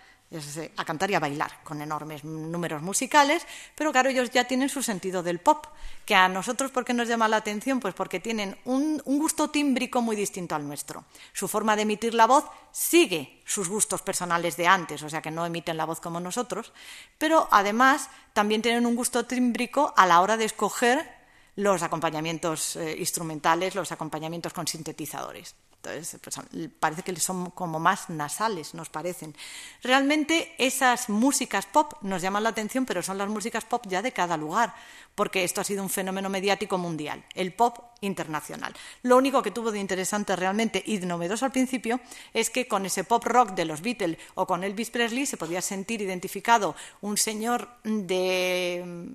a 0.76 0.84
cantar 0.84 1.10
y 1.10 1.14
a 1.14 1.20
bailar, 1.20 1.62
con 1.64 1.82
enormes 1.82 2.22
números 2.22 2.82
musicales, 2.82 3.44
pero 3.74 3.90
claro, 3.90 4.10
ellos 4.10 4.30
ya 4.30 4.44
tienen 4.44 4.68
su 4.68 4.80
sentido 4.80 5.24
del 5.24 5.40
pop, 5.40 5.66
que 6.04 6.14
a 6.14 6.28
nosotros, 6.28 6.70
¿por 6.70 6.84
qué 6.84 6.94
nos 6.94 7.08
llama 7.08 7.26
la 7.26 7.38
atención? 7.38 7.80
Pues 7.80 7.94
porque 7.94 8.20
tienen 8.20 8.56
un, 8.64 9.02
gusto 9.04 9.50
tímbrico 9.50 10.02
muy 10.02 10.14
distinto 10.14 10.54
al 10.54 10.66
nuestro. 10.66 11.04
Su 11.32 11.48
forma 11.48 11.74
de 11.74 11.82
emitir 11.82 12.14
la 12.14 12.26
voz 12.26 12.44
sigue 12.70 13.42
sus 13.44 13.68
gustos 13.68 14.02
personales 14.02 14.56
de 14.56 14.68
antes, 14.68 15.02
o 15.02 15.10
sea 15.10 15.20
que 15.20 15.32
no 15.32 15.44
emiten 15.44 15.76
la 15.76 15.84
voz 15.84 16.00
como 16.00 16.20
nosotros, 16.20 16.72
pero 17.18 17.48
además 17.50 18.08
también 18.32 18.62
tienen 18.62 18.86
un 18.86 18.94
gusto 18.94 19.26
tímbrico 19.26 19.92
a 19.96 20.06
la 20.06 20.20
hora 20.20 20.36
de 20.36 20.44
escoger 20.44 21.20
los 21.56 21.82
acompañamientos 21.82 22.76
eh, 22.76 22.96
instrumentales, 22.98 23.74
los 23.74 23.90
acompañamientos 23.90 24.52
con 24.52 24.68
sintetizadores. 24.68 25.56
Entonces, 25.82 26.20
pues, 26.22 26.36
parece 26.78 27.02
que 27.02 27.16
son 27.16 27.50
como 27.50 27.80
más 27.80 28.10
nasales, 28.10 28.74
nos 28.74 28.90
parecen. 28.90 29.34
Realmente 29.82 30.54
esas 30.58 31.08
músicas 31.08 31.64
pop 31.64 31.94
nos 32.02 32.20
llaman 32.20 32.42
la 32.42 32.50
atención, 32.50 32.84
pero 32.84 33.02
son 33.02 33.16
las 33.16 33.30
músicas 33.30 33.64
pop 33.64 33.86
ya 33.88 34.02
de 34.02 34.12
cada 34.12 34.36
lugar, 34.36 34.74
porque 35.14 35.42
esto 35.42 35.62
ha 35.62 35.64
sido 35.64 35.82
un 35.82 35.88
fenómeno 35.88 36.28
mediático 36.28 36.76
mundial, 36.76 37.24
el 37.34 37.54
pop 37.54 37.78
internacional. 38.02 38.74
Lo 39.02 39.16
único 39.16 39.42
que 39.42 39.50
tuvo 39.50 39.72
de 39.72 39.78
interesante 39.78 40.36
realmente 40.36 40.82
y 40.84 40.98
de 40.98 41.06
novedoso 41.06 41.44
al 41.44 41.52
principio 41.52 42.00
es 42.32 42.50
que 42.50 42.68
con 42.68 42.84
ese 42.86 43.04
pop 43.04 43.24
rock 43.24 43.50
de 43.50 43.64
los 43.64 43.80
Beatles 43.80 44.18
o 44.34 44.46
con 44.46 44.64
Elvis 44.64 44.90
Presley 44.90 45.26
se 45.26 45.36
podía 45.36 45.62
sentir 45.62 46.00
identificado 46.02 46.74
un 47.00 47.16
señor 47.16 47.68
de, 47.84 49.14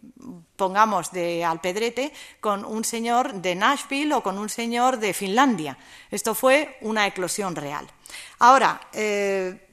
pongamos, 0.56 1.12
de 1.12 1.44
Alpedrete 1.44 2.12
con 2.40 2.66
un 2.66 2.84
señor 2.84 3.34
de 3.34 3.56
Nashville 3.56 4.14
o 4.14 4.24
con 4.24 4.38
un 4.38 4.50
señor 4.50 5.00
de 5.00 5.14
Finlandia. 5.14 5.78
Esto 6.12 6.36
fue 6.36 6.55
una 6.82 7.08
eclosión 7.08 7.56
real. 7.56 7.88
Ahora, 8.40 8.82
eh, 8.94 9.66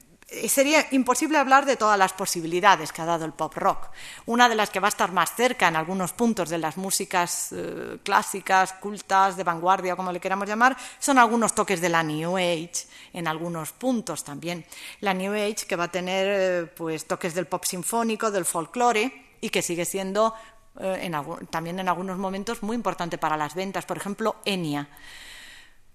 sería 0.47 0.87
imposible 0.91 1.37
hablar 1.37 1.65
de 1.65 1.77
todas 1.77 1.97
las 1.97 2.13
posibilidades 2.13 2.91
que 2.91 3.01
ha 3.01 3.05
dado 3.05 3.25
el 3.25 3.33
pop 3.33 3.53
rock. 3.55 3.89
Una 4.25 4.49
de 4.49 4.55
las 4.55 4.69
que 4.69 4.79
va 4.79 4.87
a 4.87 4.89
estar 4.89 5.11
más 5.11 5.35
cerca 5.35 5.67
en 5.67 5.75
algunos 5.75 6.13
puntos 6.13 6.49
de 6.49 6.57
las 6.57 6.77
músicas 6.77 7.49
eh, 7.51 7.99
clásicas, 8.03 8.73
cultas, 8.73 9.37
de 9.37 9.43
vanguardia, 9.43 9.95
como 9.95 10.11
le 10.11 10.19
queramos 10.19 10.47
llamar, 10.47 10.75
son 10.99 11.17
algunos 11.17 11.53
toques 11.53 11.81
de 11.81 11.89
la 11.89 12.03
New 12.03 12.37
Age, 12.37 12.87
en 13.13 13.27
algunos 13.27 13.71
puntos 13.73 14.23
también. 14.23 14.65
La 15.01 15.13
New 15.13 15.33
Age 15.33 15.65
que 15.67 15.75
va 15.75 15.85
a 15.85 15.91
tener 15.91 16.27
eh, 16.29 16.65
pues, 16.65 17.05
toques 17.05 17.33
del 17.33 17.45
pop 17.45 17.63
sinfónico, 17.65 18.31
del 18.31 18.45
folclore 18.45 19.35
y 19.41 19.49
que 19.49 19.61
sigue 19.61 19.85
siendo 19.85 20.33
también 21.51 21.79
en 21.79 21.87
algunos 21.87 22.17
momentos 22.17 22.63
muy 22.63 22.75
importante 22.75 23.19
para 23.19 23.37
las 23.37 23.53
ventas. 23.53 23.85
Por 23.85 23.97
ejemplo, 23.97 24.37
Enya. 24.43 24.89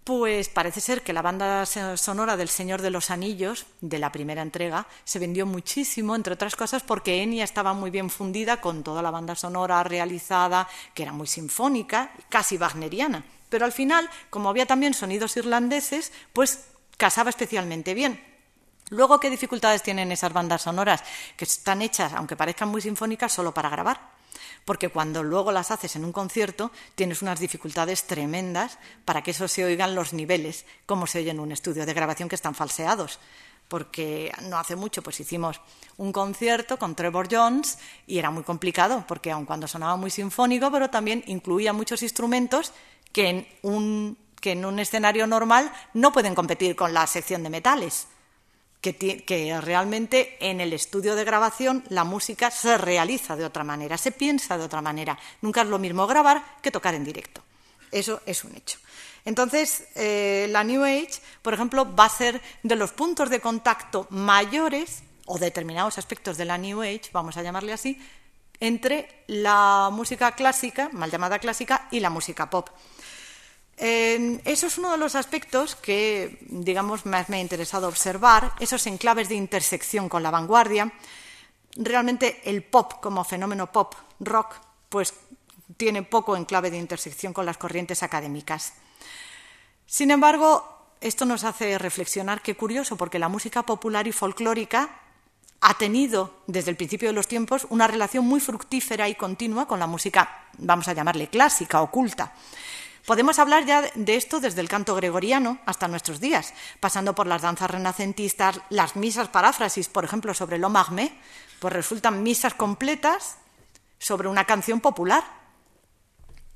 Pues 0.08 0.48
parece 0.48 0.80
ser 0.80 1.02
que 1.02 1.12
la 1.12 1.20
banda 1.20 1.66
sonora 1.66 2.38
del 2.38 2.48
Señor 2.48 2.80
de 2.80 2.88
los 2.88 3.10
Anillos, 3.10 3.66
de 3.82 3.98
la 3.98 4.10
primera 4.10 4.40
entrega, 4.40 4.86
se 5.04 5.18
vendió 5.18 5.44
muchísimo, 5.44 6.16
entre 6.16 6.32
otras 6.32 6.56
cosas 6.56 6.82
porque 6.82 7.22
Enya 7.22 7.44
estaba 7.44 7.74
muy 7.74 7.90
bien 7.90 8.08
fundida 8.08 8.58
con 8.58 8.82
toda 8.82 9.02
la 9.02 9.10
banda 9.10 9.34
sonora 9.34 9.84
realizada, 9.84 10.66
que 10.94 11.02
era 11.02 11.12
muy 11.12 11.26
sinfónica, 11.26 12.10
casi 12.30 12.56
wagneriana. 12.56 13.22
Pero 13.50 13.66
al 13.66 13.72
final, 13.72 14.08
como 14.30 14.48
había 14.48 14.64
también 14.64 14.94
sonidos 14.94 15.36
irlandeses, 15.36 16.10
pues 16.32 16.68
casaba 16.96 17.28
especialmente 17.28 17.92
bien. 17.92 18.18
Luego, 18.88 19.20
¿qué 19.20 19.28
dificultades 19.28 19.82
tienen 19.82 20.10
esas 20.10 20.32
bandas 20.32 20.62
sonoras? 20.62 21.04
Que 21.36 21.44
están 21.44 21.82
hechas, 21.82 22.14
aunque 22.14 22.34
parezcan 22.34 22.70
muy 22.70 22.80
sinfónicas, 22.80 23.30
solo 23.30 23.52
para 23.52 23.68
grabar 23.68 24.17
porque 24.68 24.90
cuando 24.90 25.22
luego 25.22 25.50
las 25.50 25.70
haces 25.70 25.96
en 25.96 26.04
un 26.04 26.12
concierto 26.12 26.70
tienes 26.94 27.22
unas 27.22 27.40
dificultades 27.40 28.06
tremendas 28.06 28.78
para 29.06 29.22
que 29.22 29.30
eso 29.30 29.48
se 29.48 29.64
oigan 29.64 29.94
los 29.94 30.12
niveles, 30.12 30.66
como 30.84 31.06
se 31.06 31.20
oye 31.20 31.30
en 31.30 31.40
un 31.40 31.52
estudio 31.52 31.86
de 31.86 31.94
grabación 31.94 32.28
que 32.28 32.34
están 32.34 32.54
falseados. 32.54 33.18
Porque 33.68 34.30
no 34.42 34.58
hace 34.58 34.76
mucho 34.76 35.00
pues 35.02 35.20
hicimos 35.20 35.62
un 35.96 36.12
concierto 36.12 36.78
con 36.78 36.94
Trevor 36.94 37.28
Jones 37.30 37.78
y 38.06 38.18
era 38.18 38.30
muy 38.30 38.42
complicado, 38.42 39.06
porque 39.08 39.30
aun 39.30 39.46
cuando 39.46 39.66
sonaba 39.66 39.96
muy 39.96 40.10
sinfónico, 40.10 40.70
pero 40.70 40.90
también 40.90 41.24
incluía 41.28 41.72
muchos 41.72 42.02
instrumentos 42.02 42.74
que 43.10 43.28
en 43.30 43.48
un, 43.62 44.18
que 44.38 44.52
en 44.52 44.66
un 44.66 44.78
escenario 44.80 45.26
normal 45.26 45.72
no 45.94 46.12
pueden 46.12 46.34
competir 46.34 46.76
con 46.76 46.92
la 46.92 47.06
sección 47.06 47.42
de 47.42 47.48
metales 47.48 48.06
que, 48.80 49.58
realmente 49.60 50.36
en 50.40 50.60
el 50.60 50.72
estudio 50.72 51.16
de 51.16 51.24
grabación 51.24 51.84
la 51.88 52.04
música 52.04 52.50
se 52.50 52.78
realiza 52.78 53.36
de 53.36 53.44
otra 53.44 53.64
manera, 53.64 53.98
se 53.98 54.12
piensa 54.12 54.56
de 54.56 54.64
otra 54.64 54.82
manera. 54.82 55.18
Nunca 55.42 55.62
es 55.62 55.68
lo 55.68 55.78
mismo 55.78 56.06
grabar 56.06 56.44
que 56.62 56.70
tocar 56.70 56.94
en 56.94 57.04
directo. 57.04 57.42
Eso 57.90 58.20
es 58.26 58.44
un 58.44 58.54
hecho. 58.54 58.78
Entonces, 59.24 59.88
eh, 59.94 60.46
la 60.50 60.64
New 60.64 60.84
Age, 60.84 61.20
por 61.42 61.54
ejemplo, 61.54 61.94
va 61.94 62.04
a 62.04 62.08
ser 62.08 62.40
de 62.62 62.76
los 62.76 62.92
puntos 62.92 63.30
de 63.30 63.40
contacto 63.40 64.06
mayores 64.10 65.02
o 65.26 65.38
determinados 65.38 65.98
aspectos 65.98 66.36
de 66.38 66.44
la 66.44 66.56
New 66.56 66.80
Age, 66.82 67.10
vamos 67.12 67.36
a 67.36 67.42
llamarle 67.42 67.72
así, 67.72 68.00
entre 68.60 69.24
la 69.26 69.90
música 69.92 70.32
clásica, 70.32 70.88
mal 70.92 71.10
llamada 71.10 71.38
clásica, 71.38 71.88
y 71.90 72.00
la 72.00 72.10
música 72.10 72.48
pop 72.48 72.70
eso 73.78 74.66
es 74.66 74.78
uno 74.78 74.90
de 74.90 74.98
los 74.98 75.14
aspectos 75.14 75.76
que, 75.76 76.38
digamos, 76.48 77.06
más 77.06 77.28
me 77.28 77.36
ha 77.36 77.40
interesado 77.40 77.86
observar, 77.88 78.52
esos 78.58 78.86
enclaves 78.86 79.28
de 79.28 79.36
intersección 79.36 80.08
con 80.08 80.22
la 80.22 80.30
vanguardia. 80.30 80.92
Realmente 81.76 82.40
el 82.44 82.64
pop 82.64 82.94
como 83.00 83.24
fenómeno 83.24 83.70
pop 83.70 83.94
rock, 84.20 84.56
pues 84.88 85.14
tiene 85.76 86.02
poco 86.02 86.36
enclave 86.36 86.70
de 86.70 86.78
intersección 86.78 87.32
con 87.32 87.46
las 87.46 87.58
corrientes 87.58 88.02
académicas. 88.02 88.72
Sin 89.86 90.10
embargo, 90.10 90.78
esto 91.00 91.24
nos 91.24 91.44
hace 91.44 91.78
reflexionar 91.78 92.42
qué 92.42 92.56
curioso, 92.56 92.96
porque 92.96 93.18
la 93.18 93.28
música 93.28 93.62
popular 93.62 94.06
y 94.08 94.12
folclórica 94.12 95.00
ha 95.60 95.74
tenido 95.74 96.42
desde 96.46 96.70
el 96.70 96.76
principio 96.76 97.08
de 97.08 97.14
los 97.14 97.28
tiempos 97.28 97.66
una 97.70 97.86
relación 97.86 98.24
muy 98.24 98.40
fructífera 98.40 99.08
y 99.08 99.14
continua 99.14 99.66
con 99.66 99.78
la 99.78 99.86
música, 99.86 100.46
vamos 100.58 100.88
a 100.88 100.92
llamarle 100.92 101.28
clásica, 101.28 101.80
oculta. 101.80 102.32
Podemos 103.08 103.38
hablar 103.38 103.64
ya 103.64 103.90
de 103.94 104.16
esto 104.16 104.38
desde 104.38 104.60
el 104.60 104.68
canto 104.68 104.94
gregoriano 104.94 105.60
hasta 105.64 105.88
nuestros 105.88 106.20
días, 106.20 106.52
pasando 106.78 107.14
por 107.14 107.26
las 107.26 107.40
danzas 107.40 107.70
renacentistas, 107.70 108.60
las 108.68 108.96
misas 108.96 109.30
paráfrasis, 109.30 109.88
por 109.88 110.04
ejemplo, 110.04 110.34
sobre 110.34 110.58
lo 110.58 110.68
magme, 110.68 111.18
pues 111.58 111.72
resultan 111.72 112.22
misas 112.22 112.52
completas 112.52 113.38
sobre 113.98 114.28
una 114.28 114.44
canción 114.44 114.82
popular. 114.82 115.24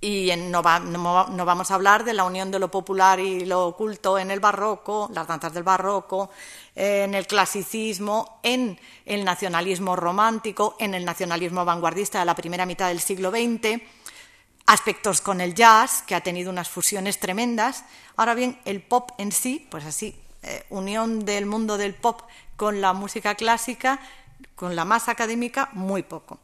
Y 0.03 0.31
no, 0.37 0.63
vamos 0.63 1.71
a 1.71 1.75
hablar 1.75 2.05
de 2.05 2.13
la 2.13 2.25
unión 2.25 2.51
de 2.51 2.59
lo 2.59 2.71
popular 2.71 3.19
y 3.19 3.47
lo 3.47 3.69
oculto 3.69 4.19
en 4.19 4.31
el 4.31 4.41
barroco, 4.41 5.09
las 5.15 5.27
danzas 5.27 5.55
del 5.55 5.63
barroco, 5.63 6.29
en 6.75 7.15
el 7.15 7.27
clasicismo, 7.27 8.41
en 8.43 8.79
el 9.07 9.25
nacionalismo 9.25 9.97
romántico, 9.97 10.77
en 10.79 10.93
el 10.93 11.07
nacionalismo 11.07 11.65
vanguardista 11.65 12.19
de 12.19 12.27
la 12.27 12.35
primera 12.35 12.67
mitad 12.67 12.89
del 12.89 13.01
siglo 13.01 13.31
XX 13.31 14.02
aspectos 14.67 15.21
con 15.21 15.41
el 15.41 15.55
jazz, 15.55 16.03
que 16.03 16.15
ha 16.15 16.21
tenido 16.21 16.51
unas 16.51 16.69
fusiones 16.69 17.19
tremendas. 17.19 17.85
Ahora 18.17 18.35
bien, 18.35 18.59
el 18.65 18.83
pop 18.83 19.11
en 19.19 19.33
sí, 19.33 19.67
pues 19.71 19.85
así, 19.85 20.15
eh, 20.43 20.65
unión 20.71 21.25
del 21.25 21.47
mundo 21.47 21.79
del 21.79 21.95
pop 21.95 22.23
con 22.57 22.81
la 22.81 22.93
música 22.93 23.35
clásica, 23.35 24.01
con 24.55 24.77
la 24.77 24.85
más 24.85 25.09
académica, 25.09 25.69
muy 25.73 26.03
poco. 26.03 26.39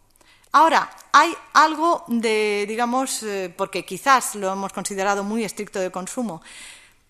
Ahora, 0.53 0.91
hay 1.13 1.35
algo 1.53 2.05
de, 2.09 2.65
digamos, 2.67 3.23
eh, 3.23 3.53
porque 3.55 3.85
quizás 3.85 4.35
lo 4.35 4.53
hemos 4.53 4.73
considerado 4.73 5.23
muy 5.23 5.45
estricto 5.45 5.79
de 5.79 5.91
consumo, 5.91 6.43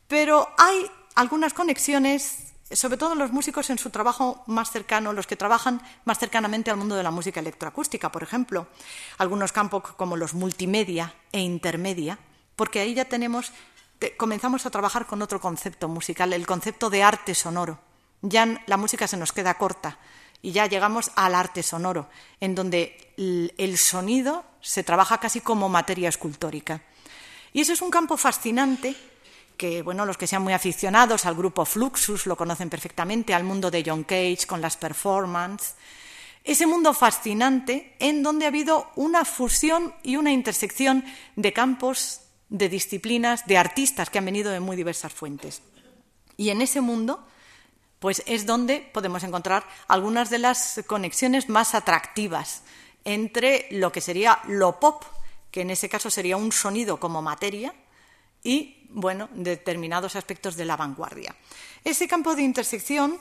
pero 0.09 0.49
hay 0.59 0.91
algunas 1.15 1.55
conexiones 1.55 2.48
sobre 2.73 2.99
todo 2.99 3.15
los 3.15 3.33
músicos 3.33 3.71
en 3.71 3.79
su 3.79 3.91
trabajo 3.91 4.43
más 4.47 4.71
cercano, 4.71 5.13
los 5.13 5.27
que 5.27 5.37
trabajan 5.37 5.81
más 6.05 6.19
cercanamente 6.19 6.71
al 6.71 6.77
mundo 6.77 6.97
de 6.97 7.03
la 7.03 7.11
música 7.11 7.41
electroacústica, 7.41 8.13
por 8.13 8.23
ejemplo, 8.23 8.67
algunos 9.17 9.53
campos 9.53 9.83
como 9.97 10.17
los 10.17 10.35
multimedia 10.35 11.15
e 11.33 11.41
intermedia, 11.41 12.19
porque 12.57 12.81
ahí 12.81 12.95
ya 12.95 13.07
tenemos, 13.07 13.53
comenzamos 14.17 14.67
a 14.67 14.71
trabajar 14.71 15.07
con 15.07 15.23
otro 15.23 15.41
concepto 15.41 15.89
musical, 15.89 16.33
el 16.33 16.47
concepto 16.47 16.91
de 16.91 17.03
arte 17.03 17.35
sonoro. 17.35 17.81
Ya 18.21 18.63
la 18.67 18.77
música 18.77 19.07
se 19.07 19.17
nos 19.17 19.33
queda 19.33 19.55
corta 19.55 19.99
y 20.43 20.53
ya 20.53 20.67
llegamos 20.67 21.11
al 21.15 21.35
arte 21.35 21.63
sonoro, 21.63 22.09
en 22.41 22.55
donde 22.55 23.15
el 23.17 23.79
sonido 23.79 24.45
se 24.61 24.83
trabaja 24.83 25.19
casi 25.19 25.41
como 25.41 25.69
materia 25.69 26.09
escultórica. 26.09 26.83
Y 27.53 27.61
eso 27.61 27.73
es 27.73 27.81
un 27.81 27.91
campo 27.91 28.17
fascinante 28.17 28.95
que 29.59 29.83
bueno, 29.83 30.07
los 30.07 30.17
que 30.17 30.29
sean 30.29 30.43
muy 30.43 30.55
aficionados 30.55 31.27
al 31.27 31.35
grupo 31.35 31.67
Fluxus 31.67 32.27
lo 32.27 32.37
conocen 32.37 32.71
perfectamente, 32.71 33.35
al 33.35 33.45
mundo 33.45 33.71
de 33.71 33.83
John 33.85 34.05
Cage 34.05 34.47
con 34.47 34.63
las 34.63 34.77
performances. 34.77 35.75
Ese 36.45 36.67
mundo 36.67 36.95
fascinante 36.95 37.95
en 37.99 38.23
donde 38.23 38.47
ha 38.47 38.49
habido 38.49 38.91
una 38.95 39.25
fusión 39.25 39.93
y 40.03 40.17
una 40.17 40.33
intersección 40.33 41.05
de 41.37 41.53
campos, 41.53 42.23
de 42.49 42.69
disciplinas, 42.71 43.47
de 43.47 43.59
artistas 43.59 44.09
que 44.09 44.19
han 44.19 44.25
venido 44.25 44.51
de 44.51 44.61
muy 44.61 44.77
diversas 44.77 45.13
fuentes. 45.13 45.61
Y 46.37 46.51
en 46.51 46.63
ese 46.63 46.81
mundo, 46.81 47.27
pues 47.99 48.23
es 48.27 48.47
donde 48.47 48.89
podemos 48.95 49.25
encontrar 49.25 49.67
algunas 49.89 50.31
de 50.31 50.39
las 50.39 50.81
conexiones 50.87 51.49
más 51.49 51.75
atractivas 51.75 52.63
entre 53.05 53.67
lo 53.73 53.91
que 53.91 54.01
sería 54.01 54.39
lo 54.47 54.79
pop, 54.79 55.03
que 55.51 55.63
en 55.63 55.71
ese 55.71 55.89
caso 55.89 56.11
sería 56.11 56.37
un 56.37 56.53
sonido 56.53 57.01
como 57.01 57.23
materia, 57.23 57.75
y 58.43 58.87
bueno, 58.91 59.29
determinados 59.35 60.17
aspectos 60.17 60.57
de 60.57 60.65
la 60.65 60.77
vanguardia. 60.77 61.35
Ese 61.85 62.09
campo 62.09 62.35
de 62.35 62.43
intersección 62.43 63.19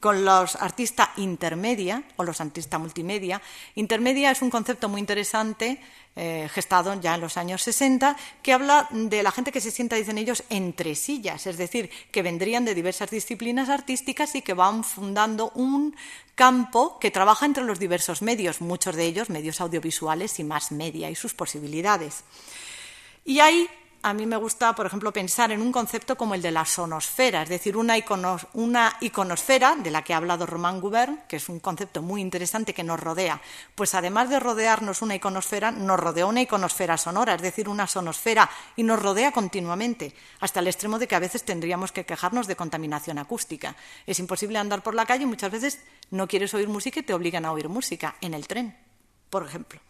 con 0.00 0.24
los 0.24 0.54
artistas 0.56 1.08
intermedia 1.16 2.04
o 2.16 2.24
los 2.24 2.40
artistas 2.40 2.80
multimedia. 2.80 3.42
Intermedia 3.74 4.30
es 4.30 4.42
un 4.42 4.50
concepto 4.50 4.88
muy 4.88 5.00
interesante, 5.00 5.80
eh, 6.14 6.48
gestado 6.52 7.00
ya 7.00 7.16
en 7.16 7.20
los 7.20 7.36
años 7.36 7.62
60, 7.62 8.16
que 8.42 8.52
habla 8.52 8.88
de 8.90 9.22
la 9.22 9.32
gente 9.32 9.50
que 9.50 9.60
se 9.60 9.70
sienta, 9.70 9.96
dicen 9.96 10.18
ellos, 10.18 10.44
entre 10.50 10.94
sillas, 10.94 11.46
es 11.46 11.58
decir, 11.58 11.90
que 12.12 12.22
vendrían 12.22 12.64
de 12.64 12.74
diversas 12.74 13.10
disciplinas 13.10 13.68
artísticas 13.68 14.34
y 14.34 14.42
que 14.42 14.54
van 14.54 14.84
fundando 14.84 15.50
un 15.54 15.96
campo 16.34 16.98
que 17.00 17.10
trabaja 17.10 17.46
entre 17.46 17.64
los 17.64 17.80
diversos 17.80 18.22
medios, 18.22 18.60
muchos 18.60 18.94
de 18.94 19.04
ellos 19.04 19.30
medios 19.30 19.60
audiovisuales 19.60 20.38
y 20.38 20.44
más 20.44 20.70
media 20.70 21.10
y 21.10 21.16
sus 21.16 21.34
posibilidades. 21.34 22.22
Y 23.24 23.40
ahí 23.40 23.68
a 24.02 24.14
mí 24.14 24.26
me 24.26 24.36
gusta, 24.36 24.74
por 24.74 24.86
ejemplo, 24.86 25.12
pensar 25.12 25.50
en 25.50 25.60
un 25.60 25.72
concepto 25.72 26.16
como 26.16 26.34
el 26.34 26.42
de 26.42 26.52
la 26.52 26.64
sonosfera, 26.64 27.42
es 27.42 27.48
decir, 27.48 27.76
una, 27.76 27.96
iconosfera 27.96 29.74
de 29.76 29.90
la 29.90 30.02
que 30.02 30.14
ha 30.14 30.18
hablado 30.18 30.46
Román 30.46 30.80
Gubern, 30.80 31.22
que 31.28 31.36
es 31.36 31.48
un 31.48 31.58
concepto 31.58 32.00
muy 32.00 32.20
interesante 32.20 32.72
que 32.72 32.84
nos 32.84 33.00
rodea. 33.00 33.40
Pues 33.74 33.94
además 33.94 34.30
de 34.30 34.38
rodearnos 34.38 35.02
una 35.02 35.16
iconosfera, 35.16 35.72
nos 35.72 35.98
rodea 35.98 36.26
una 36.26 36.42
iconosfera 36.42 36.96
sonora, 36.96 37.34
es 37.34 37.42
decir, 37.42 37.68
una 37.68 37.88
sonosfera, 37.88 38.48
y 38.76 38.84
nos 38.84 39.02
rodea 39.02 39.32
continuamente, 39.32 40.14
hasta 40.40 40.60
el 40.60 40.68
extremo 40.68 41.00
de 41.00 41.08
que 41.08 41.16
a 41.16 41.20
veces 41.20 41.44
tendríamos 41.44 41.90
que 41.90 42.06
quejarnos 42.06 42.46
de 42.46 42.56
contaminación 42.56 43.18
acústica. 43.18 43.74
Es 44.06 44.20
imposible 44.20 44.58
andar 44.58 44.82
por 44.82 44.94
la 44.94 45.06
calle 45.06 45.24
y 45.24 45.26
muchas 45.26 45.50
veces 45.50 45.80
no 46.10 46.28
quieres 46.28 46.54
oír 46.54 46.68
música 46.68 47.00
y 47.00 47.02
te 47.02 47.14
obligan 47.14 47.44
a 47.44 47.52
oír 47.52 47.68
música, 47.68 48.14
en 48.20 48.34
el 48.34 48.46
tren, 48.46 48.76
por 49.28 49.44
ejemplo. 49.44 49.80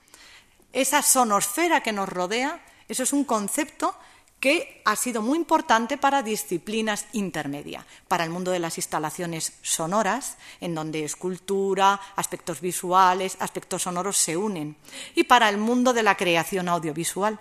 Esa 0.72 1.02
sonosfera 1.02 1.82
que 1.82 1.92
nos 1.92 2.08
rodea 2.08 2.60
eso 2.88 3.02
es 3.02 3.12
un 3.12 3.24
concepto 3.24 3.94
que 4.40 4.82
ha 4.84 4.94
sido 4.94 5.20
muy 5.20 5.36
importante 5.36 5.98
para 5.98 6.22
disciplinas 6.22 7.06
intermedias, 7.12 7.84
para 8.06 8.24
el 8.24 8.30
mundo 8.30 8.52
de 8.52 8.60
las 8.60 8.78
instalaciones 8.78 9.52
sonoras, 9.62 10.36
en 10.60 10.74
donde 10.74 11.04
escultura, 11.04 12.00
aspectos 12.14 12.60
visuales, 12.60 13.36
aspectos 13.40 13.82
sonoros 13.82 14.16
se 14.16 14.36
unen, 14.36 14.76
y 15.14 15.24
para 15.24 15.48
el 15.48 15.58
mundo 15.58 15.92
de 15.92 16.04
la 16.04 16.16
creación 16.16 16.68
audiovisual, 16.68 17.40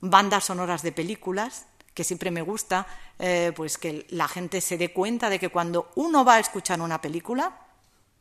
bandas 0.00 0.44
sonoras 0.44 0.82
de 0.82 0.92
películas, 0.92 1.66
que 1.92 2.04
siempre 2.04 2.30
me 2.30 2.42
gusta 2.42 2.86
eh, 3.18 3.52
pues 3.56 3.78
que 3.78 4.06
la 4.10 4.28
gente 4.28 4.60
se 4.60 4.76
dé 4.76 4.92
cuenta 4.92 5.30
de 5.30 5.38
que 5.38 5.48
cuando 5.48 5.90
uno 5.96 6.24
va 6.24 6.34
a 6.34 6.40
escuchar 6.40 6.80
una 6.80 7.00
película, 7.00 7.58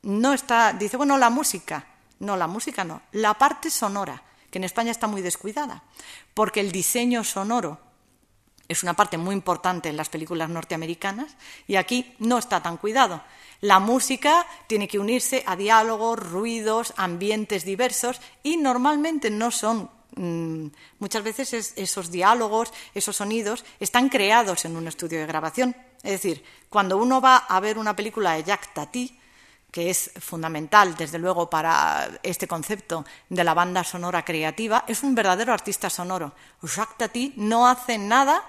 no 0.03 0.33
está, 0.33 0.73
dice, 0.73 0.97
bueno, 0.97 1.17
la 1.17 1.29
música, 1.29 1.85
no, 2.19 2.37
la 2.37 2.47
música 2.47 2.83
no, 2.83 3.01
la 3.11 3.33
parte 3.33 3.69
sonora 3.69 4.23
que 4.55 4.59
en 4.59 4.63
España 4.63 4.91
está 4.91 5.07
muy 5.07 5.21
descuidada, 5.21 5.83
porque 6.33 6.61
el 6.61 6.71
diseño 6.71 7.25
sonoro 7.25 7.77
es 8.69 8.83
una 8.83 8.93
parte 8.93 9.17
muy 9.17 9.35
importante 9.35 9.89
en 9.89 9.97
las 9.97 10.07
películas 10.07 10.47
norteamericanas 10.47 11.35
y 11.67 11.75
aquí 11.75 12.15
no 12.19 12.37
está 12.37 12.63
tan 12.63 12.77
cuidado. 12.77 13.21
La 13.59 13.79
música 13.79 14.47
tiene 14.67 14.87
que 14.87 14.97
unirse 14.97 15.43
a 15.45 15.57
diálogos, 15.57 16.17
ruidos, 16.17 16.93
ambientes 16.95 17.65
diversos 17.65 18.21
y 18.43 18.55
normalmente 18.55 19.29
no 19.29 19.51
son 19.51 19.89
mm, 20.15 20.67
muchas 20.99 21.21
veces 21.21 21.73
esos 21.75 22.09
diálogos, 22.09 22.71
esos 22.93 23.17
sonidos 23.17 23.65
están 23.81 24.07
creados 24.07 24.63
en 24.63 24.77
un 24.77 24.87
estudio 24.87 25.19
de 25.19 25.25
grabación. 25.25 25.75
Es 26.01 26.11
decir, 26.11 26.45
cuando 26.69 26.95
uno 26.95 27.19
va 27.19 27.35
a 27.35 27.59
ver 27.59 27.77
una 27.77 27.93
película 27.93 28.35
de 28.35 28.45
Jacques 28.45 28.73
Tati, 28.73 29.19
que 29.75 29.89
es 29.89 30.11
fundamental, 30.21 30.95
desde 30.95 31.19
luego, 31.19 31.49
para 31.49 32.07
este 32.23 32.47
concepto 32.47 33.03
de 33.27 33.43
la 33.43 33.53
banda 33.53 33.83
sonora 33.83 34.23
creativa, 34.23 34.85
es 34.87 35.03
un 35.03 35.13
verdadero 35.15 35.51
artista 35.51 35.89
sonoro. 35.89 36.31
Jacques 36.63 36.97
Tati 36.97 37.33
no 37.35 37.67
hace 37.67 37.97
nada 37.97 38.41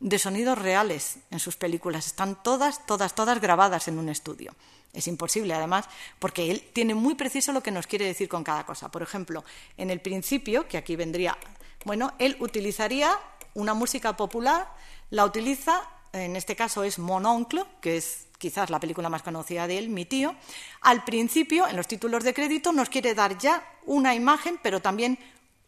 de 0.00 0.18
sonidos 0.18 0.56
reales 0.56 1.18
en 1.30 1.40
sus 1.40 1.56
películas, 1.56 2.06
están 2.06 2.42
todas, 2.42 2.86
todas, 2.86 3.14
todas 3.14 3.38
grabadas 3.38 3.86
en 3.86 3.98
un 3.98 4.08
estudio. 4.08 4.54
Es 4.94 5.08
imposible, 5.08 5.52
además, 5.52 5.84
porque 6.18 6.50
él 6.50 6.66
tiene 6.72 6.94
muy 6.94 7.16
preciso 7.16 7.52
lo 7.52 7.62
que 7.62 7.70
nos 7.70 7.86
quiere 7.86 8.06
decir 8.06 8.30
con 8.30 8.42
cada 8.42 8.64
cosa. 8.64 8.90
Por 8.90 9.02
ejemplo, 9.02 9.44
en 9.76 9.90
el 9.90 10.00
principio, 10.00 10.66
que 10.68 10.78
aquí 10.78 10.96
vendría, 10.96 11.36
bueno, 11.84 12.14
él 12.18 12.38
utilizaría 12.40 13.14
una 13.52 13.74
música 13.74 14.16
popular, 14.16 14.72
la 15.10 15.26
utiliza, 15.26 15.82
en 16.14 16.34
este 16.34 16.56
caso 16.56 16.82
es 16.82 16.98
Mononcle, 16.98 17.62
que 17.82 17.98
es 17.98 18.21
quizás 18.42 18.70
la 18.70 18.80
película 18.80 19.08
más 19.08 19.22
conocida 19.22 19.68
de 19.68 19.78
él, 19.78 19.88
Mi 19.88 20.04
tío, 20.04 20.34
al 20.80 21.04
principio, 21.04 21.68
en 21.68 21.76
los 21.76 21.86
títulos 21.86 22.24
de 22.24 22.34
crédito, 22.34 22.72
nos 22.72 22.88
quiere 22.88 23.14
dar 23.14 23.38
ya 23.38 23.62
una 23.86 24.16
imagen, 24.16 24.58
pero 24.60 24.82
también 24.82 25.16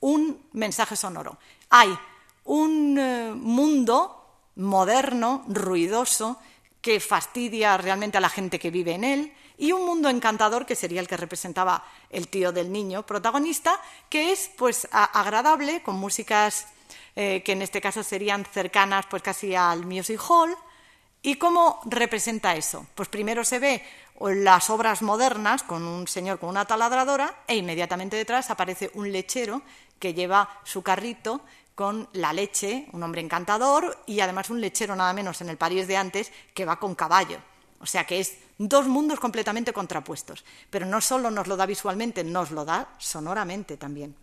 un 0.00 0.42
mensaje 0.52 0.96
sonoro. 0.96 1.38
Hay 1.70 1.96
un 2.42 2.98
eh, 2.98 3.32
mundo 3.32 4.50
moderno, 4.56 5.44
ruidoso, 5.46 6.40
que 6.80 6.98
fastidia 6.98 7.76
realmente 7.76 8.18
a 8.18 8.20
la 8.20 8.28
gente 8.28 8.58
que 8.58 8.72
vive 8.72 8.94
en 8.94 9.04
él, 9.04 9.32
y 9.56 9.70
un 9.70 9.86
mundo 9.86 10.08
encantador 10.08 10.66
que 10.66 10.74
sería 10.74 11.00
el 11.00 11.06
que 11.06 11.16
representaba 11.16 11.84
el 12.10 12.26
tío 12.26 12.50
del 12.50 12.72
niño 12.72 13.06
protagonista, 13.06 13.80
que 14.10 14.32
es 14.32 14.50
pues 14.58 14.88
agradable, 14.90 15.80
con 15.84 15.94
músicas 15.94 16.66
eh, 17.14 17.40
que 17.44 17.52
en 17.52 17.62
este 17.62 17.80
caso 17.80 18.02
serían 18.02 18.44
cercanas 18.44 19.06
pues 19.08 19.22
casi 19.22 19.54
al 19.54 19.86
music 19.86 20.20
hall, 20.28 20.56
¿Y 21.26 21.36
cómo 21.36 21.80
representa 21.86 22.54
eso? 22.54 22.86
Pues 22.94 23.08
primero 23.08 23.44
se 23.44 23.58
ve 23.58 23.82
las 24.20 24.68
obras 24.68 25.00
modernas 25.00 25.62
con 25.62 25.82
un 25.82 26.06
señor 26.06 26.38
con 26.38 26.50
una 26.50 26.66
taladradora 26.66 27.44
e 27.46 27.56
inmediatamente 27.56 28.14
detrás 28.14 28.50
aparece 28.50 28.90
un 28.92 29.10
lechero 29.10 29.62
que 29.98 30.12
lleva 30.12 30.60
su 30.64 30.82
carrito 30.82 31.40
con 31.74 32.10
la 32.12 32.34
leche, 32.34 32.88
un 32.92 33.02
hombre 33.02 33.22
encantador 33.22 33.96
y 34.04 34.20
además 34.20 34.50
un 34.50 34.60
lechero 34.60 34.94
nada 34.94 35.14
menos 35.14 35.40
en 35.40 35.48
el 35.48 35.56
París 35.56 35.88
de 35.88 35.96
antes 35.96 36.30
que 36.52 36.66
va 36.66 36.78
con 36.78 36.94
caballo. 36.94 37.38
O 37.80 37.86
sea 37.86 38.04
que 38.04 38.20
es 38.20 38.36
dos 38.58 38.86
mundos 38.86 39.18
completamente 39.18 39.72
contrapuestos. 39.72 40.44
Pero 40.68 40.84
no 40.84 41.00
solo 41.00 41.30
nos 41.30 41.46
lo 41.46 41.56
da 41.56 41.64
visualmente, 41.64 42.22
nos 42.22 42.50
lo 42.50 42.66
da 42.66 42.90
sonoramente 42.98 43.78
también. 43.78 44.14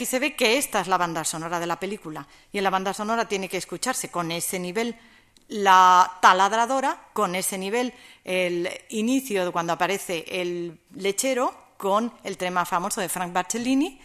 Aquí 0.00 0.06
se 0.06 0.18
ve 0.18 0.34
que 0.34 0.56
esta 0.56 0.80
es 0.80 0.88
la 0.88 0.96
banda 0.96 1.24
sonora 1.24 1.60
de 1.60 1.66
la 1.66 1.78
película 1.78 2.26
y 2.50 2.56
en 2.56 2.64
la 2.64 2.70
banda 2.70 2.94
sonora 2.94 3.28
tiene 3.28 3.50
que 3.50 3.58
escucharse 3.58 4.10
con 4.10 4.32
ese 4.32 4.58
nivel 4.58 4.96
la 5.48 6.10
taladradora, 6.22 7.08
con 7.12 7.34
ese 7.34 7.58
nivel 7.58 7.92
el 8.24 8.70
inicio 8.88 9.44
de 9.44 9.50
cuando 9.50 9.74
aparece 9.74 10.24
el 10.26 10.80
lechero 10.94 11.52
con 11.76 12.14
el 12.24 12.38
tema 12.38 12.64
famoso 12.64 13.02
de 13.02 13.10
Frank 13.10 13.34
Barcellini 13.34 14.00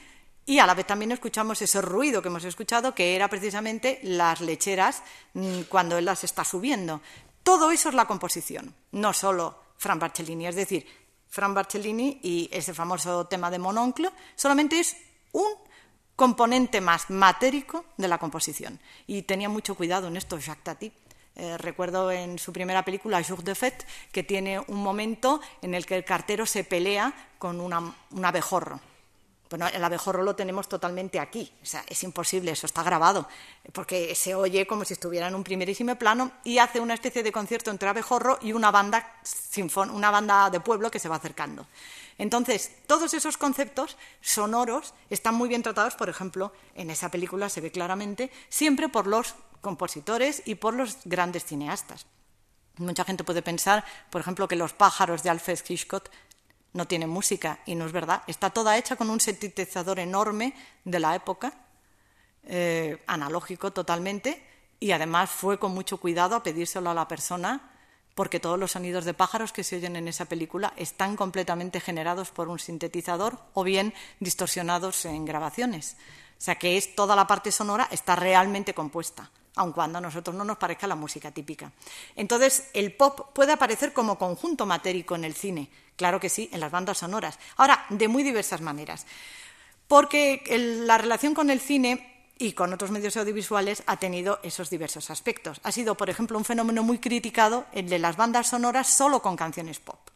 y 0.46 0.60
a 0.60 0.66
la 0.66 0.74
vez 0.74 0.86
también 0.86 1.14
escuchamos 1.14 1.62
ese 1.62 1.82
ruido 1.82 2.22
que 2.22 2.28
hemos 2.28 2.44
escuchado 2.44 2.94
que 2.94 3.16
era 3.16 3.30
precisamente 3.30 4.02
las 4.04 4.42
lecheras 4.42 5.02
mm, 5.34 5.62
cuando 5.70 5.98
él 5.98 6.04
las 6.04 6.26
está 6.26 6.44
subiendo. 6.44 7.00
Todo 7.42 7.72
eso 7.72 7.88
es 7.88 7.96
la 7.96 8.06
composición, 8.06 8.76
no 8.92 9.14
solo 9.14 9.58
Frank 9.78 10.02
Barcellini, 10.02 10.48
es 10.48 10.56
decir, 10.56 10.86
Frank 11.30 11.54
Barcellini 11.54 12.20
y 12.22 12.50
ese 12.52 12.74
famoso 12.74 13.28
tema 13.28 13.50
de 13.50 13.60
Mononcle 13.60 14.10
solamente 14.36 14.78
es 14.78 14.98
un 15.32 15.65
componente 16.16 16.82
más 16.82 17.10
matérico 17.10 17.86
de 17.98 18.08
la 18.08 18.18
composición. 18.18 18.80
Y 19.08 19.24
tenía 19.24 19.50
mucho 19.50 19.76
cuidado 19.76 20.08
en 20.08 20.18
esto 20.18 20.40
Jacques 20.40 20.64
Tati. 20.64 20.92
Eh, 21.38 21.58
recuerdo 21.58 22.12
en 22.12 22.40
su 22.40 22.54
primera 22.54 22.86
película, 22.86 23.22
Jour 23.22 23.44
de 23.44 23.56
Fête, 23.56 23.86
que 24.12 24.24
tiene 24.24 24.60
un 24.60 24.82
momento 24.82 25.42
en 25.62 25.74
el 25.74 25.86
que 25.86 25.98
el 25.98 26.06
cartero 26.06 26.46
se 26.46 26.64
pelea 26.64 27.14
con 27.38 27.60
un 27.60 28.26
abejorro. 28.26 28.80
Bueno, 29.50 29.68
el 29.68 29.84
abejorro 29.84 30.24
lo 30.24 30.36
tenemos 30.36 30.68
totalmente 30.68 31.20
aquí, 31.20 31.52
o 31.62 31.66
sea, 31.66 31.84
es 31.88 32.02
imposible, 32.04 32.52
eso 32.52 32.66
está 32.66 32.82
grabado, 32.82 33.28
porque 33.74 34.16
se 34.16 34.34
oye 34.34 34.66
como 34.66 34.84
si 34.86 34.94
estuviera 34.94 35.28
en 35.28 35.36
un 35.36 35.44
primerísimo 35.44 35.96
plano 35.96 36.32
y 36.44 36.58
hace 36.58 36.80
una 36.80 36.96
especie 36.96 37.22
de 37.22 37.32
concierto 37.32 37.70
entre 37.70 37.88
abejorro 37.88 38.40
y 38.42 38.54
una 38.54 38.72
banda, 38.72 39.22
una 39.94 40.10
banda 40.10 40.50
de 40.50 40.60
pueblo 40.62 40.90
que 40.90 40.98
se 40.98 41.10
va 41.10 41.18
acercando. 41.18 41.68
Entonces, 42.18 42.72
todos 42.88 43.14
esos 43.14 43.38
conceptos 43.38 43.98
sonoros 44.22 44.94
están 45.10 45.36
muy 45.36 45.50
bien 45.50 45.64
tratados, 45.64 45.96
por 45.96 46.10
ejemplo, 46.10 46.54
en 46.74 46.90
esa 46.90 47.10
película 47.10 47.50
se 47.50 47.62
ve 47.62 47.72
claramente, 47.72 48.32
siempre 48.50 48.88
por 48.88 49.08
los 49.08 49.36
compositores 49.62 50.42
y 50.46 50.56
por 50.56 50.74
los 50.74 51.00
grandes 51.04 51.46
cineastas. 51.46 52.06
Mucha 52.78 53.04
gente 53.04 53.24
puede 53.24 53.42
pensar, 53.42 53.84
por 54.10 54.22
ejemplo, 54.22 54.48
que 54.48 54.56
los 54.56 54.74
pájaros 54.74 55.24
de 55.24 55.30
Alfred 55.30 55.60
Hitchcock 55.68 56.10
no 56.74 56.88
tienen 56.88 57.10
música, 57.10 57.60
y 57.66 57.76
no 57.76 57.86
es 57.86 57.92
verdad. 57.92 58.24
Está 58.28 58.50
toda 58.50 58.78
hecha 58.78 58.98
con 58.98 59.10
un 59.10 59.22
sintetizador 59.22 60.00
enorme 60.00 60.54
de 60.84 61.00
la 61.00 61.16
época, 61.16 61.54
eh, 62.44 63.02
analógico 63.08 63.72
totalmente, 63.72 64.46
y 64.80 64.92
además 64.92 65.30
fue 65.30 65.58
con 65.58 65.74
mucho 65.74 65.98
cuidado 65.98 66.36
a 66.36 66.44
pedírselo 66.44 66.90
a 66.90 66.94
la 66.94 67.08
persona 67.08 67.72
porque 68.16 68.40
todos 68.40 68.58
los 68.58 68.72
sonidos 68.72 69.06
de 69.06 69.14
pájaros 69.14 69.52
que 69.52 69.64
se 69.64 69.76
oyen 69.76 69.98
en 69.98 70.08
esa 70.08 70.26
película 70.26 70.74
están 70.78 71.18
completamente 71.18 71.82
generados 71.82 72.32
por 72.32 72.48
un 72.48 72.58
sintetizador 72.58 73.38
o 73.54 73.64
bien 73.64 73.94
distorsionados 74.22 75.06
en 75.06 75.26
grabaciones. 75.26 75.98
O 76.40 76.42
sea 76.42 76.56
que 76.56 76.78
es 76.78 76.96
toda 76.96 77.16
la 77.16 77.28
parte 77.28 77.52
sonora 77.52 77.88
está 77.92 78.16
realmente 78.16 78.74
compuesta. 78.74 79.30
aun 79.58 79.72
cuando 79.72 80.00
a 80.00 80.02
nosotros 80.02 80.36
no 80.36 80.44
nos 80.44 80.58
parezca 80.58 80.88
la 80.88 80.96
música 80.96 81.32
típica. 81.32 81.72
Entonces, 82.16 82.70
el 82.74 82.92
pop 82.92 83.32
puede 83.34 83.54
aparecer 83.54 83.94
como 83.94 84.18
conjunto 84.18 84.66
matérico 84.66 85.16
en 85.16 85.24
el 85.24 85.34
cine, 85.34 85.70
claro 85.96 86.20
que 86.20 86.28
sí, 86.28 86.50
en 86.52 86.60
las 86.60 86.72
bandas 86.72 86.98
sonoras. 86.98 87.40
Ahora, 87.56 87.86
de 87.90 88.10
muy 88.10 88.24
diversas 88.24 88.60
maneras, 88.60 89.06
porque 89.88 90.44
la 90.86 90.98
relación 90.98 91.34
con 91.34 91.50
el 91.50 91.62
cine 91.62 92.15
y 92.38 92.54
con 92.54 92.74
otros 92.74 92.92
medios 92.92 93.18
audiovisuales 93.18 93.84
ha 93.86 93.98
tenido 93.98 94.40
esos 94.44 94.70
diversos 94.70 95.10
aspectos. 95.10 95.60
Ha 95.64 95.72
sido, 95.72 95.96
por 95.96 96.10
ejemplo, 96.10 96.38
un 96.38 96.46
fenómeno 96.46 96.84
muy 96.84 97.00
criticado 97.00 97.66
el 97.74 97.90
de 97.90 98.00
las 98.00 98.18
bandas 98.18 98.50
sonoras 98.50 98.88
solo 98.88 99.22
con 99.22 99.36
canciones 99.36 99.80
pop, 99.80 100.10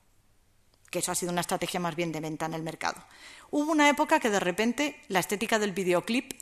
que 0.89 0.99
eso 0.99 1.11
ha 1.11 1.15
sido 1.15 1.32
una 1.32 1.41
estrategia 1.41 1.80
más 1.80 1.95
bien 1.95 2.11
de 2.11 2.20
venta 2.20 2.45
en 2.45 2.53
el 2.53 2.63
mercado. 2.63 3.03
Hubo 3.51 3.72
una 3.72 3.89
época 3.89 4.20
que 4.20 4.30
de 4.30 4.39
repente 4.39 5.01
la 5.07 5.20
estética 5.20 5.59
del 5.59 5.72
videoclip 5.72 6.34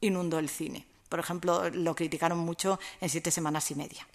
inundó 0.00 0.38
el 0.38 0.48
cine. 0.48 0.86
Por 1.08 1.20
ejemplo, 1.20 1.70
lo 1.70 1.94
criticaron 1.94 2.38
mucho 2.38 2.80
en 3.00 3.08
Siete 3.08 3.30
Semanas 3.30 3.70
y 3.70 3.74
Media. 3.74 4.06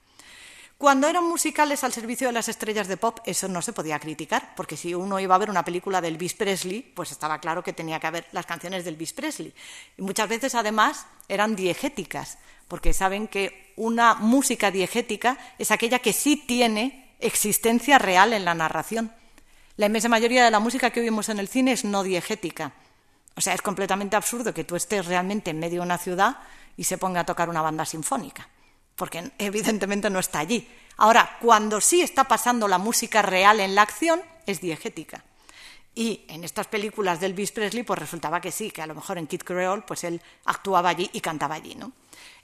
Cuando 0.78 1.08
eran 1.08 1.28
musicales 1.28 1.84
al 1.84 1.92
servicio 1.92 2.28
de 2.28 2.34
las 2.34 2.50
estrellas 2.50 2.88
de 2.88 2.98
pop, 2.98 3.20
eso 3.26 3.48
no 3.48 3.64
se 3.64 3.74
podía 3.74 3.98
criticar, 3.98 4.54
porque 4.56 4.78
si 4.78 4.94
uno 4.94 5.20
iba 5.20 5.34
a 5.34 5.40
ver 5.40 5.50
una 5.50 5.66
película 5.66 6.02
del 6.02 6.14
Elvis 6.14 6.36
Presley, 6.36 6.82
pues 6.82 7.12
estaba 7.12 7.40
claro 7.40 7.64
que 7.64 7.74
tenía 7.74 8.00
que 8.00 8.06
haber 8.06 8.28
las 8.32 8.46
canciones 8.46 8.86
del 8.86 8.94
Elvis 8.94 9.14
Presley. 9.14 9.52
Y 9.98 10.04
muchas 10.04 10.30
veces, 10.30 10.54
además, 10.54 11.08
eran 11.28 11.56
diegéticas, 11.56 12.38
porque 12.68 12.94
saben 12.94 13.28
que 13.28 13.74
una 13.76 14.14
música 14.14 14.70
diegética 14.70 15.40
es 15.58 15.72
aquella 15.72 15.98
que 15.98 16.14
sí 16.14 16.38
tiene 16.38 17.16
existencia 17.20 17.98
real 17.98 18.34
en 18.34 18.46
la 18.46 18.54
narración. 18.54 19.12
La 19.78 19.88
inmensa 19.88 20.10
mayoría 20.10 20.46
de 20.46 20.52
la 20.52 20.60
música 20.60 20.92
que 20.92 21.00
oímos 21.00 21.30
en 21.30 21.40
el 21.40 21.48
cine 21.48 21.72
es 21.72 21.86
no 21.86 22.04
diegética. 22.04 22.74
O 23.36 23.42
sea, 23.42 23.56
es 23.56 23.64
completamente 23.64 24.16
absurdo 24.16 24.54
que 24.54 24.64
tú 24.64 24.76
estés 24.76 25.08
realmente 25.08 25.50
en 25.50 25.60
medio 25.60 25.82
de 25.82 25.88
una 25.88 25.98
ciudad 25.98 26.38
y 26.76 26.84
se 26.84 27.00
ponga 27.00 27.22
a 27.22 27.26
tocar 27.26 27.50
una 27.50 27.64
banda 27.64 27.84
sinfónica 27.84 28.48
porque 28.98 29.32
evidentemente 29.38 30.10
no 30.10 30.20
está 30.20 30.40
allí. 30.40 30.68
Ahora, 30.98 31.38
cuando 31.40 31.80
sí 31.80 32.02
está 32.02 32.26
pasando 32.26 32.68
la 32.68 32.80
música 32.80 33.22
real 33.22 33.60
en 33.60 33.76
la 33.76 33.84
acción, 33.84 34.22
es 34.46 34.60
diegética. 34.60 35.24
Y 35.94 36.26
en 36.28 36.44
estas 36.44 36.68
películas 36.68 37.20
del 37.20 37.32
Elvis 37.32 37.52
Presley, 37.52 37.84
pues 37.84 38.00
resultaba 38.00 38.42
que 38.42 38.52
sí, 38.52 38.70
que 38.70 38.82
a 38.82 38.88
lo 38.88 38.94
mejor 38.94 39.18
en 39.18 39.26
Kid 39.26 39.42
Creole, 39.42 39.84
pues 39.86 40.04
él 40.04 40.22
actuaba 40.46 40.90
allí 40.90 41.10
y 41.14 41.22
cantaba 41.22 41.56
allí, 41.56 41.76
¿no? 41.76 41.92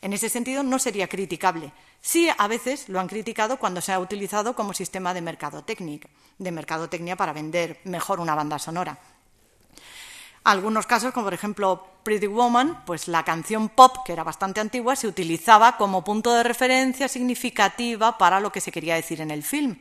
En 0.01 0.14
ese 0.14 0.30
sentido, 0.30 0.64
no 0.64 0.80
sería 0.80 1.08
criticable. 1.08 1.72
Sí, 2.01 2.30
a 2.36 2.47
veces 2.47 2.89
lo 2.89 2.99
han 2.99 3.08
criticado 3.08 3.58
cuando 3.58 3.80
se 3.80 3.93
ha 3.93 3.99
utilizado 3.99 4.56
como 4.56 4.74
sistema 4.74 5.14
de 5.14 5.22
mercadotecnia, 5.22 5.99
de 6.38 6.51
mercadotecnia 6.51 7.16
para 7.16 7.34
vender 7.34 7.80
mejor 7.84 8.20
una 8.20 8.36
banda 8.36 8.58
sonora. 8.58 8.97
Algunos 10.44 10.86
casos, 10.86 11.14
como 11.14 11.28
por 11.28 11.34
ejemplo 11.34 11.88
Pretty 12.04 12.28
Woman, 12.28 12.84
pues 12.86 13.08
la 13.08 13.24
canción 13.24 13.70
pop, 13.70 13.98
que 14.06 14.12
era 14.12 14.24
bastante 14.24 14.60
antigua, 14.60 14.96
se 14.96 15.08
utilizaba 15.08 15.78
como 15.78 16.04
punto 16.04 16.34
de 16.34 16.44
referencia 16.44 17.08
significativa 17.08 18.18
para 18.18 18.41
lo 18.41 18.52
que 18.52 18.60
se 18.60 18.72
quería 18.72 18.96
decir 18.96 19.22
en 19.22 19.32
el 19.32 19.44
film. 19.44 19.78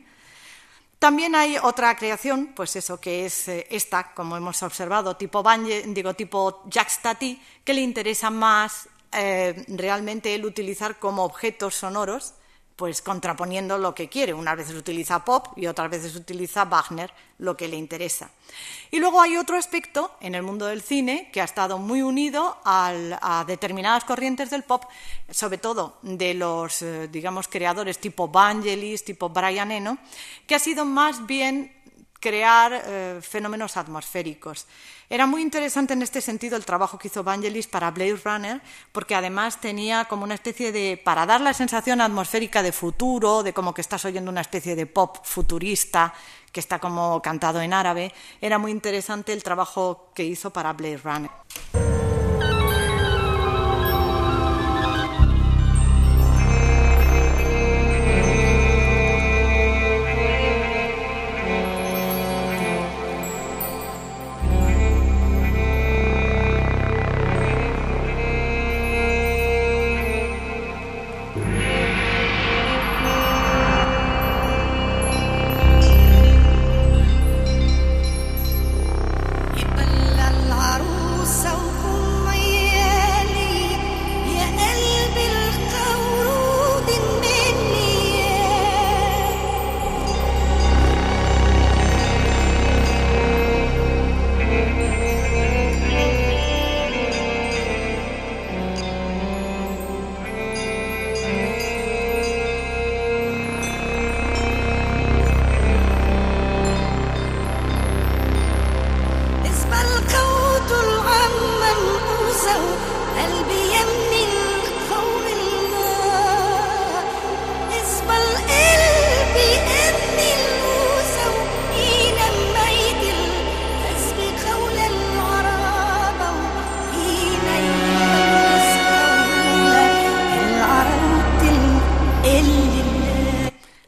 También 0.99 1.35
hay 1.35 1.57
otra 1.61 1.93
creación, 1.97 2.53
pues 2.55 2.77
eso 2.77 2.97
que 3.01 3.25
es 3.25 3.49
eh, 3.49 3.67
esta, 3.69 4.13
como 4.13 4.37
hemos 4.37 4.63
observado, 4.63 5.17
tipo 5.17 5.43
digo 5.87 6.13
tipo 6.13 6.63
Jacques 6.69 6.99
Tati, 7.01 7.41
que 7.65 7.73
le 7.73 7.81
interesa 7.81 8.29
más 8.29 8.87
eh, 9.11 9.65
realmente 9.67 10.33
el 10.33 10.45
utilizar 10.45 10.97
como 10.99 11.25
objetos 11.25 11.75
sonoros 11.75 12.35
pues 12.75 13.01
contraponiendo 13.01 13.77
lo 13.77 13.93
que 13.93 14.09
quiere. 14.09 14.33
Unas 14.33 14.57
veces 14.57 14.75
utiliza 14.75 15.23
pop 15.23 15.47
y 15.55 15.67
otras 15.67 15.89
veces 15.89 16.15
utiliza 16.15 16.65
Wagner, 16.65 17.13
lo 17.39 17.55
que 17.55 17.67
le 17.67 17.75
interesa. 17.75 18.29
Y 18.91 18.99
luego 18.99 19.21
hay 19.21 19.37
otro 19.37 19.57
aspecto 19.57 20.15
en 20.21 20.35
el 20.35 20.43
mundo 20.43 20.65
del 20.65 20.81
cine 20.81 21.29
que 21.31 21.41
ha 21.41 21.45
estado 21.45 21.77
muy 21.77 22.01
unido 22.01 22.57
a 22.63 23.43
determinadas 23.47 24.03
corrientes 24.03 24.49
del 24.49 24.63
pop, 24.63 24.85
sobre 25.29 25.57
todo 25.57 25.97
de 26.01 26.33
los, 26.33 26.81
eh, 26.81 27.07
digamos, 27.07 27.47
creadores 27.47 27.99
tipo 27.99 28.27
Vangelis, 28.27 29.03
tipo 29.03 29.29
Brian 29.29 29.71
Eno, 29.71 29.97
que 30.47 30.55
ha 30.55 30.59
sido 30.59 30.85
más 30.85 31.25
bien 31.25 31.82
crear 32.23 32.71
eh, 32.85 33.19
fenómenos 33.21 33.75
atmosféricos. 33.75 34.65
Era 35.09 35.27
muy 35.27 35.41
interesante 35.41 35.91
en 35.91 36.01
este 36.01 36.21
sentido 36.21 36.55
el 36.55 36.63
trabajo 36.63 36.97
que 36.97 37.09
hizo 37.09 37.21
Vangelis 37.21 37.67
para 37.67 37.91
Blade 37.91 38.15
Runner, 38.23 38.61
porque 38.93 39.13
además 39.13 39.59
tenía 39.59 40.05
como 40.05 40.23
una 40.23 40.35
especie 40.35 40.71
de, 40.71 40.95
para 41.03 41.25
dar 41.25 41.41
la 41.41 41.53
sensación 41.53 41.99
atmosférica 41.99 42.63
de 42.63 42.71
futuro, 42.71 43.43
de 43.43 43.51
como 43.51 43.73
que 43.73 43.81
estás 43.81 44.05
oyendo 44.05 44.31
una 44.31 44.39
especie 44.39 44.73
de 44.73 44.85
pop 44.85 45.17
futurista 45.23 46.13
que 46.53 46.61
está 46.61 46.79
como 46.79 47.21
cantado 47.21 47.59
en 47.59 47.73
árabe, 47.73 48.13
era 48.39 48.57
muy 48.57 48.71
interesante 48.71 49.33
el 49.33 49.43
trabajo 49.43 50.11
que 50.15 50.23
hizo 50.23 50.53
para 50.53 50.71
Blade 50.71 51.01
Runner. 51.03 51.92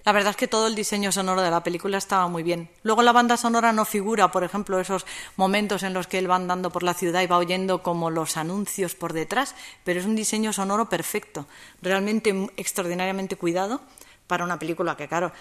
La 0.06 0.12
verdad 0.12 0.30
es 0.30 0.38
que 0.38 0.48
todo 0.48 0.68
el 0.68 0.76
diseño 0.76 1.12
sonoro 1.12 1.42
de 1.42 1.50
la 1.50 1.64
película 1.64 1.98
estaba 1.98 2.28
muy 2.28 2.44
bien. 2.44 2.70
Luego 2.84 3.02
la 3.02 3.12
banda 3.12 3.38
sonora 3.38 3.74
no 3.74 3.86
figura, 3.86 4.30
por 4.32 4.44
ejemplo, 4.44 4.80
esos 4.80 5.04
momentos 5.36 5.82
en 5.82 5.96
los 5.96 6.06
que 6.06 6.20
él 6.20 6.30
va 6.30 6.36
andando 6.36 6.70
por 6.70 6.84
la 6.84 6.94
ciudad 6.94 7.24
y 7.24 7.28
va 7.28 7.40
oyendo 7.40 7.82
como 7.82 8.12
los 8.12 8.38
anuncios 8.38 8.94
por 8.94 9.14
detrás, 9.14 9.56
pero 9.84 10.00
es 10.00 10.06
un 10.06 10.16
diseño 10.16 10.54
sonoro 10.54 10.90
perfecto, 10.90 11.48
realmente 11.82 12.50
extraordinariamente 12.56 13.36
cuidado 13.36 13.82
para 14.28 14.44
una 14.44 14.60
película 14.60 14.96
que, 14.96 15.08
claro, 15.08 15.32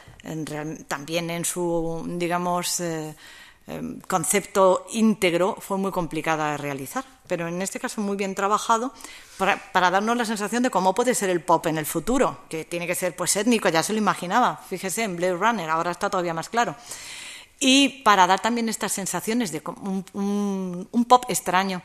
también 0.88 1.28
en 1.28 1.44
su, 1.44 2.02
digamos, 2.18 2.80
eh, 2.80 3.14
concepto 4.06 4.86
íntegro 4.92 5.56
fue 5.58 5.78
muy 5.78 5.90
complicada 5.90 6.52
de 6.52 6.58
realizar, 6.58 7.04
pero 7.26 7.48
en 7.48 7.62
este 7.62 7.80
caso 7.80 8.02
muy 8.02 8.16
bien 8.16 8.34
trabajado 8.34 8.92
para, 9.38 9.90
darnos 9.90 10.16
la 10.16 10.24
sensación 10.26 10.62
de 10.62 10.70
cómo 10.70 10.94
puede 10.94 11.14
ser 11.14 11.30
el 11.30 11.42
pop 11.42 11.66
en 11.66 11.78
el 11.78 11.86
futuro, 11.86 12.40
que 12.50 12.64
tiene 12.66 12.86
que 12.86 12.94
ser 12.94 13.16
pues 13.16 13.34
étnico, 13.36 13.68
ya 13.70 13.82
se 13.82 13.94
lo 13.94 13.98
imaginaba, 13.98 14.56
fíjese 14.68 15.04
en 15.04 15.16
Blade 15.16 15.36
Runner, 15.36 15.70
ahora 15.70 15.92
está 15.92 16.10
todavía 16.10 16.34
más 16.34 16.50
claro. 16.50 16.76
Y 17.58 18.02
para 18.02 18.26
dar 18.26 18.40
también 18.40 18.68
estas 18.68 18.92
sensaciones 18.92 19.50
de 19.50 19.62
un, 19.82 20.88
un 20.90 21.04
pop 21.06 21.24
extraño, 21.28 21.80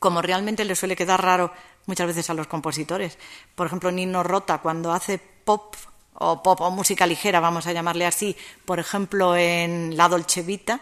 como 0.00 0.20
realmente 0.20 0.64
le 0.64 0.74
suele 0.74 0.96
quedar 0.96 1.22
raro 1.22 1.52
muchas 1.86 2.08
veces 2.08 2.28
a 2.30 2.34
los 2.34 2.48
compositores. 2.48 3.18
Por 3.54 3.66
ejemplo, 3.66 3.92
Nino 3.92 4.22
Rota, 4.22 4.58
cuando 4.58 4.92
hace 4.92 5.18
pop 5.18 5.74
o 6.14 6.42
pop 6.42 6.60
o 6.60 6.70
música 6.70 7.06
ligera, 7.06 7.40
vamos 7.40 7.66
a 7.66 7.72
llamarle 7.72 8.06
así, 8.06 8.36
por 8.64 8.78
ejemplo, 8.78 9.36
en 9.36 9.96
La 9.96 10.08
Dolce 10.08 10.42
Vita, 10.42 10.80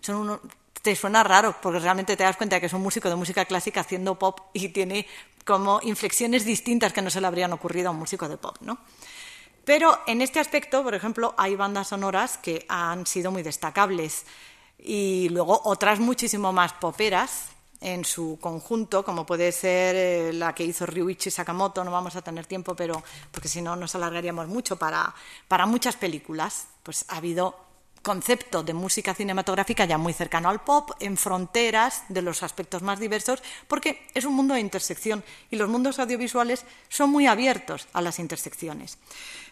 son 0.00 0.40
te 0.82 0.96
suena 0.96 1.22
raro, 1.22 1.54
porque 1.60 1.78
realmente 1.78 2.16
te 2.16 2.24
das 2.24 2.36
cuenta 2.36 2.58
que 2.58 2.66
es 2.66 2.72
un 2.72 2.82
músico 2.82 3.08
de 3.08 3.16
música 3.16 3.44
clásica 3.44 3.80
haciendo 3.80 4.18
pop 4.18 4.40
y 4.52 4.68
tiene 4.70 5.06
como 5.44 5.80
inflexiones 5.82 6.44
distintas 6.44 6.92
que 6.92 7.02
no 7.02 7.10
se 7.10 7.20
le 7.20 7.26
habrían 7.26 7.52
ocurrido 7.52 7.88
a 7.88 7.90
un 7.90 7.98
músico 7.98 8.28
de 8.28 8.36
pop, 8.36 8.56
¿no? 8.60 8.78
Pero 9.64 10.00
en 10.06 10.22
este 10.22 10.40
aspecto, 10.40 10.82
por 10.82 10.94
ejemplo, 10.94 11.34
hay 11.36 11.54
bandas 11.54 11.88
sonoras 11.88 12.38
que 12.38 12.64
han 12.68 13.06
sido 13.06 13.30
muy 13.30 13.42
destacables 13.42 14.24
y 14.78 15.28
luego 15.28 15.60
otras 15.64 16.00
muchísimo 16.00 16.52
más 16.52 16.72
poperas 16.72 17.50
en 17.82 18.04
su 18.04 18.38
conjunto, 18.40 19.04
como 19.04 19.24
puede 19.24 19.52
ser 19.52 19.96
eh, 19.96 20.32
la 20.32 20.54
que 20.54 20.64
hizo 20.64 20.86
Ryuichi 20.86 21.30
Sakamoto, 21.30 21.82
no 21.82 21.90
vamos 21.90 22.14
a 22.16 22.22
tener 22.22 22.46
tiempo, 22.46 22.74
pero 22.74 23.02
porque 23.30 23.48
si 23.48 23.62
no 23.62 23.76
nos 23.76 23.94
alargaríamos 23.94 24.48
mucho 24.48 24.76
para, 24.76 25.14
para 25.48 25.66
muchas 25.66 25.96
películas, 25.96 26.68
pues 26.82 27.06
ha 27.08 27.16
habido 27.16 27.69
concepto 28.02 28.62
de 28.62 28.74
música 28.74 29.14
cinematográfica 29.14 29.84
ya 29.84 29.98
muy 29.98 30.12
cercano 30.12 30.48
al 30.48 30.62
pop, 30.62 30.90
en 31.00 31.16
fronteras 31.16 32.04
de 32.08 32.22
los 32.22 32.42
aspectos 32.42 32.82
más 32.82 32.98
diversos, 32.98 33.42
porque 33.68 34.06
es 34.14 34.24
un 34.24 34.34
mundo 34.34 34.54
de 34.54 34.60
intersección 34.60 35.22
y 35.50 35.56
los 35.56 35.68
mundos 35.68 35.98
audiovisuales 35.98 36.64
son 36.88 37.10
muy 37.10 37.26
abiertos 37.26 37.88
a 37.92 38.00
las 38.00 38.18
intersecciones. 38.18 38.98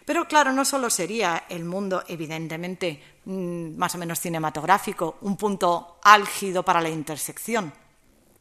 Pero 0.05 0.27
claro, 0.27 0.51
no 0.51 0.65
solo 0.65 0.89
sería 0.89 1.43
el 1.49 1.65
mundo, 1.65 2.03
evidentemente, 2.07 3.01
mm, 3.25 3.77
más 3.77 3.93
o 3.93 3.97
menos 3.99 4.19
cinematográfico, 4.19 5.17
un 5.21 5.37
punto 5.37 5.99
álgido 6.01 6.63
para 6.63 6.81
la 6.81 6.89
intersección, 6.89 7.71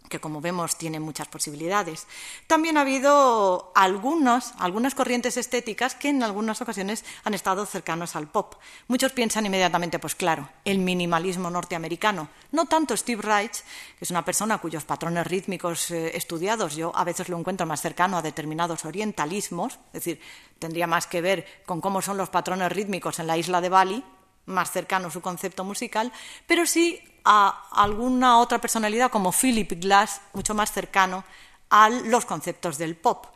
que 0.08 0.20
como 0.20 0.40
vemos 0.40 0.76
tiene 0.76 1.00
muchas 1.00 1.28
posibilidades. 1.28 2.06
También 2.46 2.76
ha 2.76 2.82
habido 2.82 3.72
algunos, 3.74 4.52
algunas 4.58 4.94
corrientes 4.94 5.36
estéticas 5.36 5.94
que 5.94 6.08
en 6.08 6.22
algunas 6.22 6.60
ocasiones 6.60 7.04
han 7.24 7.34
estado 7.34 7.66
cercanos 7.66 8.16
al 8.16 8.28
pop. 8.28 8.54
Muchos 8.88 9.12
piensan 9.12 9.46
inmediatamente, 9.46 9.98
pues 9.98 10.14
claro, 10.14 10.48
el 10.64 10.78
minimalismo 10.78 11.50
norteamericano. 11.50 12.28
No 12.52 12.66
tanto 12.66 12.96
Steve 12.96 13.22
Reich, 13.22 13.62
que 13.98 14.04
es 14.04 14.10
una 14.10 14.24
persona 14.24 14.58
cuyos 14.58 14.84
patrones 14.84 15.26
rítmicos 15.26 15.90
eh, 15.90 16.16
estudiados 16.16 16.76
yo 16.76 16.92
a 16.94 17.04
veces 17.04 17.28
lo 17.28 17.38
encuentro 17.38 17.66
más 17.66 17.80
cercano 17.80 18.16
a 18.16 18.22
determinados 18.22 18.84
orientalismos, 18.84 19.74
es 19.88 20.04
decir, 20.04 20.20
tendría 20.58 20.86
más 20.86 21.06
que 21.06 21.20
ver 21.20 21.62
con 21.66 21.80
cómo 21.80 22.02
son 22.02 22.16
los 22.16 22.30
patrones 22.30 22.72
rítmicos 22.72 23.18
en 23.18 23.26
la 23.26 23.36
isla 23.36 23.60
de 23.60 23.68
Bali, 23.68 24.04
más 24.48 24.72
cercano 24.72 25.10
su 25.10 25.20
concepto 25.20 25.64
musical, 25.64 26.12
pero 26.46 26.66
sí 26.66 27.00
a 27.24 27.68
alguna 27.72 28.38
otra 28.38 28.60
personalidad 28.60 29.10
como 29.10 29.32
Philip 29.32 29.72
Glass, 29.80 30.20
mucho 30.32 30.54
más 30.54 30.72
cercano 30.72 31.24
a 31.70 31.88
los 31.90 32.24
conceptos 32.24 32.78
del 32.78 32.96
pop. 32.96 33.26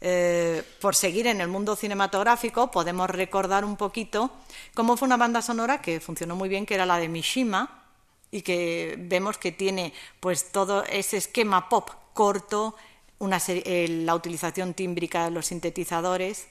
Eh, 0.00 0.62
por 0.80 0.94
seguir 0.94 1.26
en 1.26 1.40
el 1.40 1.48
mundo 1.48 1.76
cinematográfico, 1.76 2.70
podemos 2.70 3.08
recordar 3.08 3.64
un 3.64 3.76
poquito 3.76 4.30
cómo 4.74 4.96
fue 4.96 5.06
una 5.06 5.16
banda 5.16 5.40
sonora 5.40 5.80
que 5.80 6.00
funcionó 6.00 6.36
muy 6.36 6.48
bien, 6.48 6.66
que 6.66 6.74
era 6.74 6.86
la 6.86 6.98
de 6.98 7.08
Mishima, 7.08 7.84
y 8.30 8.42
que 8.42 8.96
vemos 8.98 9.38
que 9.38 9.52
tiene 9.52 9.92
pues 10.20 10.50
todo 10.50 10.84
ese 10.84 11.18
esquema 11.18 11.68
pop 11.68 11.88
corto, 12.12 12.74
eh, 13.20 13.86
la 14.04 14.14
utilización 14.14 14.74
tímbrica 14.74 15.24
de 15.24 15.30
los 15.30 15.46
sintetizadores. 15.46 16.48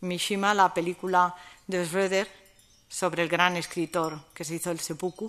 Mishima, 0.00 0.52
la 0.52 0.74
película 0.74 1.34
de 1.66 1.86
Schroeder, 1.86 2.28
sobre 2.94 3.24
el 3.24 3.28
gran 3.28 3.56
escritor 3.56 4.20
que 4.32 4.44
se 4.44 4.54
hizo 4.54 4.70
el 4.70 4.78
seppuku 4.78 5.28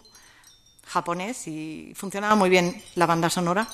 japonés 0.85 1.47
y 1.47 1.93
funcionaba 1.95 2.35
muy 2.35 2.47
bien 2.47 2.79
la 2.93 3.07
banda 3.07 3.27
sonora. 3.27 3.67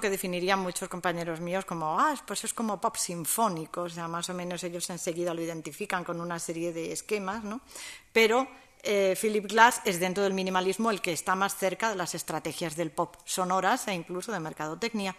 Definirían 0.00 0.58
muchos 0.58 0.88
compañeros 0.88 1.40
míos 1.40 1.64
como, 1.64 1.98
ah, 1.98 2.14
pues 2.26 2.44
es 2.44 2.54
como 2.54 2.80
pop 2.80 2.96
sinfónico, 2.96 3.82
o 3.82 4.08
más 4.08 4.28
o 4.30 4.34
menos 4.34 4.62
ellos 4.64 4.88
enseguida 4.90 5.34
lo 5.34 5.42
identifican 5.42 6.04
con 6.04 6.20
una 6.20 6.38
serie 6.38 6.72
de 6.72 6.92
esquemas, 6.92 7.44
¿no? 7.44 7.60
Pero 8.12 8.46
eh, 8.82 9.16
Philip 9.20 9.46
Glass 9.46 9.82
es 9.84 9.98
dentro 9.98 10.22
del 10.22 10.34
minimalismo 10.34 10.90
el 10.90 11.00
que 11.00 11.12
está 11.12 11.34
más 11.34 11.56
cerca 11.56 11.90
de 11.90 11.96
las 11.96 12.14
estrategias 12.14 12.76
del 12.76 12.90
pop 12.90 13.16
sonoras 13.24 13.88
e 13.88 13.94
incluso 13.94 14.32
de 14.32 14.40
mercadotecnia, 14.40 15.16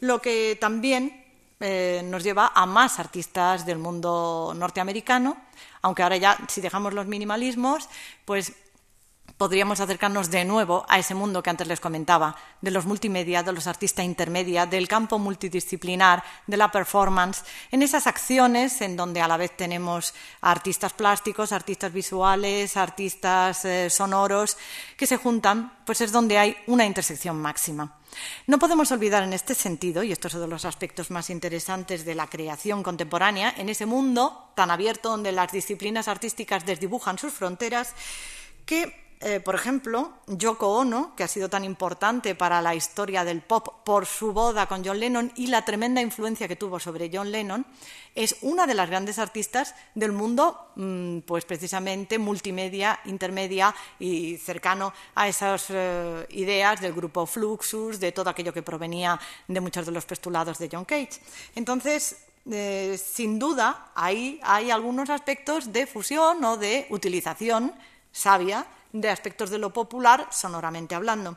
lo 0.00 0.20
que 0.20 0.56
también 0.60 1.24
eh, 1.58 2.02
nos 2.04 2.22
lleva 2.22 2.52
a 2.54 2.64
más 2.64 2.98
artistas 2.98 3.66
del 3.66 3.78
mundo 3.78 4.54
norteamericano, 4.56 5.36
aunque 5.82 6.02
ahora 6.02 6.16
ya, 6.16 6.38
si 6.48 6.60
dejamos 6.60 6.94
los 6.94 7.06
minimalismos, 7.06 7.88
pues 8.24 8.52
podríamos 9.36 9.80
acercarnos 9.80 10.30
de 10.30 10.44
nuevo 10.44 10.84
a 10.88 10.98
ese 10.98 11.14
mundo 11.14 11.42
que 11.42 11.50
antes 11.50 11.66
les 11.66 11.80
comentaba, 11.80 12.36
de 12.60 12.70
los 12.70 12.86
multimedia, 12.86 13.42
de 13.42 13.52
los 13.52 13.66
artistas 13.66 14.04
intermedia, 14.04 14.66
del 14.66 14.88
campo 14.88 15.18
multidisciplinar, 15.18 16.22
de 16.46 16.56
la 16.56 16.70
performance, 16.70 17.44
en 17.70 17.82
esas 17.82 18.06
acciones 18.06 18.80
en 18.80 18.96
donde 18.96 19.20
a 19.20 19.28
la 19.28 19.36
vez 19.36 19.56
tenemos 19.56 20.14
artistas 20.40 20.92
plásticos, 20.92 21.52
artistas 21.52 21.92
visuales, 21.92 22.76
artistas 22.76 23.64
eh, 23.64 23.90
sonoros, 23.90 24.56
que 24.96 25.06
se 25.06 25.16
juntan, 25.16 25.72
pues 25.84 26.00
es 26.00 26.12
donde 26.12 26.38
hay 26.38 26.56
una 26.66 26.84
intersección 26.84 27.40
máxima. 27.40 27.96
No 28.46 28.58
podemos 28.58 28.90
olvidar 28.92 29.22
en 29.22 29.32
este 29.32 29.54
sentido, 29.54 30.02
y 30.02 30.12
esto 30.12 30.28
es 30.28 30.34
uno 30.34 30.42
de 30.42 30.48
los 30.48 30.64
aspectos 30.64 31.10
más 31.10 31.30
interesantes 31.30 32.04
de 32.04 32.14
la 32.14 32.26
creación 32.26 32.82
contemporánea, 32.82 33.54
en 33.56 33.68
ese 33.68 33.86
mundo 33.86 34.52
tan 34.54 34.70
abierto 34.70 35.10
donde 35.10 35.32
las 35.32 35.52
disciplinas 35.52 36.08
artísticas 36.08 36.66
desdibujan 36.66 37.18
sus 37.18 37.32
fronteras, 37.32 37.94
que 38.66 39.09
eh, 39.22 39.38
por 39.38 39.54
ejemplo, 39.54 40.14
Yoko 40.28 40.78
Ono, 40.78 41.14
que 41.14 41.24
ha 41.24 41.28
sido 41.28 41.50
tan 41.50 41.62
importante 41.62 42.34
para 42.34 42.62
la 42.62 42.74
historia 42.74 43.22
del 43.22 43.42
pop 43.42 43.84
por 43.84 44.06
su 44.06 44.32
boda 44.32 44.64
con 44.64 44.82
John 44.82 44.98
Lennon 44.98 45.30
y 45.36 45.48
la 45.48 45.62
tremenda 45.62 46.00
influencia 46.00 46.48
que 46.48 46.56
tuvo 46.56 46.80
sobre 46.80 47.10
John 47.12 47.30
Lennon, 47.30 47.66
es 48.14 48.36
una 48.40 48.66
de 48.66 48.72
las 48.72 48.88
grandes 48.88 49.18
artistas 49.18 49.74
del 49.94 50.12
mundo, 50.12 50.72
mm, 50.76 51.18
pues 51.20 51.44
precisamente 51.44 52.18
multimedia, 52.18 52.98
intermedia 53.04 53.74
y 53.98 54.38
cercano 54.38 54.94
a 55.14 55.28
esas 55.28 55.66
eh, 55.68 56.26
ideas 56.30 56.80
del 56.80 56.94
grupo 56.94 57.26
Fluxus, 57.26 58.00
de 58.00 58.12
todo 58.12 58.30
aquello 58.30 58.54
que 58.54 58.62
provenía 58.62 59.20
de 59.46 59.60
muchos 59.60 59.84
de 59.84 59.92
los 59.92 60.06
postulados 60.06 60.58
de 60.58 60.70
John 60.72 60.86
Cage. 60.86 61.20
Entonces, 61.54 62.16
eh, 62.50 62.98
sin 62.98 63.38
duda, 63.38 63.90
ahí 63.94 64.40
hay 64.42 64.70
algunos 64.70 65.10
aspectos 65.10 65.74
de 65.74 65.86
fusión 65.86 66.42
o 66.42 66.56
de 66.56 66.86
utilización 66.88 67.74
sabia 68.12 68.66
de 68.92 69.10
aspectos 69.10 69.50
de 69.50 69.58
lo 69.58 69.72
popular 69.72 70.28
sonoramente 70.30 70.94
hablando. 70.94 71.36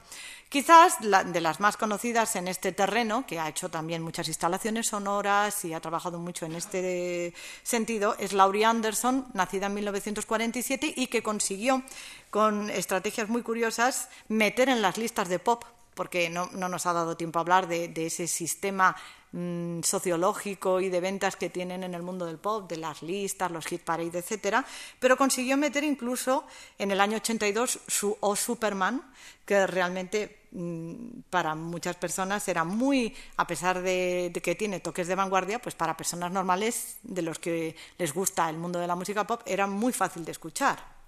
Quizás 0.50 0.98
de 1.02 1.42
las 1.42 1.60
más 1.60 1.78
conocidas 1.78 2.36
en 2.36 2.48
este 2.48 2.72
terreno, 2.72 3.26
que 3.26 3.40
ha 3.40 3.50
hecho 3.50 3.70
también 3.70 4.04
muchas 4.04 4.28
instalaciones 4.28 4.88
sonoras 4.88 5.66
y 5.66 5.74
ha 5.74 5.80
trabajado 5.80 6.20
mucho 6.20 6.46
en 6.46 6.56
este 6.56 7.34
sentido, 7.64 8.16
es 8.20 8.34
Laurie 8.34 8.66
Anderson, 8.66 9.26
nacida 9.34 9.66
en 9.66 9.74
1947 9.74 10.94
y 10.96 11.08
que 11.08 11.24
consiguió, 11.24 11.82
con 12.30 12.70
estrategias 12.70 13.30
muy 13.30 13.42
curiosas, 13.42 14.10
meter 14.28 14.70
en 14.70 14.84
las 14.84 14.98
listas 14.98 15.28
de 15.28 15.40
pop, 15.40 15.64
porque 15.94 16.30
no, 16.30 16.48
nos 16.48 16.86
ha 16.86 16.94
dado 16.94 17.18
tiempo 17.18 17.40
a 17.40 17.42
hablar 17.42 17.68
de 17.68 18.06
ese 18.06 18.28
sistema 18.28 18.96
Mm, 19.36 19.82
sociológico 19.82 20.80
y 20.80 20.90
de 20.90 21.00
ventas 21.00 21.36
que 21.36 21.50
tienen 21.50 21.82
en 21.84 21.96
el 21.96 22.04
mundo 22.04 22.28
del 22.28 22.38
pop, 22.38 22.70
de 22.70 22.78
las 22.78 23.02
listas, 23.02 23.50
los 23.50 23.66
hit 23.66 23.82
parade, 23.82 24.20
etcétera, 24.20 24.64
pero 25.00 25.18
consiguió 25.18 25.58
meter 25.58 25.84
incluso 25.84 26.46
en 26.78 26.92
el 26.92 27.02
año 27.02 27.18
82 27.18 27.80
su 27.88 28.16
O 28.20 28.36
Superman, 28.36 29.02
que 29.44 29.66
realmente 29.66 30.46
mm, 30.52 31.22
para 31.32 31.56
muchas 31.56 31.96
personas 31.96 32.48
era 32.48 32.64
muy, 32.64 33.16
a 33.38 33.48
pesar 33.48 33.82
de, 33.82 34.32
que 34.44 34.54
tiene 34.54 34.82
toques 34.82 35.08
de 35.08 35.16
vanguardia, 35.16 35.60
pues 35.60 35.74
para 35.74 35.98
personas 35.98 36.32
normales 36.32 36.98
de 37.02 37.24
los 37.24 37.40
que 37.40 37.76
les 37.98 38.14
gusta 38.14 38.48
el 38.52 38.58
mundo 38.58 38.78
de 38.78 38.86
la 38.86 38.96
música 38.96 39.26
pop 39.26 39.42
era 39.48 39.66
muy 39.66 39.94
fácil 39.94 40.26
de 40.26 40.32
escuchar. 40.32 41.03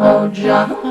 Oh, 0.00 0.28
John. 0.32 0.87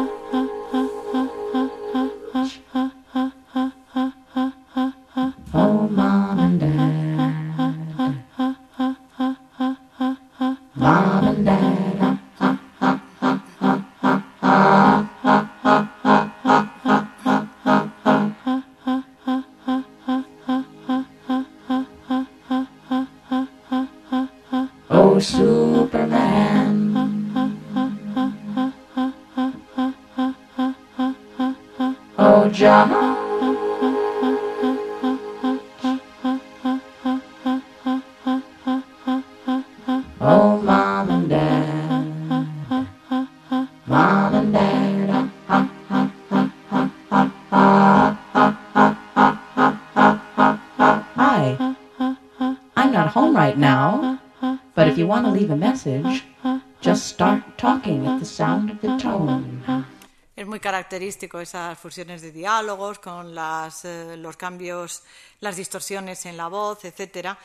Característico 61.17 61.41
esas 61.41 61.79
fusiones 61.79 62.21
de 62.21 62.31
diálogos 62.31 62.99
con 62.99 63.35
eh, 63.35 64.17
los 64.17 64.37
cambios, 64.37 65.01
las 65.41 65.55
distorsiones 65.55 66.27
en 66.27 66.37
la 66.37 66.47
voz, 66.47 66.85
etcétera. 66.85 67.35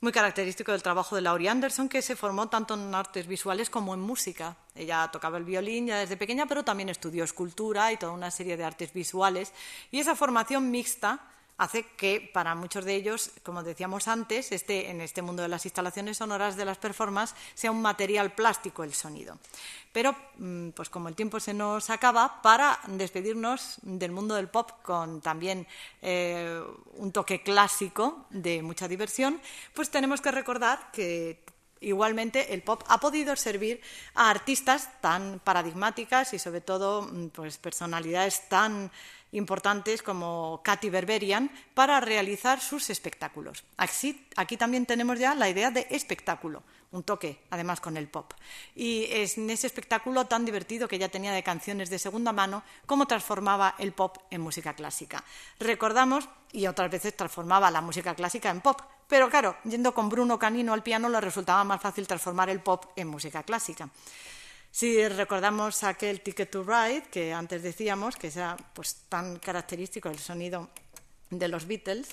Muy 0.00 0.12
característico 0.12 0.72
del 0.72 0.82
trabajo 0.82 1.14
de 1.14 1.20
Laurie 1.20 1.50
Anderson, 1.50 1.90
que 1.90 2.00
se 2.00 2.16
formó 2.16 2.48
tanto 2.48 2.72
en 2.72 2.94
artes 2.94 3.26
visuales 3.26 3.68
como 3.68 3.92
en 3.92 4.00
música. 4.00 4.56
Ella 4.74 5.10
tocaba 5.12 5.36
el 5.36 5.44
violín 5.44 5.88
ya 5.88 5.98
desde 5.98 6.16
pequeña, 6.16 6.46
pero 6.46 6.64
también 6.64 6.88
estudió 6.88 7.22
escultura 7.22 7.92
y 7.92 7.98
toda 7.98 8.12
una 8.12 8.30
serie 8.30 8.56
de 8.56 8.64
artes 8.64 8.94
visuales. 8.94 9.52
Y 9.90 10.00
esa 10.00 10.16
formación 10.16 10.70
mixta 10.70 11.20
hace 11.62 11.84
que 11.96 12.20
para 12.20 12.54
muchos 12.54 12.84
de 12.84 12.94
ellos, 12.94 13.30
como 13.42 13.62
decíamos 13.62 14.08
antes, 14.08 14.50
este, 14.52 14.90
en 14.90 15.00
este 15.00 15.22
mundo 15.22 15.42
de 15.42 15.48
las 15.48 15.64
instalaciones 15.64 16.18
sonoras 16.18 16.56
de 16.56 16.64
las 16.64 16.78
performances 16.78 17.36
sea 17.54 17.70
un 17.70 17.80
material 17.80 18.32
plástico 18.32 18.82
el 18.82 18.94
sonido. 18.94 19.38
Pero, 19.92 20.16
mm, 20.38 20.70
pues 20.70 20.90
como 20.90 21.08
el 21.08 21.14
tiempo 21.14 21.38
se 21.38 21.54
nos 21.54 21.90
acaba, 21.90 22.42
para 22.42 22.80
despedirnos 22.88 23.78
del 23.82 24.10
mundo 24.10 24.34
del 24.34 24.48
pop 24.48 24.70
con 24.82 25.20
también 25.20 25.66
eh, 26.00 26.60
un 26.96 27.12
toque 27.12 27.42
clásico 27.42 28.26
de 28.30 28.62
mucha 28.62 28.88
diversión, 28.88 29.40
pues 29.74 29.90
tenemos 29.90 30.20
que 30.20 30.32
recordar 30.32 30.90
que 30.90 31.44
igualmente 31.82 32.54
el 32.54 32.62
pop 32.62 32.82
ha 32.88 32.98
podido 32.98 33.36
servir 33.36 33.80
a 34.14 34.30
artistas 34.30 34.88
tan 35.00 35.40
paradigmáticas 35.40 36.32
y 36.34 36.38
sobre 36.38 36.60
todo 36.60 37.02
mm, 37.02 37.28
pues 37.28 37.58
personalidades 37.58 38.48
tan 38.48 38.90
importantes 39.32 40.02
como 40.02 40.60
Katy 40.62 40.90
Berberian 40.90 41.50
para 41.74 42.00
realizar 42.00 42.60
sus 42.60 42.90
espectáculos. 42.90 43.64
aquí 43.76 44.56
también 44.56 44.86
tenemos 44.86 45.18
ya 45.18 45.34
la 45.34 45.48
idea 45.48 45.70
de 45.70 45.86
espectáculo, 45.90 46.62
un 46.92 47.02
toque 47.02 47.40
además 47.50 47.80
con 47.80 47.96
el 47.96 48.08
pop. 48.08 48.34
Y 48.76 49.06
es 49.10 49.38
en 49.38 49.48
ese 49.50 49.66
espectáculo 49.66 50.26
tan 50.26 50.44
divertido 50.44 50.86
que 50.86 50.98
ya 50.98 51.08
tenía 51.08 51.32
de 51.32 51.42
canciones 51.42 51.88
de 51.88 51.98
segunda 51.98 52.32
mano, 52.32 52.62
cómo 52.86 53.06
transformaba 53.06 53.74
el 53.78 53.92
pop 53.92 54.18
en 54.30 54.42
música 54.42 54.74
clásica. 54.74 55.24
Recordamos, 55.58 56.28
y 56.52 56.66
otras 56.66 56.90
veces 56.90 57.16
transformaba 57.16 57.70
la 57.70 57.80
música 57.80 58.14
clásica 58.14 58.50
en 58.50 58.60
pop, 58.60 58.82
pero 59.12 59.28
claro, 59.28 59.56
yendo 59.64 59.92
con 59.92 60.08
Bruno 60.08 60.38
Canino 60.38 60.72
al 60.72 60.82
piano 60.82 61.06
le 61.10 61.20
resultaba 61.20 61.62
más 61.64 61.82
fácil 61.82 62.06
transformar 62.06 62.48
el 62.48 62.60
pop 62.60 62.86
en 62.96 63.08
música 63.08 63.42
clásica. 63.42 63.90
Si 64.70 65.06
recordamos 65.06 65.84
aquel 65.84 66.22
Ticket 66.22 66.50
to 66.50 66.64
Ride, 66.64 67.02
que 67.10 67.30
antes 67.30 67.62
decíamos, 67.62 68.16
que 68.16 68.28
era 68.28 68.56
pues, 68.72 69.04
tan 69.10 69.38
característico 69.38 70.08
el 70.08 70.18
sonido 70.18 70.70
de 71.28 71.46
los 71.48 71.66
Beatles, 71.66 72.08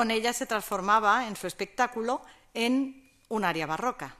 con 0.00 0.10
ella 0.10 0.32
se 0.32 0.46
transformaba 0.46 1.28
en 1.28 1.36
su 1.36 1.46
espectáculo 1.46 2.22
en 2.54 3.10
un 3.28 3.44
área 3.44 3.66
barroca. 3.66 4.16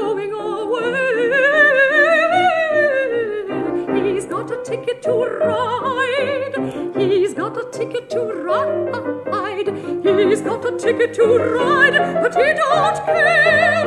Going 0.00 0.32
away. 0.32 1.32
He's 4.14 4.26
got 4.26 4.50
a 4.50 4.52
ticket 4.64 5.02
to 5.02 5.12
ride. 5.12 6.56
He's 6.96 7.34
got 7.34 7.56
a 7.56 7.64
ticket 7.70 8.08
to 8.10 8.20
ride. 8.46 9.68
He's 10.30 10.42
got 10.42 10.64
a 10.64 10.72
ticket 10.78 11.14
to 11.14 11.24
ride, 11.54 11.96
but 12.22 12.34
he 12.34 12.48
don't 12.62 12.96
care. 13.04 13.86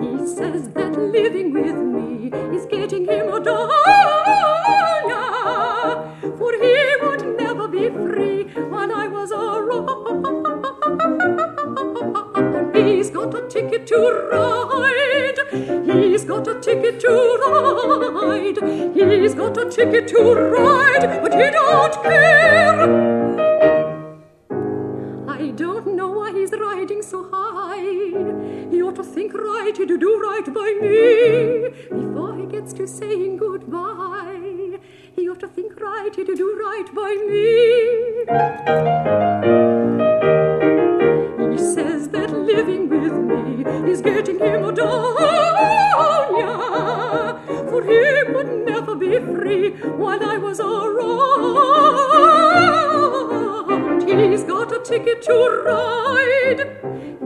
He 0.00 0.10
says 0.36 0.62
that 0.76 0.92
living 1.16 1.48
with 1.52 1.78
me 1.94 2.30
is 2.56 2.64
getting 2.66 3.04
him 3.06 3.26
a 3.34 3.40
dollar, 3.40 3.75
He's 13.06 13.14
got 13.14 13.34
a 13.36 13.48
ticket 13.48 13.86
to 13.86 14.28
ride. 14.32 15.38
He's 15.86 16.24
got 16.24 16.48
a 16.48 16.58
ticket 16.58 16.98
to 17.02 17.08
ride. 17.46 18.58
He's 18.96 19.32
got 19.32 19.56
a 19.56 19.70
ticket 19.70 20.08
to 20.08 20.34
ride, 20.34 21.22
but 21.22 21.32
he 21.32 21.50
don't 21.52 22.02
care. 22.02 22.82
I 25.28 25.52
don't 25.52 25.94
know 25.94 26.08
why 26.08 26.32
he's 26.32 26.50
riding 26.50 27.00
so 27.00 27.30
high. 27.30 27.78
He 28.72 28.82
ought 28.82 28.96
to 28.96 29.04
think 29.04 29.34
right 29.34 29.76
he'd 29.76 30.00
do 30.00 30.20
right 30.20 30.52
by 30.52 30.74
me 30.82 31.68
before 31.88 32.34
he 32.34 32.46
gets 32.46 32.72
to 32.72 32.88
saying 32.88 33.36
goodbye. 33.36 34.80
He 35.14 35.28
ought 35.28 35.38
to 35.38 35.46
think 35.46 35.78
right 35.80 36.12
he'd 36.12 36.26
do 36.26 36.58
right 36.58 36.92
by 36.92 37.14
me. 40.34 40.45
Says 41.76 42.08
that 42.08 42.30
living 42.32 42.88
with 42.88 43.12
me 43.12 43.62
is 43.92 44.00
getting 44.00 44.38
him 44.38 44.74
down, 44.74 45.16
yeah. 46.38 47.38
For 47.68 47.82
he 47.84 48.22
would 48.32 48.64
never 48.64 48.94
be 48.94 49.18
free 49.18 49.72
while 49.98 50.24
I 50.24 50.38
was 50.38 50.58
around. 50.58 51.28
He's 54.08 54.44
got 54.44 54.72
a 54.72 54.78
ticket 54.82 55.20
to 55.24 55.34
ride. 55.66 56.66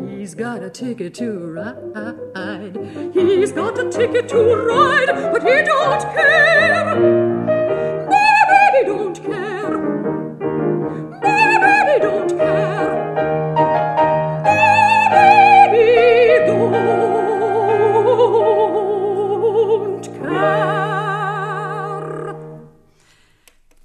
He's 0.09 0.35
got 0.35 0.65
a 0.65 0.71
ticket 0.71 1.15
to 1.15 1.31
ride. 1.31 2.77
He's 3.15 3.53
got 3.53 3.79
a 3.79 3.89
ticket 3.89 4.29
to 4.31 4.57
ride, 4.57 5.33
but 5.33 5.45
he 5.45 5.63
don't 5.63 6.03
care. 6.13 7.60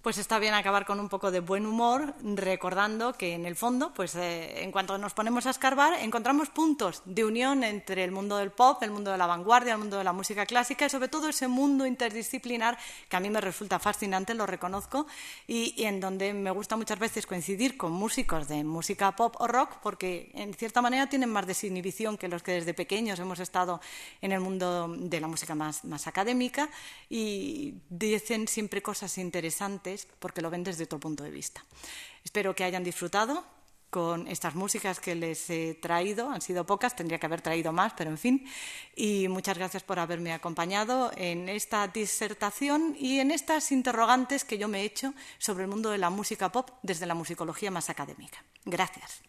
Pues 0.06 0.20
está 0.20 0.38
bien 0.38 0.54
acabar 0.54 0.86
con 0.86 1.00
un 1.00 1.10
poco 1.10 1.32
de 1.32 1.40
buen 1.40 1.66
humor, 1.66 2.14
recordando 2.22 3.14
que 3.14 3.34
en 3.34 3.48
el 3.48 3.56
fondo, 3.56 3.92
pues 3.92 4.14
eh, 4.14 4.62
en 4.62 4.72
cuanto 4.72 5.00
nos 5.00 5.16
ponemos 5.16 5.48
a 5.48 5.50
escarbar, 5.50 5.96
encontramos 6.00 6.50
puntos 6.50 7.02
de 7.06 7.26
unión 7.26 7.64
entre 7.64 8.04
el 8.04 8.12
mundo 8.12 8.38
del 8.38 8.52
pop, 8.52 8.84
el 8.84 8.92
mundo 8.92 9.12
de 9.12 9.18
la 9.18 9.26
vanguardia, 9.26 9.74
el 9.74 9.80
mundo 9.80 9.98
de 9.98 10.04
la 10.04 10.14
música 10.14 10.46
clásica 10.46 10.86
y 10.86 10.92
sobre 10.92 11.08
todo 11.08 11.28
ese 11.28 11.48
mundo 11.48 11.88
interdisciplinar 11.88 12.78
que 13.10 13.18
a 13.18 13.20
mí 13.20 13.32
me 13.32 13.42
resulta 13.42 13.80
fascinante, 13.80 14.36
lo 14.36 14.46
reconozco, 14.46 15.08
y, 15.48 15.74
y 15.76 15.86
en 15.86 16.00
donde 16.00 16.36
me 16.36 16.52
gusta 16.52 16.78
muchas 16.78 17.00
veces 17.00 17.26
coincidir 17.26 17.76
con 17.76 17.92
músicos 17.92 18.48
de 18.48 18.64
música 18.64 19.16
pop 19.16 19.36
o 19.40 19.48
rock, 19.48 19.78
porque 19.82 20.30
en 20.36 20.54
cierta 20.54 20.84
manera 20.84 21.10
tienen 21.10 21.32
más 21.32 21.48
desinhibición 21.48 22.20
que 22.20 22.28
los 22.28 22.44
que 22.44 22.52
desde 22.52 22.76
pequeños 22.76 23.18
hemos 23.18 23.40
estado 23.40 23.82
en 24.22 24.34
el 24.34 24.40
mundo 24.40 24.88
de 24.88 25.20
la 25.20 25.26
música 25.26 25.56
más, 25.56 25.84
más 25.84 26.06
académica 26.06 26.70
y 27.10 27.74
dicen 27.90 28.48
siempre 28.48 28.84
cosas 28.84 29.18
interesantes 29.18 29.95
porque 30.20 30.42
lo 30.42 30.50
ven 30.50 30.64
desde 30.64 30.84
otro 30.84 31.00
punto 31.00 31.24
de 31.24 31.32
vista. 31.32 31.64
Espero 32.24 32.56
que 32.56 32.64
hayan 32.64 32.84
disfrutado 32.84 33.44
con 33.96 34.28
estas 34.28 34.56
músicas 34.56 35.00
que 35.00 35.16
les 35.16 35.50
he 35.50 35.76
traído. 35.76 36.30
Han 36.30 36.42
sido 36.42 36.66
pocas, 36.66 36.98
tendría 36.98 37.18
que 37.18 37.28
haber 37.28 37.42
traído 37.42 37.72
más, 37.72 37.94
pero 37.96 38.10
en 38.10 38.18
fin. 38.18 38.46
Y 38.94 39.30
muchas 39.30 39.58
gracias 39.58 39.84
por 39.84 40.00
haberme 40.00 40.34
acompañado 40.34 41.12
en 41.16 41.48
esta 41.48 41.88
disertación 41.88 42.98
y 43.00 43.20
en 43.20 43.32
estas 43.32 43.72
interrogantes 43.72 44.44
que 44.44 44.58
yo 44.58 44.68
me 44.68 44.82
he 44.82 44.84
hecho 44.84 45.14
sobre 45.38 45.64
el 45.64 45.70
mundo 45.70 45.92
de 45.92 45.98
la 45.98 46.10
música 46.10 46.52
pop 46.52 46.72
desde 46.84 47.06
la 47.06 47.16
musicología 47.16 47.72
más 47.72 47.90
académica. 47.90 48.44
Gracias. 48.66 49.22